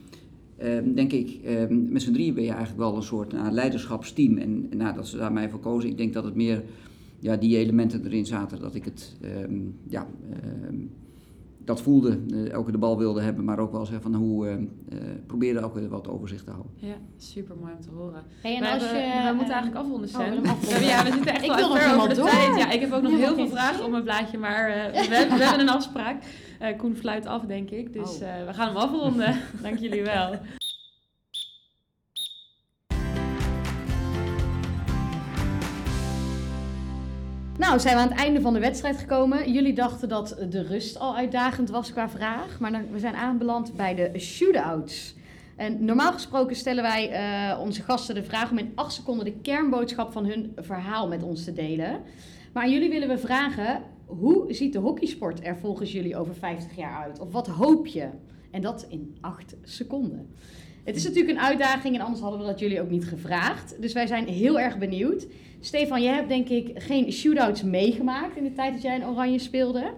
ehm, 0.57 0.93
denk 0.93 1.11
ik, 1.11 1.39
ehm, 1.43 1.91
met 1.91 2.01
z'n 2.01 2.11
drieën 2.11 2.33
ben 2.33 2.43
je 2.43 2.49
eigenlijk 2.49 2.79
wel 2.79 2.95
een 2.95 3.03
soort 3.03 3.33
nou, 3.33 3.51
leiderschapsteam. 3.51 4.37
En, 4.37 4.67
en 4.69 4.77
nou, 4.77 4.95
dat 4.95 5.07
ze 5.07 5.17
daar 5.17 5.33
mij 5.33 5.49
voor 5.49 5.59
kozen, 5.59 5.89
ik 5.89 5.97
denk 5.97 6.13
dat 6.13 6.23
het 6.23 6.35
meer 6.35 6.63
ja, 7.19 7.35
die 7.35 7.57
elementen 7.57 8.05
erin 8.05 8.25
zaten, 8.25 8.59
dat 8.59 8.75
ik 8.75 8.85
het, 8.85 9.17
ja, 9.87 10.07
dat 11.65 11.81
voelde, 11.81 12.19
eh, 12.33 12.51
elke 12.51 12.71
de 12.71 12.77
bal 12.77 12.97
wilde 12.97 13.21
hebben, 13.21 13.43
maar 13.45 13.59
ook 13.59 13.71
wel 13.71 13.85
zeggen 13.85 14.11
van 14.11 14.13
hoe, 14.21 14.47
eh, 14.47 14.55
probeerde 15.27 15.61
ook 15.61 15.73
weer 15.73 15.89
wat 15.89 16.07
overzicht 16.07 16.45
te 16.45 16.51
houden. 16.51 16.71
Ja, 16.75 16.93
super 17.17 17.55
mooi 17.61 17.73
om 17.73 17.81
te 17.81 17.89
horen. 17.95 18.23
Hey, 18.41 18.55
en 18.55 18.61
we, 18.61 18.69
als 18.71 18.83
hebben- 18.83 19.01
je, 19.01 19.27
we 19.29 19.35
moeten 19.35 19.53
eigenlijk 19.53 19.85
afronden, 19.85 20.09
oh, 20.09 20.17
hebben- 20.17 20.85
ja, 20.93 21.03
we 21.03 21.11
zitten 21.11 21.33
echt 21.33 21.43
Ik 21.43 21.47
wel 21.49 21.57
wil 21.57 21.67
nog 21.69 21.79
ver 21.81 21.95
over 21.95 22.09
de 22.09 22.15
door. 22.15 22.29
tijd. 22.29 22.57
Ja, 22.57 22.71
ik 22.71 22.79
heb 22.81 22.91
ook 22.91 23.01
nog 23.01 23.11
heel 23.17 23.35
veel 23.35 23.47
vragen 23.47 23.83
op 23.85 23.91
mijn 23.91 24.03
blaadje, 24.03 24.37
maar 24.37 24.67
eh, 24.69 24.91
we, 25.07 25.15
hebben- 25.15 25.37
we 25.37 25.43
hebben 25.43 25.67
een 25.67 25.73
afspraak. 25.73 26.23
Eh, 26.59 26.77
Koen 26.77 26.95
fluit 26.95 27.25
af, 27.25 27.41
denk 27.41 27.69
ik. 27.69 27.93
Dus 27.93 28.21
Oh. 28.21 28.27
eh, 28.27 28.45
we 28.47 28.53
gaan 28.53 28.67
hem 28.67 28.77
afronden. 28.77 29.35
Dank 29.63 29.77
jullie 29.77 30.03
wel. 30.03 30.29
Nou, 37.75 37.87
zijn 37.87 37.99
we 37.99 38.03
aan 38.03 38.17
het 38.17 38.25
einde 38.25 38.41
van 38.41 38.53
de 38.53 38.59
wedstrijd 38.59 38.97
gekomen. 38.97 39.51
Jullie 39.51 39.73
dachten 39.73 40.09
dat 40.09 40.35
de 40.49 40.61
rust 40.61 40.99
al 40.99 41.15
uitdagend 41.15 41.69
was 41.69 41.91
qua 41.91 42.09
vraag. 42.09 42.59
Maar 42.59 42.71
dan, 42.71 42.91
we 42.91 42.99
zijn 42.99 43.15
aanbeland 43.15 43.75
bij 43.75 43.95
de 43.95 44.19
shootouts. 44.19 45.15
En 45.55 45.85
normaal 45.85 46.11
gesproken 46.13 46.55
stellen 46.55 46.83
wij 46.83 47.09
eh, 47.09 47.59
onze 47.59 47.81
gasten 47.81 48.15
de 48.15 48.23
vraag 48.23 48.51
om 48.51 48.57
in 48.57 48.71
acht 48.75 48.93
seconden 48.93 49.25
de 49.25 49.39
kernboodschap 49.41 50.11
van 50.11 50.25
hun 50.25 50.51
verhaal 50.55 51.07
met 51.07 51.23
ons 51.23 51.43
te 51.43 51.53
delen. 51.53 52.01
Maar 52.53 52.63
aan 52.63 52.71
jullie 52.71 52.89
willen 52.89 53.07
we 53.07 53.17
vragen, 53.17 53.81
hoe 54.05 54.53
ziet 54.53 54.73
de 54.73 54.79
hockeysport 54.79 55.45
er 55.45 55.57
volgens 55.57 55.91
jullie 55.91 56.17
over 56.17 56.35
50 56.35 56.75
jaar 56.75 57.03
uit? 57.03 57.19
Of 57.19 57.31
wat 57.31 57.47
hoop 57.47 57.87
je? 57.87 58.09
En 58.51 58.61
dat 58.61 58.85
in 58.89 59.17
acht 59.21 59.55
seconden. 59.63 60.29
Het 60.83 60.95
is 60.95 61.03
natuurlijk 61.03 61.37
een 61.37 61.43
uitdaging 61.43 61.95
en 61.95 62.01
anders 62.01 62.21
hadden 62.21 62.39
we 62.39 62.45
dat 62.45 62.59
jullie 62.59 62.81
ook 62.81 62.89
niet 62.89 63.05
gevraagd. 63.05 63.81
Dus 63.81 63.93
wij 63.93 64.07
zijn 64.07 64.27
heel 64.27 64.59
erg 64.59 64.77
benieuwd. 64.77 65.27
Stefan, 65.65 66.03
jij 66.03 66.13
hebt 66.13 66.27
denk 66.29 66.49
ik 66.49 66.71
geen 66.75 67.11
shootouts 67.11 67.63
meegemaakt 67.63 68.37
in 68.37 68.43
de 68.43 68.53
tijd 68.53 68.73
dat 68.73 68.81
jij 68.81 68.95
in 68.95 69.05
Oranje 69.05 69.39
speelde. 69.39 69.93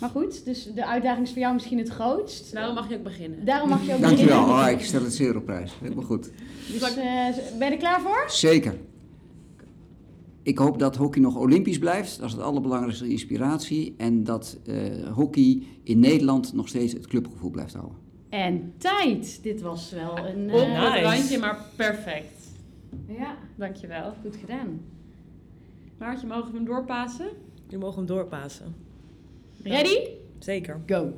Maar 0.00 0.10
goed, 0.10 0.44
dus 0.44 0.68
de 0.74 0.86
uitdaging 0.86 1.26
is 1.26 1.32
voor 1.32 1.40
jou 1.40 1.54
misschien 1.54 1.78
het 1.78 1.88
grootst. 1.88 2.52
Daarom 2.52 2.74
mag 2.74 2.88
je 2.88 2.96
ook 2.96 3.02
beginnen. 3.02 3.44
Daarom 3.44 3.68
mag 3.68 3.86
je 3.86 3.94
ook 3.94 4.00
Dankjewel, 4.00 4.40
beginnen. 4.46 4.64
oh, 4.64 4.70
ik 4.70 4.80
stel 4.84 5.02
het 5.02 5.14
zeer 5.14 5.36
op 5.36 5.44
prijs. 5.44 5.72
Helemaal 5.80 6.04
goed. 6.04 6.30
Dus 6.72 6.82
eh, 6.96 6.96
ben 7.58 7.66
je 7.68 7.72
er 7.72 7.76
klaar 7.76 8.00
voor? 8.00 8.24
Zeker. 8.28 8.74
Ik 10.42 10.58
hoop 10.58 10.78
dat 10.78 10.96
hockey 10.96 11.22
nog 11.22 11.36
olympisch 11.36 11.78
blijft. 11.78 12.16
Dat 12.18 12.26
is 12.26 12.32
het 12.32 12.42
allerbelangrijkste 12.42 13.08
inspiratie. 13.08 13.94
En 13.96 14.24
dat 14.24 14.58
eh, 14.66 14.76
hockey 15.14 15.62
in 15.82 15.98
Nederland 15.98 16.52
nog 16.52 16.68
steeds 16.68 16.92
het 16.92 17.06
clubgevoel 17.06 17.50
blijft 17.50 17.74
houden. 17.74 17.96
En 18.28 18.72
tijd. 18.78 19.38
Dit 19.42 19.60
was 19.60 19.90
wel 19.90 20.18
een... 20.18 20.44
Op 20.52 20.60
eh, 20.60 20.92
het 20.92 21.02
Nice. 21.02 21.16
randje, 21.16 21.38
maar 21.38 21.58
perfect. 21.76 22.40
Ja, 23.08 23.36
Dankjewel. 23.56 24.14
goed 24.22 24.36
gedaan. 24.36 24.80
Maartje, 26.02 26.26
mogen 26.26 26.50
we 26.50 26.56
hem 26.56 26.66
doorpassen? 26.66 27.28
Je 27.68 27.78
mogen 27.78 27.96
hem 27.96 28.06
doorpassen. 28.06 28.74
Ready? 29.62 29.98
Zeker. 30.38 30.80
Go. 30.86 31.12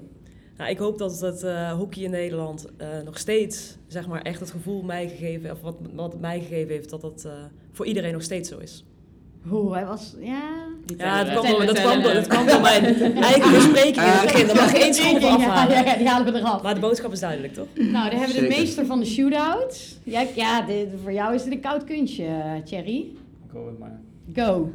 Nou, 0.56 0.70
ik 0.70 0.78
hoop 0.78 0.98
dat 0.98 1.20
het 1.20 1.42
uh, 1.42 1.72
hockey 1.72 2.02
in 2.02 2.10
Nederland 2.10 2.66
uh, 2.80 2.86
nog 3.04 3.18
steeds, 3.18 3.76
zeg 3.86 4.08
maar, 4.08 4.22
echt 4.22 4.40
het 4.40 4.50
gevoel 4.50 4.82
mij 4.82 5.08
gegeven, 5.08 5.50
of 5.50 5.60
wat, 5.60 5.76
wat 5.94 6.12
het 6.12 6.20
mij 6.20 6.40
gegeven 6.40 6.72
heeft, 6.74 6.90
dat 6.90 7.00
dat 7.00 7.24
uh, 7.26 7.32
voor 7.72 7.86
iedereen 7.86 8.12
nog 8.12 8.22
steeds 8.22 8.48
zo 8.48 8.58
is. 8.58 8.84
Oeh, 9.50 9.74
hij 9.74 9.86
was, 9.86 10.14
ja... 10.20 10.66
Ja, 10.96 11.24
dat 11.24 11.32
kwam, 11.32 11.50
door, 11.50 11.66
dat, 11.66 11.80
kwam 11.80 12.02
door, 12.02 12.12
dat 12.12 12.26
kwam 12.26 12.46
door 12.46 12.60
mijn 12.60 12.84
eigen 13.32 13.52
bespreking 13.52 13.96
in 13.96 14.12
het 14.12 14.22
begin. 14.22 14.46
Daar 14.46 14.56
mag 14.56 14.72
je 14.72 14.78
één 14.78 14.94
schop 14.94 15.22
afhalen. 15.22 15.74
Ja, 15.74 15.84
ja, 15.84 15.96
die 15.96 16.08
halen 16.08 16.32
we 16.32 16.38
eraf. 16.38 16.62
Maar 16.62 16.74
de 16.74 16.80
boodschap 16.80 17.12
is 17.12 17.20
duidelijk, 17.20 17.54
toch? 17.54 17.66
Nou, 17.74 18.10
dan 18.10 18.18
hebben 18.18 18.36
we 18.36 18.42
de 18.42 18.48
meester 18.48 18.86
van 18.86 18.98
de 18.98 19.06
shootouts. 19.06 19.98
Ja, 20.02 20.24
ja 20.34 20.62
dit, 20.62 20.88
voor 21.02 21.12
jou 21.12 21.34
is 21.34 21.42
dit 21.42 21.52
een 21.52 21.60
koud 21.60 21.84
kunstje, 21.84 22.62
Thierry. 22.64 22.98
Ik 23.44 23.50
hoop 23.50 23.66
het 23.66 23.78
maar. 23.78 24.00
Go. 24.32 24.72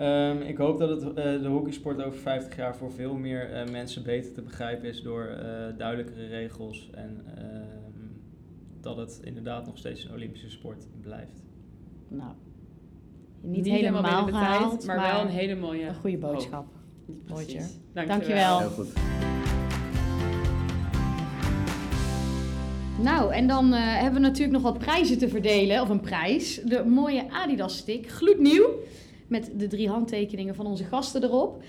Um, 0.00 0.42
ik 0.42 0.56
hoop 0.56 0.78
dat 0.78 0.90
het, 0.90 1.02
uh, 1.02 1.14
de 1.14 1.48
hockeysport 1.48 2.02
over 2.02 2.18
50 2.18 2.56
jaar 2.56 2.76
voor 2.76 2.92
veel 2.92 3.14
meer 3.14 3.50
uh, 3.50 3.72
mensen 3.72 4.02
beter 4.02 4.32
te 4.32 4.42
begrijpen 4.42 4.88
is 4.88 5.02
door 5.02 5.28
uh, 5.30 5.78
duidelijkere 5.78 6.26
regels 6.26 6.90
en 6.92 7.22
ehm, 7.36 8.04
dat 8.80 8.96
het 8.96 9.20
inderdaad 9.24 9.66
nog 9.66 9.78
steeds 9.78 10.04
een 10.04 10.12
Olympische 10.12 10.50
sport 10.50 10.86
blijft. 11.00 11.42
Nou, 12.08 12.32
niet, 13.40 13.64
niet 13.64 13.72
helemaal, 13.72 14.02
helemaal 14.02 14.26
gehaald, 14.26 14.70
tijd, 14.70 14.86
maar, 14.86 14.96
maar, 14.96 15.12
wel 15.12 15.20
een 15.20 15.28
hele 15.28 15.56
mooie 15.56 15.86
een 15.86 15.94
goede 15.94 16.18
boodschap. 16.18 16.66
Mooi, 17.28 17.58
Dank 17.92 18.08
Dankjewel. 18.08 18.58
Heel 18.58 18.68
goed. 18.68 18.92
Nou, 23.04 23.32
en 23.32 23.46
dan 23.46 23.72
uh, 23.72 23.78
hebben 23.78 24.22
we 24.22 24.26
natuurlijk 24.26 24.52
nog 24.52 24.62
wat 24.62 24.78
prijzen 24.78 25.18
te 25.18 25.28
verdelen. 25.28 25.80
Of 25.80 25.88
een 25.88 26.00
prijs. 26.00 26.60
De 26.64 26.84
mooie 26.84 27.30
Adidas 27.30 27.76
stick. 27.76 28.08
Gloednieuw. 28.08 28.68
Met 29.26 29.50
de 29.56 29.66
drie 29.66 29.88
handtekeningen 29.88 30.54
van 30.54 30.66
onze 30.66 30.84
gasten 30.84 31.22
erop. 31.22 31.62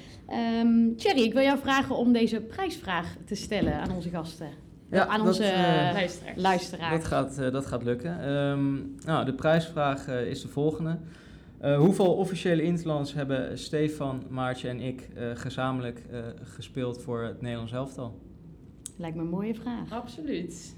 Um, 0.61 0.95
Thierry, 0.95 1.21
ik 1.21 1.33
wil 1.33 1.41
jou 1.41 1.59
vragen 1.59 1.95
om 1.95 2.13
deze 2.13 2.41
prijsvraag 2.41 3.15
te 3.25 3.35
stellen 3.35 3.73
aan 3.73 3.91
onze 3.91 4.09
gasten. 4.09 4.49
Ja, 4.91 5.07
aan 5.07 5.17
dat, 5.17 5.27
onze 5.27 5.43
uh, 5.43 5.91
luisteraars. 5.93 6.41
luisteraars. 6.41 7.01
Dat 7.01 7.05
gaat, 7.05 7.39
uh, 7.39 7.51
dat 7.51 7.65
gaat 7.65 7.83
lukken. 7.83 8.29
Um, 8.29 8.95
nou, 9.05 9.25
de 9.25 9.33
prijsvraag 9.33 10.07
uh, 10.07 10.27
is 10.27 10.41
de 10.41 10.47
volgende. 10.47 10.97
hoeveel 11.77 12.13
officiële 12.13 12.61
interlands 12.61 13.13
hebben 13.13 13.57
Stefan, 13.59 14.23
Maartje 14.29 14.69
en 14.69 14.79
ik 14.79 15.09
gezamenlijk 15.33 16.01
gespeeld 16.43 17.01
voor 17.01 17.23
het 17.23 17.41
Nederlands 17.41 17.71
elftal? 17.71 18.19
Lijkt 18.97 19.15
me 19.15 19.21
een 19.21 19.29
mooie 19.29 19.55
vraag. 19.55 19.91
Absoluut. 19.91 20.75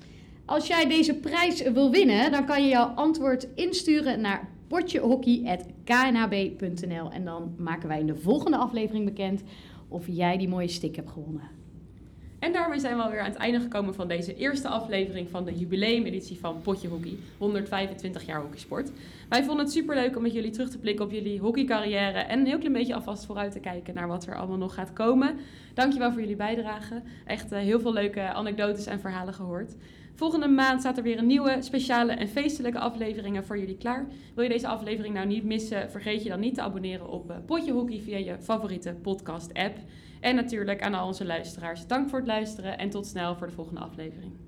Als 0.47 0.67
jij 0.67 0.87
deze 0.87 1.13
prijs 1.13 1.61
wil 1.61 1.91
winnen, 1.91 2.31
dan 2.31 2.45
kan 2.45 2.63
je 2.63 2.69
jouw 2.69 2.85
antwoord 2.85 3.47
insturen 3.55 4.21
naar 4.21 4.47
potjehockey.knhb.nl 4.67 7.11
en 7.11 7.25
dan 7.25 7.55
maken 7.57 7.87
wij 7.87 7.99
in 7.99 8.07
de 8.07 8.15
volgende 8.15 8.57
aflevering 8.57 9.05
bekend 9.05 9.43
of 9.87 10.05
jij 10.07 10.37
die 10.37 10.47
mooie 10.47 10.67
stick 10.67 10.95
hebt 10.95 11.09
gewonnen. 11.09 11.49
En 12.39 12.53
daarmee 12.53 12.79
zijn 12.79 12.97
we 12.97 13.03
alweer 13.03 13.19
aan 13.19 13.29
het 13.29 13.37
einde 13.37 13.59
gekomen 13.59 13.95
van 13.95 14.07
deze 14.07 14.35
eerste 14.35 14.67
aflevering 14.67 15.29
van 15.29 15.45
de 15.45 15.53
jubileumeditie 15.53 16.39
van 16.39 16.61
Potje 16.61 16.87
Hockey. 16.87 17.17
125 17.37 18.25
jaar 18.25 18.41
hockeysport. 18.41 18.91
Wij 19.29 19.43
vonden 19.43 19.65
het 19.65 19.73
superleuk 19.73 20.15
om 20.15 20.21
met 20.21 20.33
jullie 20.33 20.51
terug 20.51 20.69
te 20.69 20.77
blikken 20.77 21.05
op 21.05 21.11
jullie 21.11 21.39
hockeycarrière 21.39 22.19
en 22.19 22.39
een 22.39 22.45
heel 22.45 22.57
klein 22.57 22.73
beetje 22.73 22.95
alvast 22.95 23.25
vooruit 23.25 23.51
te 23.51 23.59
kijken 23.59 23.93
naar 23.93 24.07
wat 24.07 24.25
er 24.25 24.35
allemaal 24.35 24.57
nog 24.57 24.73
gaat 24.73 24.93
komen. 24.93 25.35
Dankjewel 25.73 26.11
voor 26.11 26.21
jullie 26.21 26.35
bijdrage. 26.35 27.01
Echt 27.25 27.51
uh, 27.51 27.59
heel 27.59 27.79
veel 27.79 27.93
leuke 27.93 28.21
anekdotes 28.21 28.85
en 28.85 28.99
verhalen 28.99 29.33
gehoord. 29.33 29.75
Volgende 30.17 30.47
maand 30.47 30.79
staat 30.79 30.97
er 30.97 31.03
weer 31.03 31.17
een 31.17 31.27
nieuwe 31.27 31.57
speciale 31.61 32.11
en 32.11 32.27
feestelijke 32.27 32.79
afleveringen 32.79 33.45
voor 33.45 33.59
jullie 33.59 33.77
klaar. 33.77 34.07
Wil 34.35 34.43
je 34.43 34.49
deze 34.49 34.67
aflevering 34.67 35.13
nou 35.13 35.27
niet 35.27 35.43
missen, 35.43 35.91
vergeet 35.91 36.23
je 36.23 36.29
dan 36.29 36.39
niet 36.39 36.55
te 36.55 36.61
abonneren 36.61 37.09
op 37.09 37.31
uh, 37.31 37.37
Potje 37.45 37.71
Hockey 37.71 37.99
via 37.99 38.17
je 38.17 38.37
favoriete 38.39 38.95
podcast 39.01 39.53
app. 39.53 39.77
En 40.19 40.35
natuurlijk 40.35 40.81
aan 40.81 40.93
al 40.93 41.07
onze 41.07 41.25
luisteraars, 41.25 41.87
dank 41.87 42.09
voor 42.09 42.19
het 42.19 42.27
luisteren 42.27 42.77
en 42.77 42.89
tot 42.89 43.07
snel 43.07 43.35
voor 43.35 43.47
de 43.47 43.53
volgende 43.53 43.81
aflevering. 43.81 44.46